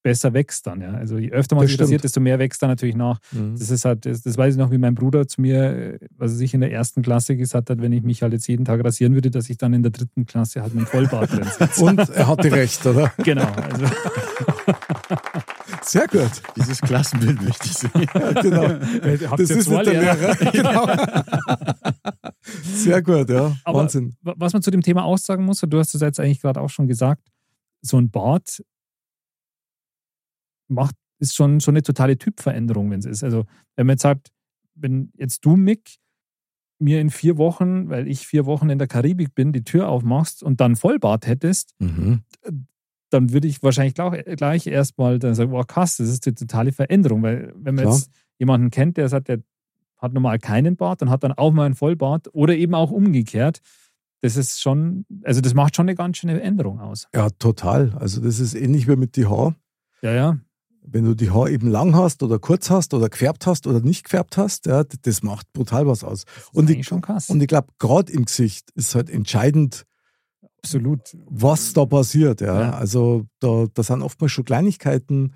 besser 0.03 0.33
wächst 0.33 0.67
dann. 0.67 0.81
Ja? 0.81 0.91
Also 0.95 1.17
je 1.17 1.31
öfter 1.31 1.55
man 1.55 1.63
Das 1.63 1.69
sich 1.69 1.75
stimmt. 1.75 1.85
rasiert, 1.87 2.03
desto 2.03 2.19
mehr 2.19 2.37
wächst 2.37 2.61
er 2.61 2.67
natürlich 2.67 2.95
nach. 2.95 3.19
Das 3.31 3.71
ist 3.71 3.85
halt, 3.85 4.05
das, 4.05 4.21
das 4.21 4.37
weiß 4.37 4.53
ich 4.55 4.59
noch, 4.59 4.69
wie 4.69 4.77
mein 4.77 4.95
Bruder 4.95 5.27
zu 5.27 5.39
mir, 5.39 5.63
äh, 5.63 5.99
was 6.17 6.31
er 6.31 6.37
sich 6.37 6.53
in 6.53 6.59
der 6.59 6.71
ersten 6.73 7.01
Klasse 7.01 7.37
gesagt 7.37 7.69
hat, 7.69 7.81
wenn 7.81 7.93
ich 7.93 8.03
mich 8.03 8.21
halt 8.21 8.33
jetzt 8.33 8.47
jeden 8.47 8.65
Tag 8.65 8.83
rasieren 8.83 9.13
würde, 9.13 9.31
dass 9.31 9.49
ich 9.49 9.57
dann 9.57 9.73
in 9.73 9.81
der 9.81 9.91
dritten 9.91 10.25
Klasse 10.25 10.61
halt 10.61 10.75
mit 10.75 10.85
dem 10.85 10.87
Vollbart 10.87 11.31
drin 11.31 11.47
sitze. 11.57 11.83
Und 11.85 11.99
er 12.09 12.27
hatte 12.27 12.51
recht, 12.51 12.85
oder? 12.85 13.13
genau. 13.23 13.47
Also, 13.53 13.85
Sehr 15.83 16.07
gut. 16.07 16.31
Dieses 16.57 16.81
Klassenbild 16.81 17.41
möchte 17.41 17.65
ich 17.67 17.73
sehen. 17.73 17.91
Ja, 17.95 18.41
genau. 18.41 18.63
habt 19.29 19.39
Das 19.39 19.49
ist 19.49 19.69
nicht 19.69 19.85
der 19.85 19.93
Lehrer? 19.93 20.35
Lehrer. 20.35 20.51
genau. 20.51 20.85
Sehr 22.43 23.01
gut, 23.01 23.29
ja. 23.29 23.55
Aber- 23.63 23.79
Wahnsinn. 23.79 24.15
Wa- 24.21 24.35
Was 24.37 24.53
man 24.53 24.61
zu 24.61 24.71
dem 24.71 24.81
Thema 24.81 25.03
aussagen 25.03 25.45
muss, 25.45 25.63
und 25.63 25.69
du 25.71 25.79
hast 25.79 25.93
es 25.95 26.01
jetzt 26.01 26.19
eigentlich 26.19 26.41
gerade 26.41 26.61
auch 26.61 26.69
schon 26.69 26.87
gesagt, 26.87 27.27
so 27.81 27.97
ein 27.97 28.09
Bart 28.09 28.63
macht, 30.67 30.95
ist 31.19 31.35
schon, 31.35 31.59
schon 31.61 31.73
eine 31.75 31.83
totale 31.83 32.17
Typveränderung, 32.17 32.89
wenn 32.91 32.99
es 32.99 33.05
ist. 33.05 33.23
Also, 33.23 33.45
wenn 33.75 33.87
man 33.87 33.93
jetzt 33.95 34.01
sagt, 34.03 34.31
wenn 34.75 35.11
jetzt 35.17 35.45
du, 35.45 35.55
Mick, 35.55 35.95
mir 36.79 36.99
in 36.99 37.09
vier 37.11 37.37
Wochen, 37.37 37.89
weil 37.89 38.07
ich 38.07 38.27
vier 38.27 38.45
Wochen 38.45 38.69
in 38.69 38.77
der 38.79 38.87
Karibik 38.87 39.35
bin, 39.35 39.53
die 39.53 39.63
Tür 39.63 39.87
aufmachst 39.87 40.43
und 40.43 40.59
dann 40.59 40.75
Vollbart 40.75 41.27
hättest, 41.27 41.73
Mhm. 41.79 42.23
dann 43.09 43.31
würde 43.31 43.47
ich 43.47 43.61
wahrscheinlich 43.61 43.93
gleich, 43.93 44.25
gleich 44.37 44.67
erstmal 44.67 45.19
dann 45.19 45.35
sagen, 45.35 45.51
wow, 45.51 45.65
krass, 45.65 45.97
das 45.97 46.09
ist 46.09 46.25
eine 46.27 46.35
totale 46.35 46.71
Veränderung. 46.71 47.21
Weil 47.21 47.53
wenn 47.55 47.75
man 47.75 47.85
Klar. 47.85 47.95
jetzt 47.95 48.09
jemanden 48.39 48.69
kennt, 48.71 48.97
der 48.97 49.07
sagt, 49.07 49.27
der 49.27 49.39
hat 50.03 50.13
normal 50.13 50.37
keinen 50.37 50.75
Bart, 50.75 51.01
dann 51.01 51.09
hat 51.09 51.23
dann 51.23 51.31
auch 51.31 51.51
mal 51.51 51.65
einen 51.65 51.75
Vollbart 51.75 52.27
oder 52.33 52.55
eben 52.55 52.75
auch 52.75 52.91
umgekehrt. 52.91 53.59
Das 54.21 54.37
ist 54.37 54.61
schon, 54.61 55.05
also 55.23 55.41
das 55.41 55.53
macht 55.53 55.75
schon 55.75 55.85
eine 55.85 55.95
ganz 55.95 56.17
schöne 56.17 56.39
Änderung 56.41 56.79
aus. 56.79 57.07
Ja, 57.15 57.29
total. 57.31 57.93
Also 57.99 58.21
das 58.21 58.39
ist 58.39 58.53
ähnlich 58.53 58.87
wie 58.87 58.95
mit 58.95 59.15
die 59.15 59.25
Haar. 59.25 59.55
Ja, 60.01 60.13
ja. 60.13 60.39
Wenn 60.85 61.05
du 61.05 61.13
die 61.15 61.31
Haar 61.31 61.49
eben 61.49 61.69
lang 61.69 61.95
hast 61.95 62.23
oder 62.23 62.39
kurz 62.39 62.69
hast 62.69 62.93
oder 62.93 63.07
gefärbt 63.09 63.47
hast 63.47 63.65
oder 63.67 63.79
nicht 63.79 64.03
gefärbt 64.03 64.37
hast, 64.37 64.65
ja, 64.65 64.83
das 64.83 65.23
macht 65.23 65.51
brutal 65.53 65.87
was 65.87 66.03
aus. 66.03 66.25
Und 66.53 66.69
ich- 66.69 66.85
schon 66.85 67.01
krass. 67.01 67.29
Und 67.29 67.41
ich 67.41 67.47
glaube, 67.47 67.67
gerade 67.79 68.11
im 68.11 68.25
Gesicht 68.25 68.69
ist 68.75 68.93
halt 68.95 69.09
entscheidend, 69.09 69.85
Absolut. 70.59 71.01
was 71.25 71.73
da 71.73 71.85
passiert. 71.85 72.41
Ja. 72.41 72.61
Ja. 72.61 72.71
Also 72.71 73.25
da, 73.39 73.65
da 73.73 73.83
sind 73.83 74.01
oftmals 74.01 74.31
schon 74.33 74.45
Kleinigkeiten 74.45 75.33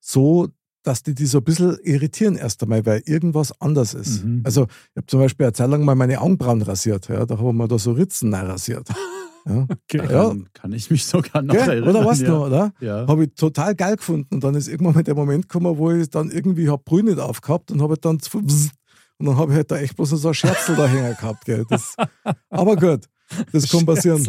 so, 0.00 0.48
dass 0.88 1.02
die 1.02 1.14
die 1.14 1.26
so 1.26 1.38
ein 1.38 1.44
bisschen 1.44 1.76
irritieren 1.84 2.36
erst 2.36 2.62
einmal, 2.62 2.86
weil 2.86 3.02
irgendwas 3.04 3.52
anders 3.60 3.92
ist. 3.92 4.24
Mhm. 4.24 4.40
Also 4.44 4.64
ich 4.64 4.96
habe 4.96 5.06
zum 5.06 5.20
Beispiel 5.20 5.44
eine 5.44 5.52
Zeit 5.52 5.68
lang 5.68 5.84
mal 5.84 5.94
meine 5.94 6.20
Augenbrauen 6.20 6.62
rasiert. 6.62 7.08
Ja. 7.08 7.26
Da 7.26 7.38
haben 7.38 7.58
wir 7.58 7.68
da 7.68 7.78
so 7.78 7.92
Ritzen 7.92 8.32
rasiert. 8.34 8.88
Ja. 8.88 8.94
Okay. 9.48 10.06
Daran 10.06 10.48
kann 10.52 10.72
ich 10.72 10.90
mich 10.90 11.06
sogar 11.06 11.40
noch 11.40 11.54
Gell? 11.54 11.70
erinnern. 11.70 11.88
Oder 11.88 12.04
was 12.04 12.20
ja. 12.20 12.28
noch, 12.28 12.46
oder? 12.48 12.74
Ja. 12.80 13.06
Habe 13.06 13.24
ich 13.24 13.34
total 13.34 13.74
geil 13.74 13.96
gefunden. 13.96 14.34
Und 14.34 14.44
dann 14.44 14.54
ist 14.54 14.68
irgendwann 14.68 14.92
mal 14.94 15.02
der 15.02 15.14
Moment 15.14 15.48
gekommen, 15.48 15.78
wo 15.78 15.90
ich 15.90 16.10
dann 16.10 16.30
irgendwie 16.30 16.68
hab 16.68 16.84
Brühe 16.84 17.02
nicht 17.02 17.18
aufgehabt 17.18 17.70
und 17.70 17.80
habe 17.80 17.96
dann 17.96 18.20
zu- 18.20 18.38
und 18.40 19.26
dann 19.26 19.38
habe 19.38 19.52
ich 19.52 19.56
halt 19.56 19.70
da 19.70 19.78
echt 19.78 19.96
bloß 19.96 20.10
so 20.10 20.28
ein 20.28 20.34
Scherzel 20.34 20.76
da 20.76 20.86
hängen 20.86 21.16
gehabt. 21.16 21.46
Gell. 21.46 21.64
Das, 21.66 21.94
aber 22.50 22.76
gut, 22.76 23.06
das 23.52 23.70
kann 23.70 23.86
passieren. 23.86 24.28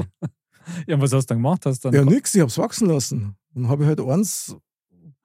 Ja, 0.87 1.01
was 1.01 1.11
hast 1.11 1.25
du 1.25 1.33
dann 1.33 1.39
gemacht? 1.39 1.65
Hast 1.65 1.83
dann 1.83 1.93
Ja, 1.93 2.05
nix, 2.05 2.33
ich 2.33 2.39
habe 2.39 2.49
es 2.49 2.57
wachsen 2.57 2.87
lassen. 2.87 3.35
Dann 3.53 3.67
habe 3.67 3.83
ich 3.83 3.89
halt 3.89 3.99
eins 3.99 4.55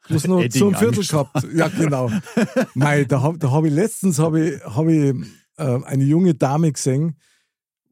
bloß 0.09 0.27
noch 0.29 0.41
Edding 0.41 0.59
so 0.61 0.69
ein 0.69 0.75
Viertel 0.77 1.05
gehabt. 1.05 1.47
Ja, 1.55 1.69
genau. 1.69 2.11
Mei, 2.75 3.05
da 3.05 3.23
habe 3.23 3.39
da 3.39 3.51
hab 3.51 3.65
ich 3.65 3.73
letztens 3.73 4.19
hab 4.19 4.35
ich, 4.35 4.63
hab 4.65 4.87
ich, 4.89 5.15
äh, 5.57 5.83
eine 5.85 6.05
junge 6.05 6.35
Dame 6.35 6.73
gesehen, 6.73 7.17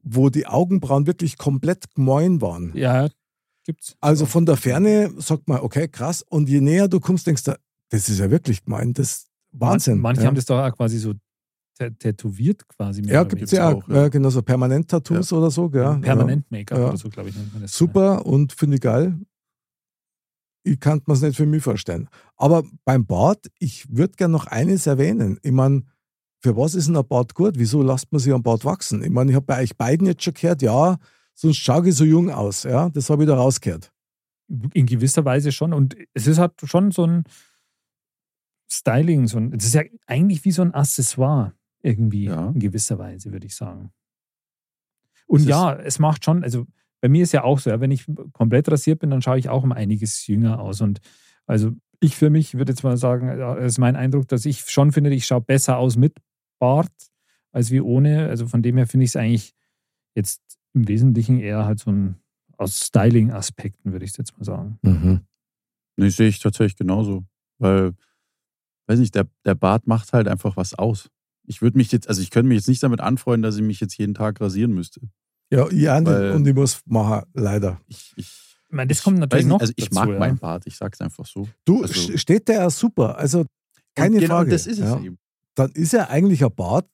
wo 0.03 0.29
die 0.29 0.45
Augenbrauen 0.47 1.07
wirklich 1.07 1.37
komplett 1.37 1.93
gemein 1.95 2.41
waren. 2.41 2.71
ja, 2.75 3.07
gibt's. 3.65 3.95
Also 4.01 4.25
von 4.25 4.45
der 4.45 4.57
Ferne 4.57 5.11
sagt 5.17 5.47
man, 5.47 5.61
okay, 5.61 5.87
krass. 5.87 6.21
Und 6.27 6.49
je 6.49 6.59
näher 6.59 6.87
du 6.89 6.99
kommst, 6.99 7.25
denkst 7.25 7.43
du, 7.45 7.57
das 7.89 8.09
ist 8.09 8.19
ja 8.19 8.29
wirklich 8.29 8.65
gemein. 8.65 8.93
Das 8.93 9.07
ist 9.11 9.27
Wahnsinn. 9.53 9.99
Manche 10.01 10.21
ja. 10.23 10.27
haben 10.27 10.35
das 10.35 10.45
doch 10.45 10.59
auch 10.59 10.75
quasi 10.75 10.97
so 10.97 11.13
tä- 11.79 11.97
tätowiert 11.97 12.67
quasi. 12.67 13.01
mehr 13.01 13.13
Ja, 13.13 13.23
gibt 13.23 13.43
es 13.43 13.51
ja 13.51 13.71
gibt's 13.71 13.85
auch. 13.85 13.89
ja. 13.95 14.01
Ja, 14.01 14.07
genau, 14.09 14.29
so 14.29 14.41
Permanent-Tattoos 14.41 15.31
oder 15.31 15.49
so. 15.49 15.69
Gell? 15.69 15.97
Permanent 16.01 16.49
Make-up 16.51 16.77
Ja. 16.77 16.87
oder 16.89 16.97
so, 16.97 17.07
glaube 17.09 17.29
ich. 17.29 17.35
man 17.35 17.61
Ja. 17.61 17.67
Super 17.69 18.25
und 18.25 18.51
finde 18.51 18.75
ich 18.75 18.81
geil. 18.81 19.17
Ich 20.63 20.79
kann 20.79 21.01
mir 21.05 21.13
es 21.13 21.21
nicht 21.21 21.35
für 21.35 21.45
mich 21.45 21.61
vorstellen. 21.63 22.09
Aber 22.37 22.63
beim 22.85 23.05
Bart, 23.05 23.47
ich 23.59 23.85
würde 23.95 24.13
gerne 24.15 24.31
noch 24.31 24.47
eines 24.47 24.87
erwähnen. 24.87 25.37
Ich 25.43 25.51
meine, 25.51 25.83
für 26.41 26.55
was 26.57 26.73
ist 26.75 26.87
denn 26.87 26.95
ein 26.97 27.07
Bart 27.07 27.35
gut? 27.35 27.55
Wieso 27.57 27.81
lasst 27.81 28.11
man 28.11 28.19
sich 28.19 28.31
am 28.33 28.43
Bart 28.43 28.63
wachsen? 28.65 29.03
Ich 29.03 29.09
meine, 29.09 29.31
ich 29.31 29.35
habe 29.35 29.45
bei 29.45 29.61
euch 29.61 29.75
beiden 29.77 30.07
jetzt 30.07 30.23
schon 30.23 30.33
gehört, 30.33 30.61
ja, 30.61 30.97
sonst 31.33 31.57
schaue 31.57 31.87
ich 31.89 31.95
so 31.95 32.05
jung 32.05 32.29
aus. 32.29 32.63
Ja, 32.63 32.89
das 32.89 33.09
habe 33.09 33.23
ich 33.23 33.27
da 33.27 33.35
rausgehört. 33.35 33.91
In 34.73 34.85
gewisser 34.85 35.25
Weise 35.25 35.51
schon. 35.51 35.73
Und 35.73 35.95
es 36.13 36.27
ist 36.27 36.37
halt 36.37 36.53
schon 36.63 36.91
so 36.91 37.05
ein 37.05 37.23
Styling, 38.71 39.27
so 39.27 39.37
ein, 39.37 39.53
es 39.53 39.65
ist 39.65 39.73
ja 39.73 39.83
eigentlich 40.07 40.43
wie 40.45 40.51
so 40.51 40.61
ein 40.61 40.73
Accessoire 40.73 41.53
irgendwie 41.81 42.25
Ja. 42.25 42.49
in 42.49 42.59
gewisser 42.59 42.97
Weise, 42.97 43.31
würde 43.31 43.45
ich 43.47 43.55
sagen. 43.55 43.91
Und 45.27 45.41
ist- 45.41 45.47
ja, 45.47 45.73
es 45.73 45.99
macht 45.99 46.25
schon, 46.25 46.43
also 46.43 46.65
bei 47.03 47.09
mir 47.09 47.23
ist 47.23 47.33
ja 47.33 47.43
auch 47.43 47.59
so, 47.59 47.69
ja, 47.69 47.81
wenn 47.81 47.91
ich 47.91 48.05
komplett 48.31 48.71
rasiert 48.71 48.99
bin, 48.99 49.09
dann 49.09 49.21
schaue 49.21 49.37
ich 49.37 49.49
auch 49.49 49.63
um 49.63 49.73
einiges 49.73 50.25
jünger 50.25 50.61
aus. 50.61 50.79
Und 50.79 51.01
also 51.45 51.73
ich 51.99 52.15
für 52.15 52.29
mich 52.29 52.53
würde 52.53 52.71
jetzt 52.71 52.85
mal 52.85 52.95
sagen, 52.95 53.27
es 53.27 53.73
ist 53.73 53.77
mein 53.77 53.97
Eindruck, 53.97 54.29
dass 54.29 54.45
ich 54.45 54.61
schon 54.69 54.93
finde, 54.93 55.13
ich 55.13 55.25
schaue 55.25 55.41
besser 55.41 55.77
aus 55.79 55.97
mit 55.97 56.15
Bart 56.59 56.93
als 57.51 57.71
wie 57.71 57.81
ohne. 57.81 58.29
Also 58.29 58.47
von 58.47 58.63
dem 58.63 58.77
her 58.77 58.87
finde 58.87 59.03
ich 59.03 59.09
es 59.09 59.15
eigentlich 59.17 59.53
jetzt 60.15 60.41
im 60.73 60.87
Wesentlichen 60.87 61.41
eher 61.41 61.65
halt 61.65 61.79
so 61.79 61.91
ein 61.91 62.15
aus 62.57 62.79
Styling-Aspekten, 62.79 63.91
würde 63.91 64.05
ich 64.05 64.17
jetzt 64.17 64.37
mal 64.37 64.45
sagen. 64.45 64.79
Mhm. 64.81 65.25
Nee, 65.97 66.07
sehe 66.07 66.29
ich 66.29 66.39
tatsächlich 66.39 66.77
genauso. 66.77 67.25
Weil, 67.57 67.95
weiß 68.87 68.99
nicht, 68.99 69.13
der, 69.13 69.27
der 69.43 69.55
Bart 69.55 69.87
macht 69.87 70.13
halt 70.13 70.29
einfach 70.29 70.55
was 70.55 70.73
aus. 70.73 71.09
Ich 71.45 71.61
würde 71.61 71.77
mich 71.77 71.91
jetzt, 71.91 72.07
also 72.07 72.21
ich 72.21 72.31
könnte 72.31 72.47
mich 72.47 72.59
jetzt 72.59 72.69
nicht 72.69 72.81
damit 72.81 73.01
anfreunden, 73.01 73.43
dass 73.43 73.57
ich 73.57 73.61
mich 73.61 73.81
jetzt 73.81 73.97
jeden 73.97 74.13
Tag 74.13 74.39
rasieren 74.39 74.71
müsste. 74.71 75.01
Ja, 75.51 75.69
ja 75.71 76.05
Weil- 76.05 76.31
und 76.31 76.47
ich 76.47 76.53
muss 76.55 76.81
machen, 76.85 77.23
leider. 77.33 77.79
Ich, 77.87 78.13
ich, 78.15 78.25
Ich 78.69 78.75
meine, 78.75 78.87
das 78.89 78.99
ich 78.99 79.03
kommt 79.03 79.19
natürlich 79.19 79.45
nicht, 79.45 79.49
noch 79.53 79.59
Also 79.61 79.73
ich 79.75 79.85
dazu, 79.89 79.95
mag 79.99 80.09
ja. 80.09 80.19
meinen 80.19 80.37
Bart, 80.37 80.65
ich 80.65 80.75
sag's 80.77 80.99
einfach 81.01 81.25
so. 81.25 81.47
Du, 81.65 81.81
Also- 81.83 81.93
st- 81.93 82.17
steht 82.17 82.47
der 82.47 82.55
ja 82.61 82.69
super. 82.69 83.17
Also 83.17 83.45
keine 83.95 84.19
genau 84.19 84.37
Frage. 84.37 84.51
das 84.51 84.65
ist 84.67 84.79
es 84.79 84.85
ja. 84.89 84.99
eben. 84.99 85.17
Dann 85.55 85.71
ist 85.71 85.93
ja 85.93 86.09
eigentlich 86.09 86.43
ein 86.43 86.53
Bart 86.55 86.89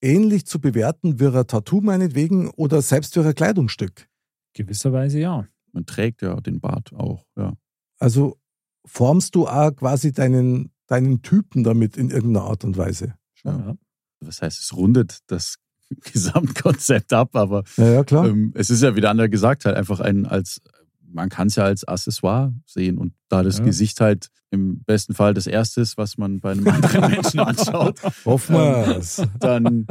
ähnlich 0.00 0.46
zu 0.46 0.60
bewerten 0.60 1.18
wie 1.18 1.26
ein 1.26 1.46
Tattoo 1.46 1.80
meinetwegen 1.80 2.50
oder 2.50 2.80
selbst 2.82 3.16
wie 3.16 3.20
ein 3.20 3.34
Kleidungsstück. 3.34 4.06
Gewisserweise 4.52 5.18
ja. 5.18 5.48
Man 5.72 5.86
trägt 5.86 6.22
ja 6.22 6.40
den 6.40 6.60
Bart 6.60 6.92
auch, 6.94 7.24
ja. 7.36 7.54
Also 7.98 8.38
formst 8.86 9.34
du 9.34 9.48
auch 9.48 9.74
quasi 9.74 10.12
deinen, 10.12 10.70
deinen 10.86 11.22
Typen 11.22 11.64
damit 11.64 11.96
in 11.96 12.10
irgendeiner 12.10 12.44
Art 12.46 12.62
und 12.64 12.76
Weise. 12.76 13.14
Ja. 13.42 13.58
ja. 13.58 13.76
Was 14.20 14.40
heißt, 14.42 14.60
es 14.60 14.76
rundet 14.76 15.18
das 15.26 15.56
Gesamtkonzept 16.12 17.12
ab, 17.12 17.34
aber 17.36 17.64
Ja, 17.76 18.02
ja 18.02 18.24
ähm, 18.24 18.52
es 18.54 18.70
ist 18.70 18.82
ja, 18.82 18.94
wie 18.96 19.00
der 19.00 19.10
andere 19.10 19.28
gesagt 19.30 19.64
hat, 19.64 19.74
einfach 19.76 20.00
ein 20.00 20.26
als, 20.26 20.60
man 21.06 21.28
kann 21.28 21.46
es 21.48 21.56
ja 21.56 21.64
als 21.64 21.84
Accessoire 21.86 22.52
sehen 22.66 22.98
und 22.98 23.14
da 23.28 23.42
das 23.42 23.58
Ja. 23.58 23.64
Gesicht 23.64 24.00
halt 24.00 24.30
im 24.50 24.82
besten 24.84 25.14
Fall 25.14 25.34
das 25.34 25.46
erste 25.46 25.80
ist, 25.80 25.96
was 25.96 26.16
man 26.18 26.40
bei 26.40 26.52
einem 26.52 26.68
anderen 26.68 27.10
Menschen 27.10 27.40
anschaut, 27.40 28.00
wir 28.24 28.96
es. 28.98 29.22
dann 29.40 29.86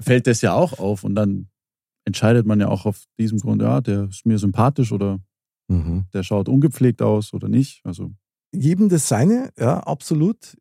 fällt 0.00 0.26
das 0.26 0.40
ja 0.40 0.52
auch 0.54 0.78
auf 0.78 1.02
und 1.04 1.14
dann 1.14 1.48
entscheidet 2.04 2.46
man 2.46 2.58
ja 2.60 2.68
auch 2.68 2.86
auf 2.86 3.04
diesem 3.18 3.38
Grund, 3.38 3.60
ja, 3.60 3.80
der 3.80 4.04
ist 4.08 4.24
mir 4.26 4.38
sympathisch 4.38 4.92
oder 4.92 5.20
Mhm. 5.70 6.06
der 6.14 6.22
schaut 6.22 6.48
ungepflegt 6.48 7.02
aus 7.02 7.34
oder 7.34 7.46
nicht. 7.48 7.82
Also 7.84 8.14
jedem 8.54 8.88
das 8.88 9.06
seine, 9.06 9.50
ja, 9.58 9.80
absolut. 9.80 10.56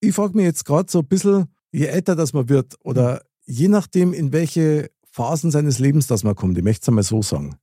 Ich 0.00 0.14
frage 0.14 0.36
mich 0.36 0.44
jetzt 0.44 0.64
gerade 0.64 0.88
so 0.88 1.00
ein 1.00 1.08
bisschen, 1.08 1.46
je 1.72 1.86
älter 1.86 2.14
das 2.14 2.32
man 2.32 2.48
wird 2.48 2.76
oder 2.84 3.22
je 3.46 3.68
nachdem, 3.68 4.12
in 4.12 4.32
welche 4.32 4.90
Phasen 5.10 5.50
seines 5.50 5.78
Lebens 5.78 6.06
das 6.06 6.24
man 6.24 6.34
kommt, 6.34 6.58
ich 6.58 6.64
möchte 6.64 6.82
es 6.82 6.88
einmal 6.88 7.04
so 7.04 7.22
sagen, 7.22 7.56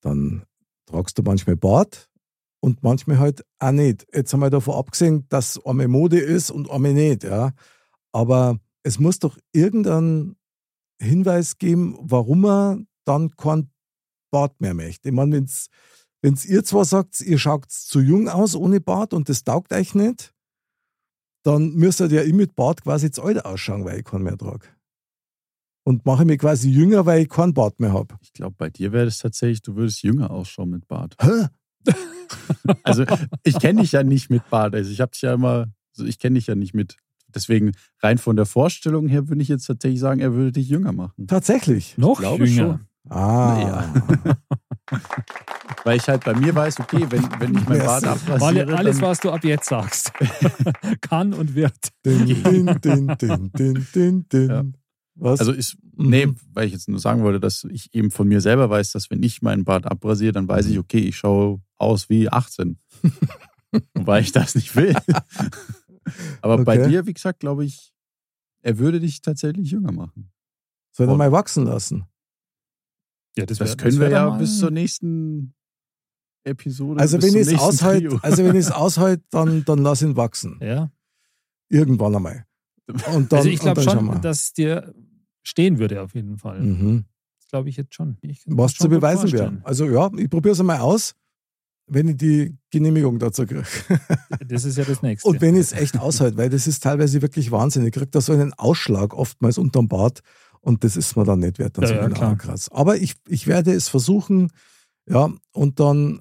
dann 0.00 0.44
tragst 0.86 1.18
du 1.18 1.22
manchmal 1.22 1.56
Bart 1.56 2.08
und 2.60 2.82
manchmal 2.82 3.18
halt 3.18 3.44
auch 3.58 3.72
nicht. 3.72 4.06
Jetzt 4.12 4.32
haben 4.32 4.40
wir 4.40 4.50
davon 4.50 4.74
abgesehen, 4.74 5.26
dass 5.28 5.64
einmal 5.64 5.88
Mode 5.88 6.18
ist 6.18 6.50
und 6.50 6.70
einmal 6.70 6.92
nicht, 6.92 7.24
ja. 7.24 7.52
Aber 8.12 8.58
es 8.82 8.98
muss 8.98 9.18
doch 9.18 9.38
irgendeinen 9.52 10.36
Hinweis 11.00 11.58
geben, 11.58 11.96
warum 12.00 12.42
man 12.42 12.86
dann 13.04 13.30
kein 13.36 13.70
Bart 14.30 14.60
mehr 14.60 14.74
möchte. 14.74 15.08
Ich 15.08 15.14
meine, 15.14 15.44
wenn 16.22 16.38
ihr 16.46 16.64
zwar 16.64 16.84
sagt, 16.84 17.20
ihr 17.20 17.38
schaut 17.38 17.70
zu 17.70 18.00
jung 18.00 18.28
aus 18.28 18.54
ohne 18.54 18.80
Bart 18.80 19.14
und 19.14 19.28
das 19.28 19.44
taugt 19.44 19.72
euch 19.72 19.94
nicht, 19.94 20.34
dann 21.42 21.74
müsst 21.74 22.00
ihr 22.00 22.08
ja 22.08 22.22
ich 22.22 22.34
mit 22.34 22.54
Bart 22.54 22.82
quasi 22.82 23.10
zu 23.10 23.22
alt 23.22 23.44
ausschauen, 23.44 23.84
weil 23.84 23.98
ich 23.98 24.04
keinen 24.04 24.24
mehr 24.24 24.36
trage. 24.36 24.66
Und 25.82 26.04
mache 26.04 26.24
mich 26.24 26.38
quasi 26.38 26.70
jünger, 26.70 27.06
weil 27.06 27.22
ich 27.22 27.28
keinen 27.28 27.54
Bart 27.54 27.80
mehr 27.80 27.92
habe. 27.92 28.16
ich 28.20 28.32
glaube, 28.32 28.54
bei 28.58 28.68
dir 28.68 28.92
wäre 28.92 29.06
es 29.06 29.18
tatsächlich, 29.18 29.62
du 29.62 29.76
würdest 29.76 30.02
jünger 30.02 30.30
ausschauen 30.30 30.70
mit 30.70 30.86
Bart. 30.86 31.16
Hä? 31.20 31.46
Also 32.84 33.04
ich 33.42 33.58
kenne 33.58 33.80
dich 33.80 33.90
ja 33.90 34.04
nicht 34.04 34.30
mit 34.30 34.48
Bart. 34.50 34.74
Also 34.74 34.92
ich 34.92 35.00
habe 35.00 35.10
dich 35.10 35.22
ja 35.22 35.34
immer, 35.34 35.66
also 35.96 36.08
ich 36.08 36.20
kenne 36.20 36.38
dich 36.38 36.46
ja 36.46 36.54
nicht 36.54 36.74
mit. 36.74 36.96
Deswegen 37.34 37.72
rein 38.00 38.18
von 38.18 38.36
der 38.36 38.46
Vorstellung 38.46 39.08
her 39.08 39.28
würde 39.28 39.42
ich 39.42 39.48
jetzt 39.48 39.66
tatsächlich 39.66 39.98
sagen, 39.98 40.20
er 40.20 40.32
würde 40.32 40.52
dich 40.52 40.68
jünger 40.68 40.92
machen. 40.92 41.26
Tatsächlich. 41.26 41.98
Noch 41.98 42.20
glaube 42.20 42.46
jünger. 42.46 42.80
Ah. 43.08 43.86
Weil 45.84 45.96
ich 45.96 46.08
halt 46.08 46.24
bei 46.24 46.34
mir 46.34 46.54
weiß, 46.54 46.80
okay, 46.80 47.06
wenn, 47.10 47.22
wenn 47.40 47.56
ich 47.56 47.66
mein 47.66 47.78
Bart 47.84 48.04
abrasiere, 48.04 48.66
Alle, 48.66 48.76
alles, 48.78 49.00
was 49.00 49.20
du 49.20 49.30
ab 49.30 49.44
jetzt 49.44 49.68
sagst, 49.68 50.12
kann 51.00 51.32
und 51.32 51.54
wird. 51.54 51.74
Din, 52.04 52.26
din, 52.26 52.80
din, 52.80 53.16
din, 53.16 53.50
din, 53.52 53.86
din, 53.94 54.28
din. 54.28 54.48
Ja. 54.48 54.64
Was? 55.16 55.40
also 55.40 55.52
ist, 55.52 55.76
Mhm. 55.96 56.08
nee, 56.10 56.28
weil 56.54 56.66
ich 56.66 56.72
jetzt 56.72 56.88
nur 56.88 56.98
sagen 56.98 57.22
wollte, 57.22 57.40
dass 57.40 57.64
ich 57.64 57.92
eben 57.94 58.10
von 58.10 58.26
mir 58.26 58.40
selber 58.40 58.70
weiß, 58.70 58.92
dass 58.92 59.10
wenn 59.10 59.22
ich 59.22 59.42
meinen 59.42 59.64
Bart 59.64 59.84
abrasiere, 59.86 60.32
dann 60.32 60.48
weiß 60.48 60.64
ich, 60.66 60.74
Mhm. 60.74 60.80
okay, 60.80 60.98
ich 61.00 61.16
schaue 61.16 61.60
aus 61.76 62.08
wie 62.08 62.30
18. 62.30 62.78
Wobei 63.94 64.20
ich 64.20 64.32
das 64.32 64.54
nicht 64.54 64.74
will. 64.76 64.96
Aber 66.40 66.64
bei 66.64 66.78
Okay. 66.80 66.88
dir, 66.88 67.06
wie 67.06 67.12
gesagt, 67.12 67.40
glaube 67.40 67.64
ich, 67.66 67.92
er 68.62 68.78
würde 68.78 68.98
dich 68.98 69.20
tatsächlich 69.20 69.70
jünger 69.70 69.92
machen. 69.92 70.30
Soll 70.92 71.08
er 71.08 71.16
mal 71.16 71.32
wachsen 71.32 71.64
lassen? 71.66 72.06
Ja, 73.36 73.46
Das 73.46 73.60
wär- 73.60 73.76
können 73.76 73.98
wär 74.00 74.08
wir 74.10 74.16
ja 74.16 74.30
bis 74.30 74.58
zur 74.58 74.70
nächsten 74.70 75.54
Episode. 76.44 77.00
Also 77.00 77.20
wenn 77.22 77.34
ich 77.36 77.46
es 77.48 77.58
aushalt, 77.58 78.12
also 78.22 78.44
wenn 78.44 78.56
ich 78.56 78.66
es 78.66 78.70
aushalt, 78.72 79.22
dann, 79.30 79.64
dann 79.64 79.78
lass 79.80 80.02
ihn 80.02 80.16
wachsen. 80.16 80.58
Ja. 80.62 80.90
Irgendwann 81.68 82.16
einmal. 82.16 82.44
Und 83.14 83.30
dann, 83.32 83.38
also 83.38 83.48
ich 83.50 83.60
glaube 83.60 83.82
schon, 83.82 84.20
dass 84.20 84.52
dir 84.52 84.92
stehen 85.42 85.78
würde 85.78 86.02
auf 86.02 86.14
jeden 86.14 86.38
Fall. 86.38 86.60
Mhm. 86.60 87.04
Das 87.38 87.48
glaube 87.50 87.68
ich 87.68 87.76
jetzt 87.76 87.94
schon. 87.94 88.16
Ich 88.22 88.42
Was 88.46 88.72
das 88.72 88.78
zu 88.78 88.82
schon 88.84 88.90
gut 88.90 89.00
beweisen 89.00 89.32
wäre. 89.32 89.60
Also 89.64 89.86
ja, 89.88 90.10
ich 90.16 90.28
probiere 90.28 90.52
es 90.54 90.60
einmal 90.60 90.80
aus, 90.80 91.14
wenn 91.86 92.08
ich 92.08 92.16
die 92.16 92.56
Genehmigung 92.70 93.18
dazu 93.18 93.46
kriege. 93.46 93.64
Das 94.48 94.64
ist 94.64 94.76
ja 94.78 94.84
das 94.84 95.02
Nächste. 95.02 95.28
Und 95.28 95.40
wenn 95.40 95.54
ich 95.54 95.60
es 95.62 95.72
echt 95.72 95.98
aushalte, 95.98 96.36
weil 96.36 96.48
das 96.50 96.66
ist 96.66 96.82
teilweise 96.82 97.22
wirklich 97.22 97.50
Wahnsinn. 97.52 97.86
Ich 97.86 97.92
kriege 97.92 98.06
da 98.06 98.20
so 98.20 98.32
einen 98.32 98.52
Ausschlag 98.54 99.14
oftmals 99.14 99.58
unterm 99.58 99.88
Bart 99.88 100.20
und 100.60 100.84
das 100.84 100.96
ist 100.96 101.16
mir 101.16 101.24
dann 101.24 101.40
nicht 101.40 101.58
wert. 101.58 101.78
Dann 101.78 101.84
Ja, 101.84 102.08
ja, 102.08 102.16
ah, 102.20 102.34
krass. 102.34 102.68
Aber 102.70 102.96
ich, 102.96 103.14
ich 103.28 103.46
werde 103.46 103.72
es 103.72 103.88
versuchen, 103.88 104.50
ja, 105.08 105.30
und 105.52 105.80
dann 105.80 106.20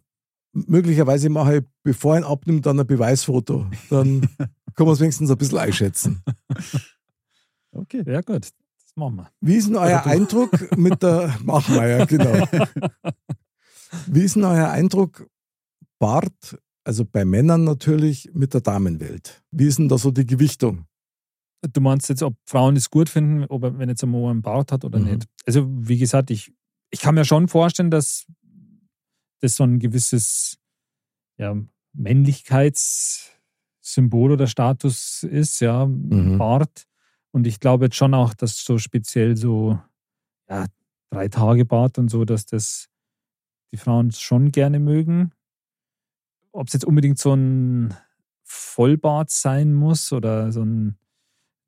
möglicherweise 0.53 1.29
mache 1.29 1.57
ich, 1.57 1.63
bevor 1.83 2.15
ich 2.15 2.23
ihn 2.23 2.25
abnimmt, 2.25 2.65
dann 2.65 2.79
ein 2.79 2.87
Beweisfoto. 2.87 3.67
Dann 3.89 4.21
kann 4.75 4.85
man 4.85 4.93
es 4.93 4.99
wenigstens 4.99 5.29
ein 5.29 5.37
bisschen 5.37 5.57
einschätzen. 5.57 6.23
Okay. 7.71 8.03
ja, 8.05 8.21
gut. 8.21 8.45
Das 8.45 8.95
machen 8.95 9.17
wir. 9.17 9.31
Wie 9.41 9.55
ist 9.55 9.67
denn 9.67 9.75
euer 9.75 10.05
Eindruck 10.05 10.75
mit 10.77 11.03
der 11.03 11.35
Machmeier, 11.43 12.05
genau. 12.07 12.47
Wie 14.07 14.21
ist 14.21 14.35
denn 14.35 14.45
euer 14.45 14.69
Eindruck, 14.69 15.27
Bart, 15.99 16.57
also 16.83 17.05
bei 17.05 17.25
Männern 17.25 17.63
natürlich, 17.63 18.31
mit 18.33 18.53
der 18.53 18.61
Damenwelt? 18.61 19.43
Wie 19.51 19.67
ist 19.67 19.79
denn 19.79 19.89
da 19.89 19.97
so 19.97 20.11
die 20.11 20.25
Gewichtung? 20.25 20.85
Du 21.61 21.81
meinst 21.81 22.07
jetzt, 22.09 22.23
ob 22.23 22.35
Frauen 22.45 22.75
es 22.77 22.89
gut 22.89 23.09
finden, 23.09 23.45
ob 23.49 23.63
er, 23.63 23.77
wenn 23.77 23.89
jetzt 23.89 24.03
ein 24.03 24.09
Mann 24.11 24.29
einen 24.29 24.41
Bart 24.41 24.71
hat 24.71 24.85
oder 24.85 24.99
Mhm. 24.99 25.05
nicht. 25.05 25.25
Also, 25.45 25.67
wie 25.69 25.97
gesagt, 25.97 26.31
ich, 26.31 26.53
ich 26.89 27.01
kann 27.01 27.15
mir 27.15 27.25
schon 27.25 27.47
vorstellen, 27.47 27.91
dass 27.91 28.25
das 29.41 29.55
so 29.55 29.63
ein 29.63 29.79
gewisses 29.79 30.57
ja, 31.37 31.55
Männlichkeitssymbol 31.93 34.33
oder 34.33 34.47
Status 34.47 35.23
ist, 35.23 35.59
ja, 35.59 35.85
Mhm. 35.85 36.37
Bart. 36.37 36.85
Und 37.31 37.47
ich 37.47 37.59
glaube 37.59 37.85
jetzt 37.85 37.95
schon 37.95 38.13
auch, 38.13 38.33
dass 38.33 38.63
so 38.63 38.77
speziell 38.77 39.37
so 39.37 39.79
ja, 40.49 40.65
drei 41.11 41.27
Tage 41.27 41.65
Bart 41.65 41.97
und 41.97 42.09
so, 42.09 42.25
dass 42.25 42.45
das 42.45 42.87
die 43.71 43.77
Frauen 43.77 44.11
schon 44.11 44.51
gerne 44.51 44.79
mögen. 44.79 45.31
Ob 46.51 46.67
es 46.67 46.73
jetzt 46.73 46.85
unbedingt 46.85 47.19
so 47.19 47.33
ein 47.33 47.93
Vollbart 48.43 49.29
sein 49.29 49.73
muss 49.73 50.11
oder 50.11 50.51
so 50.51 50.63
ein 50.63 50.97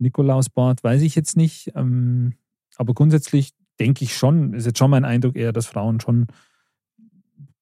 Nikolausbart, 0.02 0.84
weiß 0.84 1.02
ich 1.02 1.16
jetzt 1.16 1.38
nicht. 1.38 1.72
Ähm, 1.76 2.34
aber 2.78 2.94
grundsätzlich 2.94 3.54
denke 3.80 4.04
ich 4.04 4.16
schon, 4.16 4.54
ist 4.54 4.66
jetzt 4.66 4.80
schon 4.80 4.92
mein 4.92 5.06
Eindruck 5.06 5.36
eher, 5.36 5.54
dass 5.54 5.68
Frauen 5.68 6.00
schon 6.00 6.28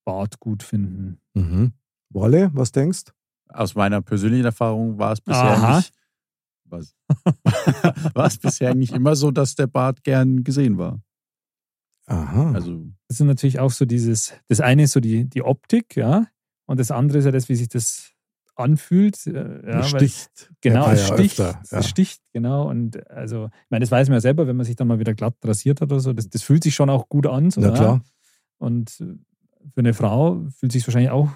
Bart 0.06 0.40
gut 0.40 0.64
finden. 0.64 1.20
Mhm. 1.34 1.74
Wolle, 2.10 2.50
was 2.54 2.72
denkst 2.72 3.12
Aus 3.50 3.76
meiner 3.76 4.02
persönlichen 4.02 4.46
Erfahrung 4.46 4.98
war 4.98 5.12
es 5.12 5.22
bisher 5.22 5.58
Aha. 5.58 5.78
nicht. 5.78 5.94
Was? 6.66 6.96
war 8.14 8.26
es 8.26 8.38
bisher 8.38 8.76
nicht 8.76 8.94
immer 8.94 9.16
so, 9.16 9.32
dass 9.32 9.56
der 9.56 9.68
Bart 9.68 10.04
gern 10.04 10.44
gesehen 10.44 10.78
war. 10.78 11.02
Aha. 12.06 12.54
Also 12.54 12.88
Das 13.08 13.20
ist 13.20 13.26
natürlich 13.26 13.60
auch 13.60 13.72
so 13.72 13.86
dieses, 13.86 14.34
das 14.48 14.62
eine 14.62 14.84
ist 14.84 14.94
so 14.94 15.00
die, 15.00 15.26
die 15.26 15.44
Optik, 15.44 15.96
ja, 15.96 16.28
und 16.66 16.80
das 16.80 16.92
andere 16.92 17.20
ist 17.20 17.26
ja 17.26 17.32
das, 17.32 17.50
wie 17.50 17.56
sich 17.56 17.70
das 17.70 18.12
anfühlt. 18.60 19.26
äh, 19.28 19.32
Ja, 19.34 19.44
Das 19.80 19.94
weil- 19.94 20.00
sticht. 20.02 20.52
Genau, 20.62 20.86
Ja, 20.88 20.94
es 20.94 21.08
ja, 21.10 21.14
sticht, 21.18 21.40
öfter, 21.40 21.60
es 21.64 21.72
ja. 21.72 21.84
sticht, 21.84 22.22
genau. 22.34 22.70
Und 22.70 23.10
also, 23.10 23.46
ich 23.46 23.70
meine, 23.70 23.82
das 23.84 23.92
weiß 23.92 24.08
man 24.10 24.16
ja 24.18 24.22
selber, 24.22 24.48
wenn 24.48 24.56
man 24.58 24.66
sich 24.66 24.76
dann 24.76 24.88
mal 24.88 25.00
wieder 25.00 25.14
glatt 25.14 25.36
rasiert 25.44 25.82
hat 25.82 25.92
oder 25.92 26.00
so. 26.02 26.14
Das, 26.14 26.30
das 26.30 26.42
fühlt 26.44 26.64
sich 26.64 26.76
schon 26.76 26.90
auch 26.90 27.10
gut 27.10 27.26
an. 27.28 27.52
So, 27.52 27.62
Na 27.62 27.68
ja. 27.70 27.74
klar. 27.74 28.02
Und 28.58 29.00
äh, 29.02 29.06
für 29.74 29.80
eine 29.80 29.94
Frau 29.94 30.46
fühlt 30.58 30.72
sich 30.72 30.86
wahrscheinlich 30.88 31.12
auch 31.12 31.30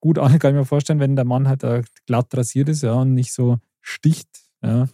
gut 0.00 0.18
an, 0.18 0.38
kann 0.38 0.52
ich 0.54 0.58
mir 0.58 0.64
vorstellen, 0.64 1.00
wenn 1.00 1.16
der 1.16 1.24
Mann 1.24 1.48
halt 1.48 1.62
da 1.62 1.82
glatt 2.06 2.34
rasiert 2.36 2.68
ist, 2.68 2.82
ja, 2.82 2.92
und 2.94 3.14
nicht 3.14 3.32
so 3.32 3.58
sticht. 3.80 4.28
Ja. 4.62 4.88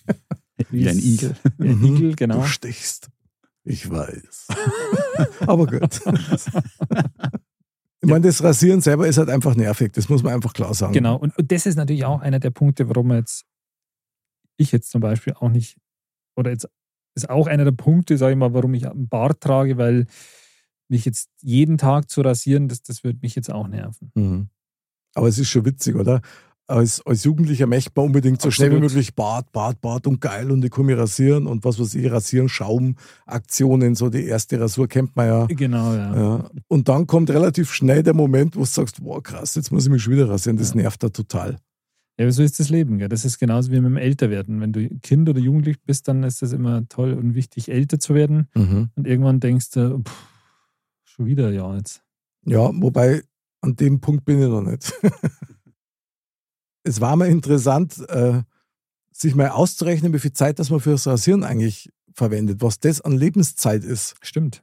wie 0.70 0.88
ein 0.88 0.98
Igel. 0.98 1.34
Wie 1.58 1.68
ein 1.70 1.78
Mhm. 1.78 1.96
Igel, 1.96 2.16
genau. 2.16 2.40
Du 2.40 2.46
stichst. 2.46 3.08
Ich 3.64 3.90
weiß. 3.90 4.48
Aber 5.46 5.66
gut. 5.66 6.00
Ich 8.02 8.08
meine, 8.08 8.26
das 8.26 8.42
Rasieren 8.42 8.80
selber 8.80 9.06
ist 9.06 9.18
halt 9.18 9.28
einfach 9.28 9.54
nervig, 9.54 9.92
das 9.92 10.08
muss 10.08 10.22
man 10.22 10.32
einfach 10.32 10.54
klar 10.54 10.72
sagen. 10.72 10.94
Genau, 10.94 11.16
und, 11.16 11.36
und 11.36 11.52
das 11.52 11.66
ist 11.66 11.76
natürlich 11.76 12.04
auch 12.04 12.20
einer 12.20 12.38
der 12.38 12.50
Punkte, 12.50 12.88
warum 12.88 13.08
man 13.08 13.18
jetzt, 13.18 13.44
ich 14.56 14.72
jetzt 14.72 14.90
zum 14.90 15.02
Beispiel 15.02 15.34
auch 15.34 15.50
nicht, 15.50 15.76
oder 16.34 16.50
jetzt 16.50 16.66
ist 17.14 17.28
auch 17.28 17.46
einer 17.46 17.64
der 17.64 17.72
Punkte, 17.72 18.16
sage 18.16 18.32
ich 18.32 18.38
mal, 18.38 18.54
warum 18.54 18.72
ich 18.74 18.88
einen 18.88 19.08
Bart 19.08 19.40
trage, 19.42 19.76
weil 19.76 20.06
mich 20.88 21.04
jetzt 21.04 21.30
jeden 21.40 21.76
Tag 21.76 22.10
zu 22.10 22.22
rasieren, 22.22 22.68
das, 22.68 22.82
das 22.82 23.04
würde 23.04 23.18
mich 23.22 23.34
jetzt 23.34 23.50
auch 23.50 23.68
nerven. 23.68 24.10
Mhm. 24.14 24.48
Aber 25.14 25.28
es 25.28 25.38
ist 25.38 25.48
schon 25.48 25.64
witzig, 25.64 25.94
oder? 25.96 26.20
Als, 26.70 27.04
als 27.04 27.24
Jugendlicher 27.24 27.66
möchte 27.66 27.90
man 27.96 28.06
unbedingt 28.06 28.40
so 28.40 28.50
schnell 28.50 28.70
wie 28.70 28.76
Absolut. 28.76 28.92
möglich 28.92 29.14
Bart, 29.14 29.50
Bart, 29.50 29.80
Bart 29.80 30.06
und 30.06 30.20
geil 30.20 30.52
und 30.52 30.64
ich 30.64 30.70
komme 30.70 30.92
mich 30.92 30.98
rasieren 30.98 31.46
und 31.46 31.64
was 31.64 31.80
weiß 31.80 31.94
ich, 31.96 32.10
Rasieren, 32.10 32.48
Schaumaktionen, 32.48 33.96
so 33.96 34.08
die 34.08 34.24
erste 34.24 34.60
Rasur 34.60 34.86
kennt 34.86 35.16
man 35.16 35.26
ja. 35.26 35.46
Genau, 35.46 35.94
ja. 35.94 36.16
ja. 36.16 36.50
Und 36.68 36.88
dann 36.88 37.06
kommt 37.06 37.30
relativ 37.30 37.72
schnell 37.72 38.02
der 38.02 38.14
Moment, 38.14 38.54
wo 38.54 38.60
du 38.60 38.66
sagst, 38.66 39.02
boah 39.02 39.20
krass, 39.20 39.56
jetzt 39.56 39.72
muss 39.72 39.84
ich 39.84 39.90
mich 39.90 40.02
schon 40.02 40.12
wieder 40.12 40.28
rasieren, 40.28 40.56
das 40.58 40.74
nervt 40.74 41.02
da 41.02 41.08
total. 41.08 41.58
Ja, 42.20 42.26
aber 42.26 42.32
so 42.32 42.42
ist 42.42 42.60
das 42.60 42.68
Leben. 42.68 42.98
Gell? 42.98 43.08
Das 43.08 43.24
ist 43.24 43.38
genauso 43.38 43.72
wie 43.72 43.80
mit 43.80 43.86
dem 43.86 43.96
Älterwerden. 43.96 44.60
Wenn 44.60 44.72
du 44.72 44.88
Kind 45.00 45.26
oder 45.28 45.40
Jugendlich 45.40 45.80
bist, 45.82 46.06
dann 46.06 46.22
ist 46.22 46.42
das 46.42 46.52
immer 46.52 46.86
toll 46.88 47.14
und 47.14 47.34
wichtig, 47.34 47.70
älter 47.70 47.98
zu 47.98 48.14
werden. 48.14 48.46
Mhm. 48.54 48.90
Und 48.94 49.06
irgendwann 49.06 49.40
denkst 49.40 49.70
du, 49.70 50.02
pff, 50.02 50.26
schon 51.04 51.24
wieder, 51.24 51.50
ja, 51.50 51.74
jetzt. 51.76 52.02
Ja, 52.44 52.70
wobei 52.74 53.22
an 53.62 53.74
dem 53.74 54.00
Punkt 54.00 54.26
bin 54.26 54.40
ich 54.40 54.48
noch 54.48 54.60
nicht. 54.60 54.92
es 56.82 57.00
war 57.00 57.16
mal 57.16 57.28
interessant, 57.28 57.98
äh, 58.08 58.42
sich 59.12 59.34
mal 59.34 59.48
auszurechnen, 59.50 60.12
wie 60.12 60.18
viel 60.18 60.32
Zeit 60.32 60.58
das 60.58 60.70
man 60.70 60.80
fürs 60.80 61.06
Rasieren 61.06 61.44
eigentlich 61.44 61.90
verwendet, 62.14 62.62
was 62.62 62.80
das 62.80 63.00
an 63.00 63.12
Lebenszeit 63.12 63.84
ist. 63.84 64.14
Stimmt. 64.22 64.62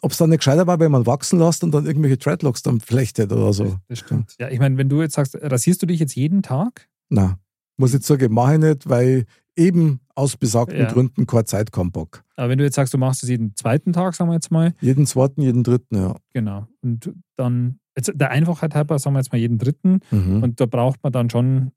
Ob 0.00 0.10
es 0.10 0.16
dann 0.16 0.30
nicht 0.30 0.38
gescheiter 0.38 0.66
war, 0.66 0.80
wenn 0.80 0.90
man 0.90 1.04
wachsen 1.04 1.38
lässt 1.38 1.62
und 1.62 1.72
dann 1.72 1.84
irgendwelche 1.84 2.16
Dreadlocks 2.16 2.62
dann 2.62 2.80
flechtet 2.80 3.32
oder 3.32 3.52
so. 3.52 3.76
das 3.88 3.98
stimmt. 3.98 4.34
Ja, 4.38 4.48
ich 4.48 4.58
meine, 4.58 4.78
wenn 4.78 4.88
du 4.88 5.02
jetzt 5.02 5.14
sagst, 5.14 5.36
rasierst 5.40 5.82
du 5.82 5.86
dich 5.86 6.00
jetzt 6.00 6.14
jeden 6.16 6.42
Tag? 6.42 6.88
Na, 7.10 7.38
muss 7.76 7.92
ich 7.92 8.02
sagen, 8.02 8.32
mache 8.32 8.54
ich 8.54 8.60
nicht, 8.60 8.88
weil 8.88 9.26
eben 9.54 10.00
aus 10.14 10.38
besagten 10.38 10.78
Ja. 10.78 10.90
Gründen 10.90 11.26
keine 11.26 11.44
Zeit 11.44 11.70
kein 11.70 11.92
Bock. 11.92 12.24
Aber 12.36 12.48
wenn 12.48 12.56
du 12.58 12.64
jetzt 12.64 12.76
sagst, 12.76 12.94
du 12.94 12.98
machst 12.98 13.22
es 13.22 13.28
jeden 13.28 13.54
zweiten 13.54 13.92
Tag, 13.92 14.14
sagen 14.14 14.30
wir 14.30 14.34
jetzt 14.34 14.50
mal, 14.50 14.72
Jeden 14.80 15.06
zweiten, 15.06 15.42
jeden 15.42 15.62
dritten, 15.64 15.96
ja. 15.96 16.16
genau. 16.32 16.66
Und 16.80 17.12
dann, 17.36 17.78
jetzt 17.96 18.12
der 18.14 18.30
Einfachheit 18.30 18.74
halber, 18.74 18.98
sagen 18.98 19.14
wir 19.14 19.20
jetzt 19.20 19.32
mal 19.32 19.38
jeden 19.38 19.58
dritten. 19.58 20.00
Mhm. 20.10 20.42
Und 20.42 20.60
da 20.60 20.66
braucht 20.66 21.02
man 21.02 21.12
dann 21.12 21.30
schon, 21.30 21.72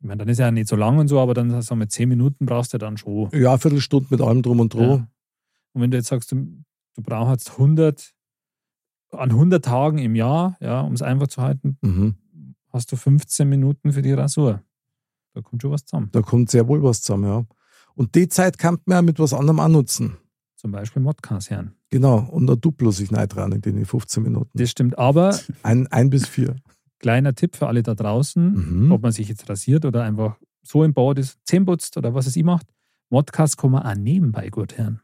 ich 0.00 0.06
meine, 0.06 0.18
dann 0.18 0.28
ist 0.28 0.38
ja 0.38 0.50
nicht 0.50 0.68
so 0.68 0.76
lang 0.76 0.98
und 0.98 1.08
so, 1.08 1.20
aber 1.20 1.34
dann 1.34 1.62
sagen 1.62 1.80
wir 1.80 1.88
zehn 1.88 2.08
Minuten 2.08 2.46
brauchst 2.46 2.74
du 2.74 2.78
dann 2.78 2.96
schon. 2.96 3.30
Ja, 3.32 3.50
eine 3.50 3.58
Viertelstunde 3.58 4.08
mit 4.10 4.20
allem 4.20 4.42
drum 4.42 4.60
und 4.60 4.74
dran. 4.74 4.88
Ja. 4.88 5.08
Und 5.72 5.82
wenn 5.82 5.90
du 5.90 5.96
jetzt 5.96 6.08
sagst, 6.08 6.30
du, 6.32 6.36
du 6.94 7.02
brauchst 7.02 7.52
100, 7.52 8.12
an 9.12 9.30
100 9.30 9.64
Tagen 9.64 9.98
im 9.98 10.14
Jahr, 10.14 10.56
ja, 10.60 10.80
um 10.80 10.92
es 10.92 11.02
einfach 11.02 11.28
zu 11.28 11.42
halten, 11.42 11.78
Mhm. 11.82 12.14
hast 12.72 12.90
du 12.92 12.96
15 12.96 13.48
Minuten 13.48 13.92
für 13.92 14.02
die 14.02 14.12
Rasur. 14.12 14.62
Da 15.34 15.40
kommt 15.40 15.62
schon 15.62 15.72
was 15.72 15.84
zusammen. 15.84 16.10
Da 16.12 16.22
kommt 16.22 16.50
sehr 16.50 16.68
wohl 16.68 16.82
was 16.82 17.02
zusammen, 17.02 17.24
ja. 17.24 17.44
Und 17.96 18.14
die 18.14 18.28
Zeit 18.28 18.58
kann 18.58 18.78
man 18.86 18.96
ja 18.96 19.02
mit 19.02 19.18
was 19.18 19.32
anderem 19.32 19.60
auch 19.60 19.68
nutzen. 19.68 20.16
Zum 20.56 20.70
Beispiel 20.72 21.02
Modcast 21.02 21.50
hören. 21.50 21.74
Genau. 21.94 22.18
Und 22.28 22.50
ein 22.50 22.60
Duplo 22.60 22.90
sich 22.90 23.12
nicht 23.12 23.28
dran 23.28 23.52
in 23.52 23.60
den 23.60 23.86
15 23.86 24.20
Minuten. 24.24 24.50
Das 24.58 24.68
stimmt. 24.68 24.98
Aber 24.98 25.38
Ein, 25.62 25.86
ein 25.92 26.10
bis 26.10 26.26
vier. 26.26 26.56
kleiner 26.98 27.36
Tipp 27.36 27.54
für 27.54 27.68
alle 27.68 27.84
da 27.84 27.94
draußen, 27.94 28.82
Mhm. 28.86 28.90
ob 28.90 29.00
man 29.02 29.12
sich 29.12 29.28
jetzt 29.28 29.48
rasiert 29.48 29.84
oder 29.84 30.02
einfach 30.02 30.36
so 30.64 30.82
im 30.82 30.92
Bad 30.92 31.20
ist, 31.20 31.38
Zähne 31.44 31.66
putzt 31.66 31.96
oder 31.96 32.12
was 32.12 32.26
es 32.26 32.34
ihm 32.34 32.46
macht. 32.46 32.66
Modcast 33.10 33.56
kann 33.58 33.70
man 33.70 33.84
auch 33.84 33.94
nebenbei 33.94 34.48
gut 34.48 34.76
hören. 34.76 35.02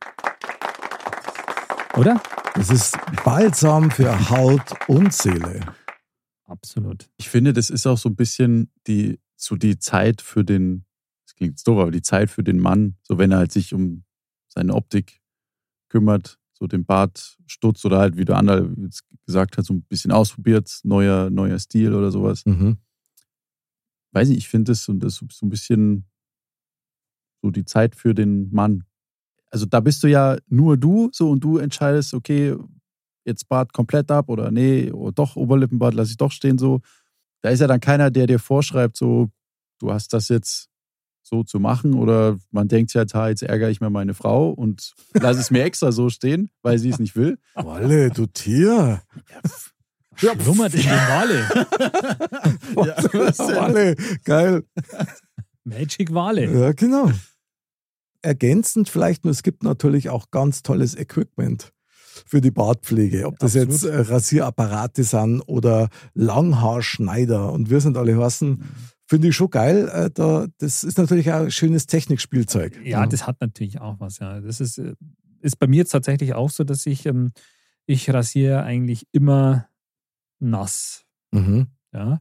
Oder? 1.97 2.21
Das 2.57 2.71
ist 2.71 2.99
Balsam 3.25 3.93
für 3.93 4.29
Haut 4.31 4.73
und 4.89 5.13
Seele. 5.15 5.61
Absolut. 6.47 7.09
Ich 7.19 7.29
finde, 7.29 7.53
das 7.53 7.71
ist 7.71 7.87
auch 7.87 7.99
so 7.99 8.09
ein 8.09 8.17
bisschen 8.17 8.69
die, 8.89 9.21
so 9.37 9.55
die 9.55 9.79
Zeit 9.79 10.23
für 10.23 10.43
den, 10.45 10.85
das 11.25 11.37
klingt 11.37 11.65
doof, 11.65 11.79
aber 11.79 11.93
die 11.93 12.03
Zeit 12.03 12.31
für 12.31 12.43
den 12.43 12.59
Mann, 12.59 12.97
so 13.05 13.17
wenn 13.17 13.31
er 13.31 13.39
halt 13.39 13.53
sich 13.53 13.73
um 13.75 14.03
seine 14.49 14.75
Optik 14.75 15.21
kümmert, 15.89 16.37
so 16.61 16.67
den 16.67 16.85
Bart 16.85 17.39
stutzt 17.47 17.85
oder 17.87 17.99
halt, 17.99 18.17
wie 18.17 18.25
der 18.25 18.37
andere 18.37 18.71
jetzt 18.83 19.05
gesagt 19.27 19.57
hat, 19.57 19.65
so 19.65 19.75
ein 19.75 19.83
bisschen 19.83 20.13
ausprobiert, 20.13 20.81
neuer, 20.85 21.31
neuer 21.31 21.59
Stil 21.59 21.95
oder 21.95 22.11
sowas. 22.11 22.45
Mhm. 22.45 22.77
Weiß 24.13 24.29
nicht, 24.29 24.39
ich 24.39 24.49
finde 24.49 24.73
das, 24.73 24.89
und 24.89 25.01
das 25.01 25.23
ist 25.23 25.33
so 25.33 25.47
ein 25.47 25.51
bisschen 25.51 26.05
so 27.43 27.51
die 27.51 27.65
Zeit 27.65 27.97
für 27.97 28.15
den 28.15 28.53
Mann. 28.53 28.85
Also 29.51 29.67
da 29.67 29.81
bist 29.81 30.03
du 30.03 30.07
ja 30.09 30.37
nur 30.49 30.77
du 30.77 31.09
so 31.13 31.31
und 31.31 31.43
du 31.43 31.59
entscheidest, 31.59 32.13
okay, 32.15 32.57
jetzt 33.25 33.49
Bart 33.49 33.73
komplett 33.73 34.11
ab 34.11 34.29
oder 34.29 34.51
nee, 34.51 34.91
oder 34.93 35.13
doch 35.13 35.37
Oberlippenbart 35.37 35.95
lasse 35.95 36.13
ich 36.13 36.17
doch 36.17 36.33
stehen 36.33 36.59
so. 36.59 36.81
Da 37.43 37.51
ist 37.51 37.61
ja 37.61 37.67
dann 37.67 37.81
keiner, 37.81 38.11
der 38.11 38.27
dir 38.27 38.39
vorschreibt, 38.39 38.97
so, 38.97 39.31
du 39.79 39.93
hast 39.93 40.13
das 40.13 40.29
jetzt 40.29 40.70
so 41.31 41.45
zu 41.45 41.61
machen 41.61 41.95
oder 41.95 42.39
man 42.51 42.69
denkt 42.69 42.91
sich 42.91 42.99
halt, 42.99 43.15
ha, 43.15 43.29
jetzt 43.29 43.43
ärgere 43.43 43.71
ich 43.71 43.81
mir 43.81 43.89
meine 43.89 44.15
Frau 44.15 44.51
und 44.51 44.95
lasse 45.15 45.41
es 45.41 45.51
mir 45.51 45.65
extra 45.65 45.93
so 45.93 46.11
stehen, 46.11 46.51
weil 46.63 46.79
sie 46.79 46.91
es 46.91 46.99
nicht 46.99 47.17
will. 47.17 47.39
Walle, 47.55 48.11
du 48.11 48.27
Tier. 48.27 49.01
Ja, 50.21 50.39
Schlummert 50.39 50.75
in 50.75 50.83
den 50.83 50.91
Wale. 50.91 51.49
Ja? 52.77 52.97
Walle, 53.57 53.97
geil. 54.25 54.65
Magic 55.65 56.13
Wale. 56.13 56.51
Ja, 56.53 56.73
genau. 56.73 57.11
Ergänzend 58.23 58.89
vielleicht 58.89 59.25
nur, 59.25 59.31
es 59.31 59.43
gibt 59.43 59.63
natürlich 59.63 60.11
auch 60.11 60.31
ganz 60.31 60.63
tolles 60.63 60.95
Equipment 60.95 61.73
für 62.27 62.41
die 62.41 62.51
Bartpflege. 62.51 63.27
Ob 63.27 63.39
das 63.39 63.57
Absolut. 63.57 63.73
jetzt 63.73 63.85
äh, 63.85 64.13
Rasierapparate 64.13 65.05
sind 65.05 65.41
oder 65.43 65.89
Langhaarschneider 66.15 67.53
und 67.53 67.71
wir 67.71 67.81
sind 67.81 67.97
alle 67.97 68.19
heißen, 68.19 68.63
finde 69.11 69.29
ich 69.29 69.37
schon 69.37 69.51
geil. 69.51 69.91
Äh, 69.93 70.11
da, 70.15 70.47
das 70.59 70.85
ist 70.85 70.97
natürlich 70.97 71.33
auch 71.33 71.41
ein 71.41 71.51
schönes 71.51 71.87
Technikspielzeug. 71.87 72.81
Ja, 72.85 73.05
das 73.07 73.27
hat 73.27 73.41
natürlich 73.41 73.81
auch 73.81 73.99
was, 73.99 74.21
ja. 74.21 74.41
Das 74.41 74.61
ist, 74.61 74.79
äh, 74.79 74.95
ist 75.41 75.59
bei 75.59 75.67
mir 75.67 75.79
jetzt 75.79 75.91
tatsächlich 75.91 76.35
auch 76.35 76.49
so, 76.49 76.63
dass 76.63 76.87
ich, 76.87 77.07
ähm, 77.07 77.33
ich 77.87 78.09
rasiere 78.09 78.63
eigentlich 78.63 79.09
immer 79.11 79.67
nass. 80.39 81.07
Mhm. 81.33 81.67
Ja. 81.93 82.21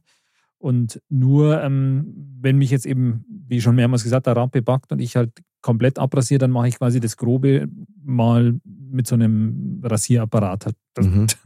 Und 0.58 1.00
nur, 1.08 1.62
ähm, 1.62 2.12
wenn 2.40 2.58
mich 2.58 2.72
jetzt 2.72 2.86
eben, 2.86 3.24
wie 3.46 3.60
schon 3.60 3.76
mehrmals 3.76 4.02
gesagt, 4.02 4.26
der 4.26 4.36
Rampe 4.36 4.60
backt 4.60 4.90
und 4.90 4.98
ich 4.98 5.14
halt 5.14 5.30
komplett 5.62 5.96
abrasiere, 5.96 6.40
dann 6.40 6.50
mache 6.50 6.68
ich 6.68 6.78
quasi 6.78 6.98
das 6.98 7.16
Grobe 7.16 7.68
mal 8.02 8.58
mit 8.64 9.06
so 9.06 9.14
einem 9.14 9.80
Rasierapparat. 9.82 10.66
Halt. 10.66 10.76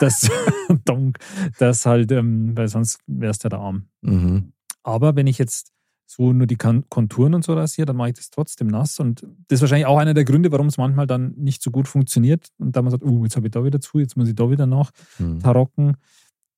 Das, 0.00 0.30
Mhm. 0.68 0.80
das, 0.84 1.58
das 1.58 1.86
halt, 1.86 2.10
ähm, 2.10 2.56
weil 2.56 2.68
sonst 2.68 3.00
wäre 3.06 3.32
es 3.32 3.42
ja 3.42 3.50
der 3.50 3.58
Arm. 3.58 3.88
Mhm. 4.00 4.54
Aber 4.84 5.16
wenn 5.16 5.26
ich 5.26 5.38
jetzt 5.38 5.72
so 6.06 6.32
nur 6.32 6.46
die 6.46 6.56
Konturen 6.56 7.34
und 7.34 7.44
so 7.44 7.54
rasiere, 7.54 7.86
dann 7.86 7.96
mache 7.96 8.10
ich 8.10 8.14
das 8.14 8.30
trotzdem 8.30 8.66
nass. 8.68 9.00
Und 9.00 9.22
das 9.48 9.56
ist 9.56 9.60
wahrscheinlich 9.62 9.86
auch 9.86 9.98
einer 9.98 10.14
der 10.14 10.24
Gründe, 10.24 10.52
warum 10.52 10.66
es 10.68 10.76
manchmal 10.76 11.06
dann 11.06 11.32
nicht 11.36 11.62
so 11.62 11.70
gut 11.70 11.88
funktioniert. 11.88 12.48
Und 12.58 12.76
da 12.76 12.82
man 12.82 12.90
sagt, 12.92 13.02
oh, 13.02 13.24
jetzt 13.24 13.34
habe 13.36 13.46
ich 13.46 13.52
da 13.52 13.64
wieder 13.64 13.80
zu, 13.80 13.98
jetzt 13.98 14.16
muss 14.16 14.28
ich 14.28 14.34
da 14.34 14.48
wieder 14.50 14.66
nach 14.66 14.92
Mhm. 15.18 15.40
tarocken. 15.40 15.96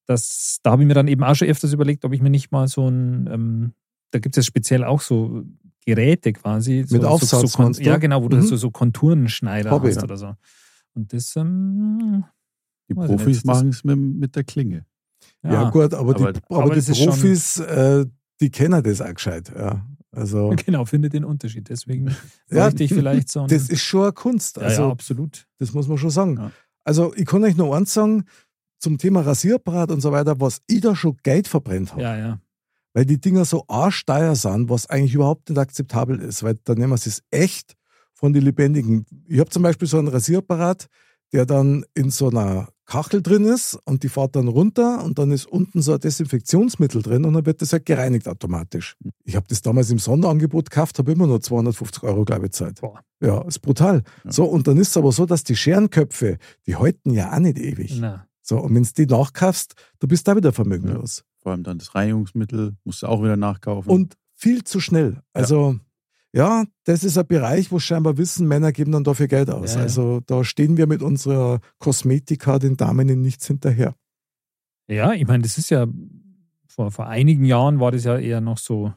Das, 0.07 0.59
da 0.62 0.72
habe 0.72 0.83
ich 0.83 0.89
mir 0.89 0.95
dann 0.95 1.09
eben 1.09 1.24
auch 1.24 1.35
schon 1.35 1.49
öfters 1.49 1.72
überlegt, 1.72 2.05
ob 2.05 2.12
ich 2.12 2.20
mir 2.20 2.31
nicht 2.31 2.51
mal 2.53 2.68
so 2.68 2.89
ein, 2.89 3.29
ähm, 3.33 3.72
da 4.11 4.18
gibt 4.18 4.37
es 4.37 4.45
ja 4.45 4.47
speziell 4.47 4.85
auch 4.85 5.01
so 5.01 5.45
Geräte 5.85 6.33
quasi. 6.33 6.85
So, 6.87 6.97
Mit 6.97 7.05
Aufsatz, 7.05 7.41
so, 7.41 7.47
so 7.47 7.68
du? 7.70 7.83
Ja, 7.83 7.97
genau, 7.99 8.22
wo 8.22 8.29
du 8.29 8.37
Mhm. 8.39 8.43
so, 8.43 8.57
so 8.57 8.70
Konturenschneider 8.70 9.70
ich. 9.85 9.97
hast 9.97 10.03
oder 10.03 10.16
so. 10.16 10.35
Und 10.95 11.12
das, 11.12 11.35
ähm, 11.37 12.24
Die 12.89 12.95
Profis 12.95 13.45
machen 13.45 13.68
es 13.70 13.85
mit, 13.85 13.99
mit 13.99 14.37
der 14.37 14.45
Klinge. 14.45 14.85
Ja, 15.43 15.53
Ja, 15.53 15.70
gut, 15.70 15.95
aber, 15.95 16.14
Aber- 16.14 16.33
die, 16.33 16.41
aber 16.49 16.62
aber 16.64 16.74
die 16.74 16.93
Profis, 16.93 17.59
äh, 17.59 18.07
die 18.41 18.51
kennen 18.51 18.83
das 18.83 19.01
auch 19.01 19.12
gescheit. 19.14 19.53
Ja. 19.57 19.87
Also, 20.12 20.55
Genau, 20.66 20.85
finde 20.85 21.09
den 21.09 21.24
Unterschied. 21.24 21.68
Deswegen 21.68 22.14
Ja, 22.51 22.68
ich 22.77 22.93
vielleicht 22.93 23.29
so 23.31 23.47
das 23.47 23.68
ist 23.68 23.83
schon 23.83 24.03
eine 24.05 24.12
Kunst. 24.12 24.57
ja, 24.57 24.62
Also, 24.64 24.83
ja, 24.83 24.91
absolut. 24.91 25.47
Das 25.59 25.72
muss 25.72 25.89
man 25.89 25.99
schon 25.99 26.11
sagen. 26.11 26.37
Ja. 26.37 26.51
Also, 26.85 27.12
ich 27.16 27.27
kann 27.27 27.43
euch 27.45 27.57
noch 27.57 27.72
eins 27.74 27.93
sagen 27.93 28.24
zum 28.79 28.99
Thema 28.99 29.22
Rasierapparat 29.22 29.91
und 29.91 30.01
so 30.01 30.12
weiter, 30.12 30.41
was 30.41 30.61
ich 30.66 30.81
da 30.81 30.95
schon 30.95 31.16
Geld 31.22 31.49
verbrennt 31.49 31.93
habe. 31.93 32.03
Ja, 32.03 32.16
ja. 32.16 32.41
Weil 32.93 33.05
die 33.05 33.20
Dinger 33.20 33.45
so 33.45 33.64
arschsteuer 33.68 34.35
sind, 34.37 34.70
was 34.70 34.89
eigentlich 34.89 35.14
überhaupt 35.14 35.51
nicht 35.51 35.59
akzeptabel 35.59 36.20
ist. 36.20 36.43
Weil 36.43 36.57
da 36.64 36.74
nehmen 36.74 36.97
sie 36.97 37.11
es 37.11 37.22
echt 37.31 37.74
von 38.14 38.33
den 38.33 38.43
Lebendigen. 38.43 39.05
Ich 39.27 39.39
habe 39.41 39.51
zum 39.51 39.62
Beispiel 39.62 39.87
so 39.89 39.99
einen 39.99 40.09
Rasierapparat, 40.09 40.87
der 41.33 41.45
dann 41.45 41.85
in 41.95 42.11
so 42.11 42.29
einer 42.31 42.68
Kachel 42.87 43.20
drin 43.20 43.45
ist 43.45 43.78
und 43.84 44.05
die 44.05 44.09
fährt 44.09 44.37
dann 44.37 44.49
runter 44.49 45.05
und 45.05 45.18
dann 45.18 45.32
ist 45.32 45.47
unten 45.47 45.82
so 45.82 45.93
ein 45.93 46.01
Desinfektionsmittel 46.01 47.03
drin 47.03 47.24
und 47.24 47.34
dann 47.34 47.45
wird 47.45 47.61
das 47.61 47.72
halt 47.72 47.84
gereinigt 47.84 48.28
automatisch. 48.28 48.97
Ich 49.24 49.34
habe 49.34 49.47
das 49.49 49.61
damals 49.61 49.91
im 49.91 49.99
Sonderangebot 49.99 50.70
gekauft, 50.70 50.99
habe 50.99 51.12
immer 51.12 51.26
nur 51.26 51.41
250 51.41 52.05
Euro, 52.05 52.24
glaube 52.24 52.47
ich, 52.47 52.53
Zeit. 52.53 52.80
Boah. 52.80 53.01
Ja, 53.20 53.43
ist 53.43 53.61
brutal. 53.61 54.03
Ja. 54.24 54.32
So, 54.32 54.45
und 54.45 54.68
dann 54.68 54.76
ist 54.76 54.89
es 54.89 54.97
aber 54.97 55.11
so, 55.11 55.26
dass 55.26 55.43
die 55.43 55.57
Scherenköpfe, 55.57 56.39
die 56.66 56.76
halten 56.76 57.11
ja 57.11 57.32
auch 57.32 57.39
nicht 57.41 57.59
ewig. 57.59 57.99
Na, 58.01 58.26
So, 58.41 58.59
und 58.59 58.74
wenn 58.74 58.84
du 58.84 58.91
die 58.97 59.07
nachkaufst, 59.07 59.74
du 59.99 60.07
bist 60.07 60.28
da 60.28 60.37
wieder 60.37 60.53
vermögenlos. 60.53 61.24
Vor 61.39 61.53
allem 61.53 61.64
dann 61.64 61.78
das 61.78 61.95
Reinigungsmittel 61.95 62.76
musst 62.84 63.03
du 63.03 63.09
auch 63.09 63.22
wieder 63.22 63.37
nachkaufen. 63.37 63.91
Und 63.91 64.14
viel 64.34 64.64
zu 64.64 64.80
schnell. 64.80 65.20
Also, 65.32 65.72
ja, 65.72 65.80
das 66.84 67.03
ist 67.03 67.16
ein 67.16 67.26
Bereich, 67.26 67.72
wo 67.72 67.78
scheinbar 67.78 68.18
wissen, 68.18 68.47
Männer 68.47 68.70
geben 68.72 68.93
dann 68.93 69.05
dafür 69.05 69.26
Geld 69.26 69.49
aus. 69.49 69.72
Ja, 69.72 69.78
ja. 69.78 69.82
Also 69.84 70.20
da 70.26 70.45
stehen 70.45 70.76
wir 70.76 70.87
mit 70.87 71.03
unserer 71.03 71.61
Kosmetika 71.78 72.59
den 72.59 72.76
Damen 72.76 73.09
in 73.09 73.22
nichts 73.22 73.47
hinterher. 73.47 73.95
Ja, 74.87 75.12
ich 75.14 75.26
meine, 75.26 75.43
das 75.43 75.57
ist 75.57 75.70
ja, 75.70 75.87
vor, 76.68 76.91
vor 76.91 77.07
einigen 77.07 77.45
Jahren 77.45 77.80
war 77.80 77.91
das 77.91 78.05
ja 78.05 78.18
eher 78.18 78.43
noch 78.43 78.59
so, 78.59 78.93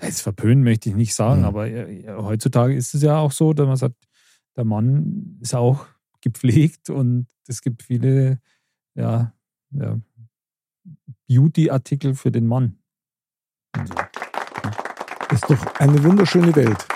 ja, 0.00 0.06
jetzt 0.06 0.20
verpönen 0.22 0.62
möchte 0.62 0.88
ich 0.88 0.94
nicht 0.94 1.14
sagen, 1.14 1.40
Mhm. 1.40 1.46
aber 1.46 1.66
äh, 1.66 2.04
ja, 2.04 2.22
heutzutage 2.22 2.74
ist 2.74 2.94
es 2.94 3.02
ja 3.02 3.18
auch 3.18 3.32
so, 3.32 3.52
dass 3.52 3.66
man 3.66 3.76
sagt, 3.76 3.96
der 4.56 4.64
Mann 4.64 5.38
ist 5.40 5.54
auch 5.54 5.86
gepflegt 6.20 6.88
und 6.88 7.26
es 7.48 7.62
gibt 7.62 7.82
viele 7.82 8.40
ja, 8.94 9.34
ja, 9.72 9.98
Beauty-Artikel 11.28 12.14
für 12.14 12.30
den 12.30 12.46
Mann. 12.46 12.78
Und 13.76 13.88
so. 13.88 13.94
Ist 15.32 15.48
doch 15.48 15.64
eine 15.78 16.02
wunderschöne 16.02 16.54
Welt. 16.56 16.86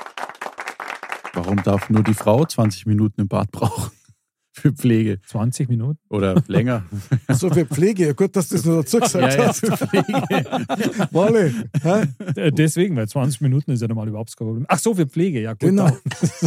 Warum 1.34 1.62
darf 1.62 1.88
nur 1.88 2.02
die 2.02 2.14
Frau 2.14 2.44
20 2.44 2.86
Minuten 2.86 3.20
im 3.20 3.28
Bad 3.28 3.52
brauchen? 3.52 3.92
Für 4.56 4.72
Pflege. 4.72 5.20
20 5.26 5.68
Minuten? 5.68 5.98
Oder 6.08 6.42
länger. 6.46 6.84
So 7.32 7.50
für 7.50 7.66
Pflege, 7.66 8.06
ja, 8.06 8.12
gut, 8.12 8.36
dass 8.36 8.48
du 8.48 8.54
das 8.56 8.64
noch 8.64 8.76
dazu 8.76 9.00
gesagt 9.00 9.34
ja, 9.34 9.48
hast. 9.48 9.60
für 9.60 9.76
Pflege. 9.76 10.06
Wolle. 11.10 11.52
Äh, 11.82 12.52
Deswegen, 12.52 12.94
weil 12.94 13.08
20 13.08 13.40
Minuten 13.40 13.72
ist 13.72 13.82
ja 13.82 13.88
normal 13.88 14.08
überhaupt 14.08 14.36
kein 14.36 14.46
Problem. 14.46 14.66
Ach 14.68 14.78
so, 14.78 14.94
für 14.94 15.06
Pflege, 15.06 15.40
ja 15.40 15.52
gut. 15.52 15.60
Genau. 15.60 15.90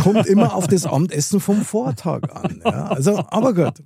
Kommt 0.01 0.25
immer 0.27 0.55
auf 0.55 0.67
das 0.67 0.85
Abendessen 0.85 1.41
vom 1.41 1.63
Vortag 1.63 2.23
an. 2.31 2.61
Ja, 2.63 2.87
also, 2.87 3.17
aber 3.27 3.53
gut. 3.53 3.83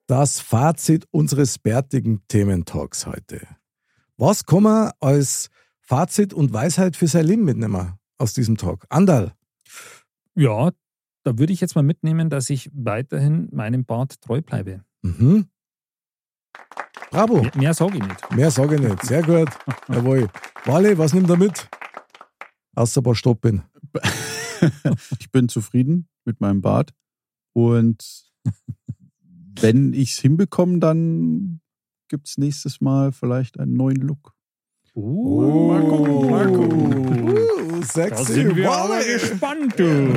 Das 0.07 0.41
Fazit 0.41 1.05
unseres 1.11 1.57
bärtigen 1.57 2.23
Thementalks 2.27 3.07
heute. 3.07 3.47
Was 4.17 4.45
kann 4.45 4.63
man 4.63 4.91
als 4.99 5.47
Fazit 5.79 6.33
und 6.33 6.51
Weisheit 6.51 6.97
für 6.97 7.07
sein 7.07 7.27
Leben 7.27 7.45
mitnehmen 7.45 7.93
aus 8.17 8.33
diesem 8.33 8.57
Talk? 8.57 8.85
Andal. 8.89 9.31
Ja, 10.35 10.71
da 11.23 11.39
würde 11.39 11.53
ich 11.53 11.61
jetzt 11.61 11.75
mal 11.75 11.83
mitnehmen, 11.83 12.29
dass 12.29 12.49
ich 12.49 12.69
weiterhin 12.73 13.47
meinem 13.53 13.85
Bart 13.85 14.19
treu 14.19 14.41
bleibe. 14.41 14.81
Mhm. 15.01 15.47
Bravo. 17.11 17.41
Mehr, 17.41 17.51
mehr 17.55 17.73
sage 17.73 17.97
ich 17.97 18.03
nicht. 18.03 18.35
Mehr 18.35 18.51
sage 18.51 18.75
ich 18.75 18.81
nicht. 18.81 19.05
Sehr 19.05 19.23
gut. 19.23 19.49
Jawohl. 19.87 20.29
Wale, 20.65 20.97
was 20.97 21.13
nimmt 21.13 21.29
er 21.29 21.37
mit? 21.37 21.69
Außer 22.75 23.01
ein 23.01 23.03
paar 23.03 23.15
Stoppen. 23.15 23.63
ich 25.19 25.31
bin 25.31 25.49
zufrieden 25.49 26.07
mit 26.25 26.41
meinem 26.41 26.61
Bart. 26.61 26.93
Und 27.53 28.31
wenn 29.61 29.93
ich 29.93 30.11
es 30.11 30.19
hinbekomme, 30.19 30.79
dann 30.79 31.61
gibt 32.07 32.27
es 32.27 32.37
nächstes 32.37 32.81
Mal 32.81 33.11
vielleicht 33.11 33.59
einen 33.59 33.73
neuen 33.73 33.97
Look. 33.97 34.33
Oh, 34.93 35.71
mal 35.71 35.83
gucken, 35.83 36.29
mal 36.29 36.51
gucken. 36.51 37.56
Uh, 37.77 37.81
da 37.81 37.85
sexy. 37.85 38.33
sind 38.33 38.55
wir 38.55 38.71
aber 38.71 39.03
gespannt, 39.03 39.73
du. 39.77 40.13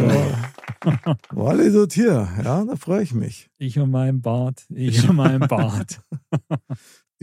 Wale 1.31 1.73
tut 1.73 1.93
hier. 1.93 2.29
Ja, 2.43 2.65
da 2.65 2.77
freue 2.77 3.03
ich 3.03 3.13
mich. 3.13 3.51
Ich 3.59 3.79
und 3.79 3.91
mein 3.91 4.23
Bart, 4.23 4.65
ich 4.71 5.09
und 5.09 5.17
mein 5.17 5.41
Bart. 5.41 6.01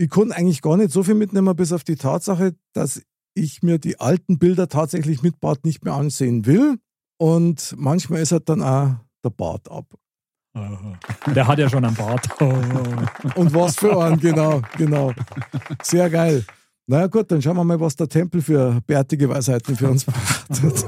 Ich 0.00 0.10
konnte 0.10 0.36
eigentlich 0.36 0.62
gar 0.62 0.76
nicht 0.76 0.92
so 0.92 1.02
viel 1.02 1.16
mitnehmen, 1.16 1.56
bis 1.56 1.72
auf 1.72 1.82
die 1.82 1.96
Tatsache, 1.96 2.54
dass 2.72 3.02
ich 3.34 3.64
mir 3.64 3.78
die 3.78 3.98
alten 3.98 4.38
Bilder 4.38 4.68
tatsächlich 4.68 5.22
mit 5.22 5.40
Bart 5.40 5.64
nicht 5.64 5.84
mehr 5.84 5.94
ansehen 5.94 6.46
will. 6.46 6.78
Und 7.16 7.74
manchmal 7.76 8.20
ist 8.20 8.30
halt 8.30 8.48
dann 8.48 8.62
auch 8.62 8.94
der 9.24 9.30
Bart 9.30 9.68
ab. 9.68 9.86
Der 11.34 11.48
hat 11.48 11.58
ja 11.58 11.68
schon 11.68 11.84
einen 11.84 11.96
Bart. 11.96 12.28
Und 12.40 13.54
was 13.54 13.74
für 13.74 14.00
einen, 14.00 14.20
genau, 14.20 14.62
genau. 14.76 15.12
Sehr 15.82 16.08
geil. 16.10 16.44
Na 16.90 17.00
ja, 17.00 17.06
gut, 17.06 17.30
dann 17.30 17.42
schauen 17.42 17.54
wir 17.54 17.64
mal, 17.64 17.78
was 17.78 17.96
der 17.96 18.08
Tempel 18.08 18.40
für 18.40 18.80
bärtige 18.86 19.28
Weisheiten 19.28 19.76
für 19.76 19.90
uns 19.90 20.06
hat. 20.06 20.86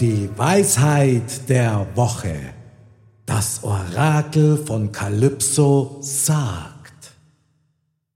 Die 0.00 0.30
Weisheit 0.38 1.46
der 1.50 1.86
Woche. 1.94 2.34
Das 3.26 3.62
Orakel 3.62 4.56
von 4.56 4.90
Kalypso 4.90 5.98
sagt. 6.00 7.12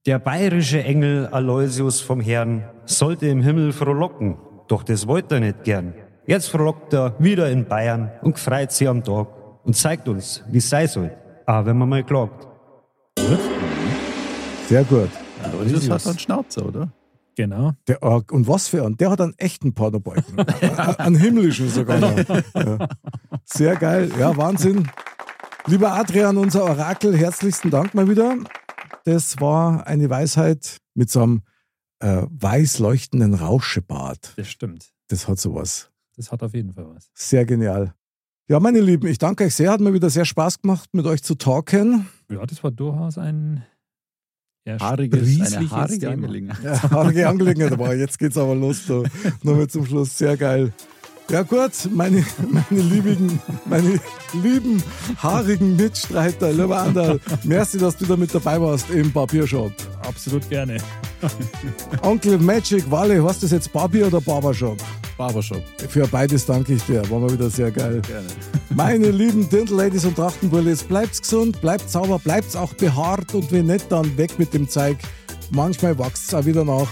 Der 0.07 0.19
bayerische 0.19 0.83
Engel 0.83 1.27
Aloysius 1.27 2.01
vom 2.01 2.23
Herrn 2.23 2.65
sollte 2.87 3.27
im 3.27 3.43
Himmel 3.43 3.75
frohlocken, 3.75 4.39
doch 4.69 4.85
das 4.85 5.07
wollte 5.07 5.35
er 5.35 5.41
nicht 5.43 5.65
gern. 5.65 5.93
Jetzt 6.27 6.49
frohlockt 6.49 6.95
er 6.95 7.15
wieder 7.19 7.51
in 7.51 7.67
Bayern 7.67 8.11
und 8.23 8.39
freut 8.39 8.73
sich 8.73 8.89
am 8.89 9.05
Tag 9.05 9.29
und 9.65 9.77
zeigt 9.77 10.09
uns, 10.09 10.43
wie 10.51 10.59
es 10.59 10.71
sein 10.71 10.89
soll. 10.89 11.11
Aber 11.45 11.67
wenn 11.67 11.77
man 11.77 11.91
mal 11.91 12.03
klagt. 12.03 12.49
Sehr 14.67 14.85
gut. 14.85 15.11
Aloysius 15.45 15.91
hat 15.91 16.07
einen 16.07 16.19
Schnauzer, 16.19 16.67
oder? 16.67 16.93
Genau. 17.37 17.73
Der, 17.89 18.03
Org- 18.03 18.33
und 18.33 18.47
was 18.47 18.69
für 18.69 18.85
einen? 18.85 18.97
Der 18.97 19.11
hat 19.11 19.21
einen 19.21 19.35
echten 19.39 19.75
Pornobalken. 19.75 20.39
einen 20.99 21.17
himmlischen 21.17 21.69
sogar 21.69 21.99
noch. 21.99 22.17
Ja. 22.55 22.89
Sehr 23.45 23.77
geil. 23.77 24.11
Ja, 24.19 24.37
Wahnsinn. 24.37 24.89
Lieber 25.67 25.95
Adrian, 25.95 26.37
unser 26.37 26.65
Orakel, 26.65 27.17
herzlichsten 27.17 27.71
Dank 27.71 27.95
mal 27.95 28.09
wieder. 28.09 28.37
Das 29.05 29.41
war 29.41 29.87
eine 29.87 30.09
Weisheit 30.11 30.79
mit 30.95 31.11
so 31.11 31.23
einem 31.23 31.43
äh, 32.01 32.27
weiß 32.29 32.79
leuchtenden 32.79 33.35
Rauschebart. 33.35 34.35
Das 34.37 34.49
stimmt. 34.49 34.93
Das 35.09 35.27
hat 35.27 35.39
sowas. 35.39 35.91
Das 36.17 36.31
hat 36.31 36.43
auf 36.43 36.55
jeden 36.55 36.73
Fall 36.73 36.87
was. 36.95 37.11
Sehr 37.15 37.45
genial. 37.45 37.95
Ja, 38.47 38.61
meine 38.61 38.81
Lieben, 38.81 39.07
ich 39.09 39.19
danke 39.19 39.45
euch 39.45 39.55
sehr. 39.55 39.73
Hat 39.73 39.81
mir 39.81 39.95
wieder 39.95 40.11
sehr 40.11 40.27
Spaß 40.27 40.61
gemacht, 40.61 40.91
mit 40.93 41.07
euch 41.07 41.23
zu 41.23 41.35
talken. 41.35 42.09
Ja, 42.31 42.45
das 42.45 42.63
war 42.63 42.71
durchaus 42.71 43.17
ein 43.19 43.65
eher 44.65 44.79
Haariges, 44.79 45.55
eine 45.57 45.71
haarige 45.71 45.99
Thema. 45.99 46.13
Angelegenheit. 46.13 46.65
Ja, 46.65 46.91
haarige 46.91 47.29
Angelegenheit. 47.29 47.73
Aber 47.73 47.95
jetzt 47.95 48.19
geht's 48.19 48.37
aber 48.37 48.55
los. 48.55 48.87
Da. 48.87 49.03
Nochmal 49.43 49.69
zum 49.69 49.87
Schluss. 49.87 50.17
Sehr 50.17 50.37
geil. 50.37 50.73
Ja 51.31 51.43
gut, 51.43 51.73
meine, 51.91 52.25
meine, 52.51 52.83
liebigen, 52.83 53.41
meine 53.65 53.99
lieben 54.35 54.83
haarigen 55.17 55.75
Mitstreiter, 55.75 56.53
lieber 56.53 56.79
Anderl, 56.79 57.19
merci, 57.45 57.79
dass 57.79 57.97
du 57.97 58.05
da 58.05 58.17
mit 58.17 58.35
dabei 58.35 58.61
warst 58.61 58.91
im 58.91 59.11
Papiershop. 59.11 59.73
Absolut 60.07 60.49
gerne. 60.51 60.77
Onkel 62.03 62.39
Magic, 62.39 62.91
Wale, 62.91 63.25
hast 63.25 63.43
du 63.43 63.47
das 63.47 63.53
jetzt 63.53 63.73
Barbier 63.73 64.09
oder 64.09 64.21
Barbershop? 64.21 64.77
Barbershop. 65.17 65.63
Für 65.89 66.07
beides 66.07 66.45
danke 66.45 66.75
ich 66.75 66.83
dir, 66.83 67.09
war 67.11 67.21
mal 67.21 67.33
wieder 67.33 67.49
sehr 67.49 67.71
geil. 67.71 68.03
Gerne. 68.07 68.27
Meine 68.75 69.11
lieben 69.11 69.49
Dirndl-Ladies 69.49 70.05
und 70.05 70.17
Trachtenbullis, 70.17 70.83
bleibt's 70.83 71.23
gesund, 71.23 71.61
bleibt 71.63 71.89
sauber, 71.89 72.19
bleibt's 72.19 72.55
auch 72.55 72.75
behaart 72.75 73.33
und 73.35 73.51
wenn 73.51 73.67
nicht, 73.67 73.91
dann 73.91 74.19
weg 74.19 74.39
mit 74.39 74.53
dem 74.53 74.69
Zeug. 74.69 74.99
Manchmal 75.51 75.99
wächst's 75.99 76.35
auch 76.35 76.45
wieder 76.45 76.65
nach. 76.65 76.89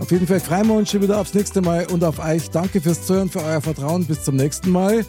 Auf 0.00 0.10
jeden 0.10 0.26
Fall 0.26 0.40
freuen 0.40 0.68
wir 0.68 0.74
uns 0.74 0.90
schon 0.90 1.02
wieder 1.02 1.20
aufs 1.20 1.34
nächste 1.34 1.60
Mal 1.60 1.86
und 1.90 2.04
auf 2.04 2.18
euch. 2.18 2.50
Danke 2.50 2.80
fürs 2.80 3.06
Zuhören, 3.06 3.30
für 3.30 3.42
euer 3.42 3.60
Vertrauen. 3.60 4.04
Bis 4.04 4.24
zum 4.24 4.36
nächsten 4.36 4.70
Mal. 4.70 5.04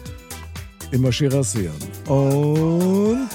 Immer 0.90 1.12
schön 1.12 1.32
rasieren. 1.32 1.74
Und 2.08 3.28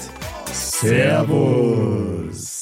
Servus. 0.52 2.61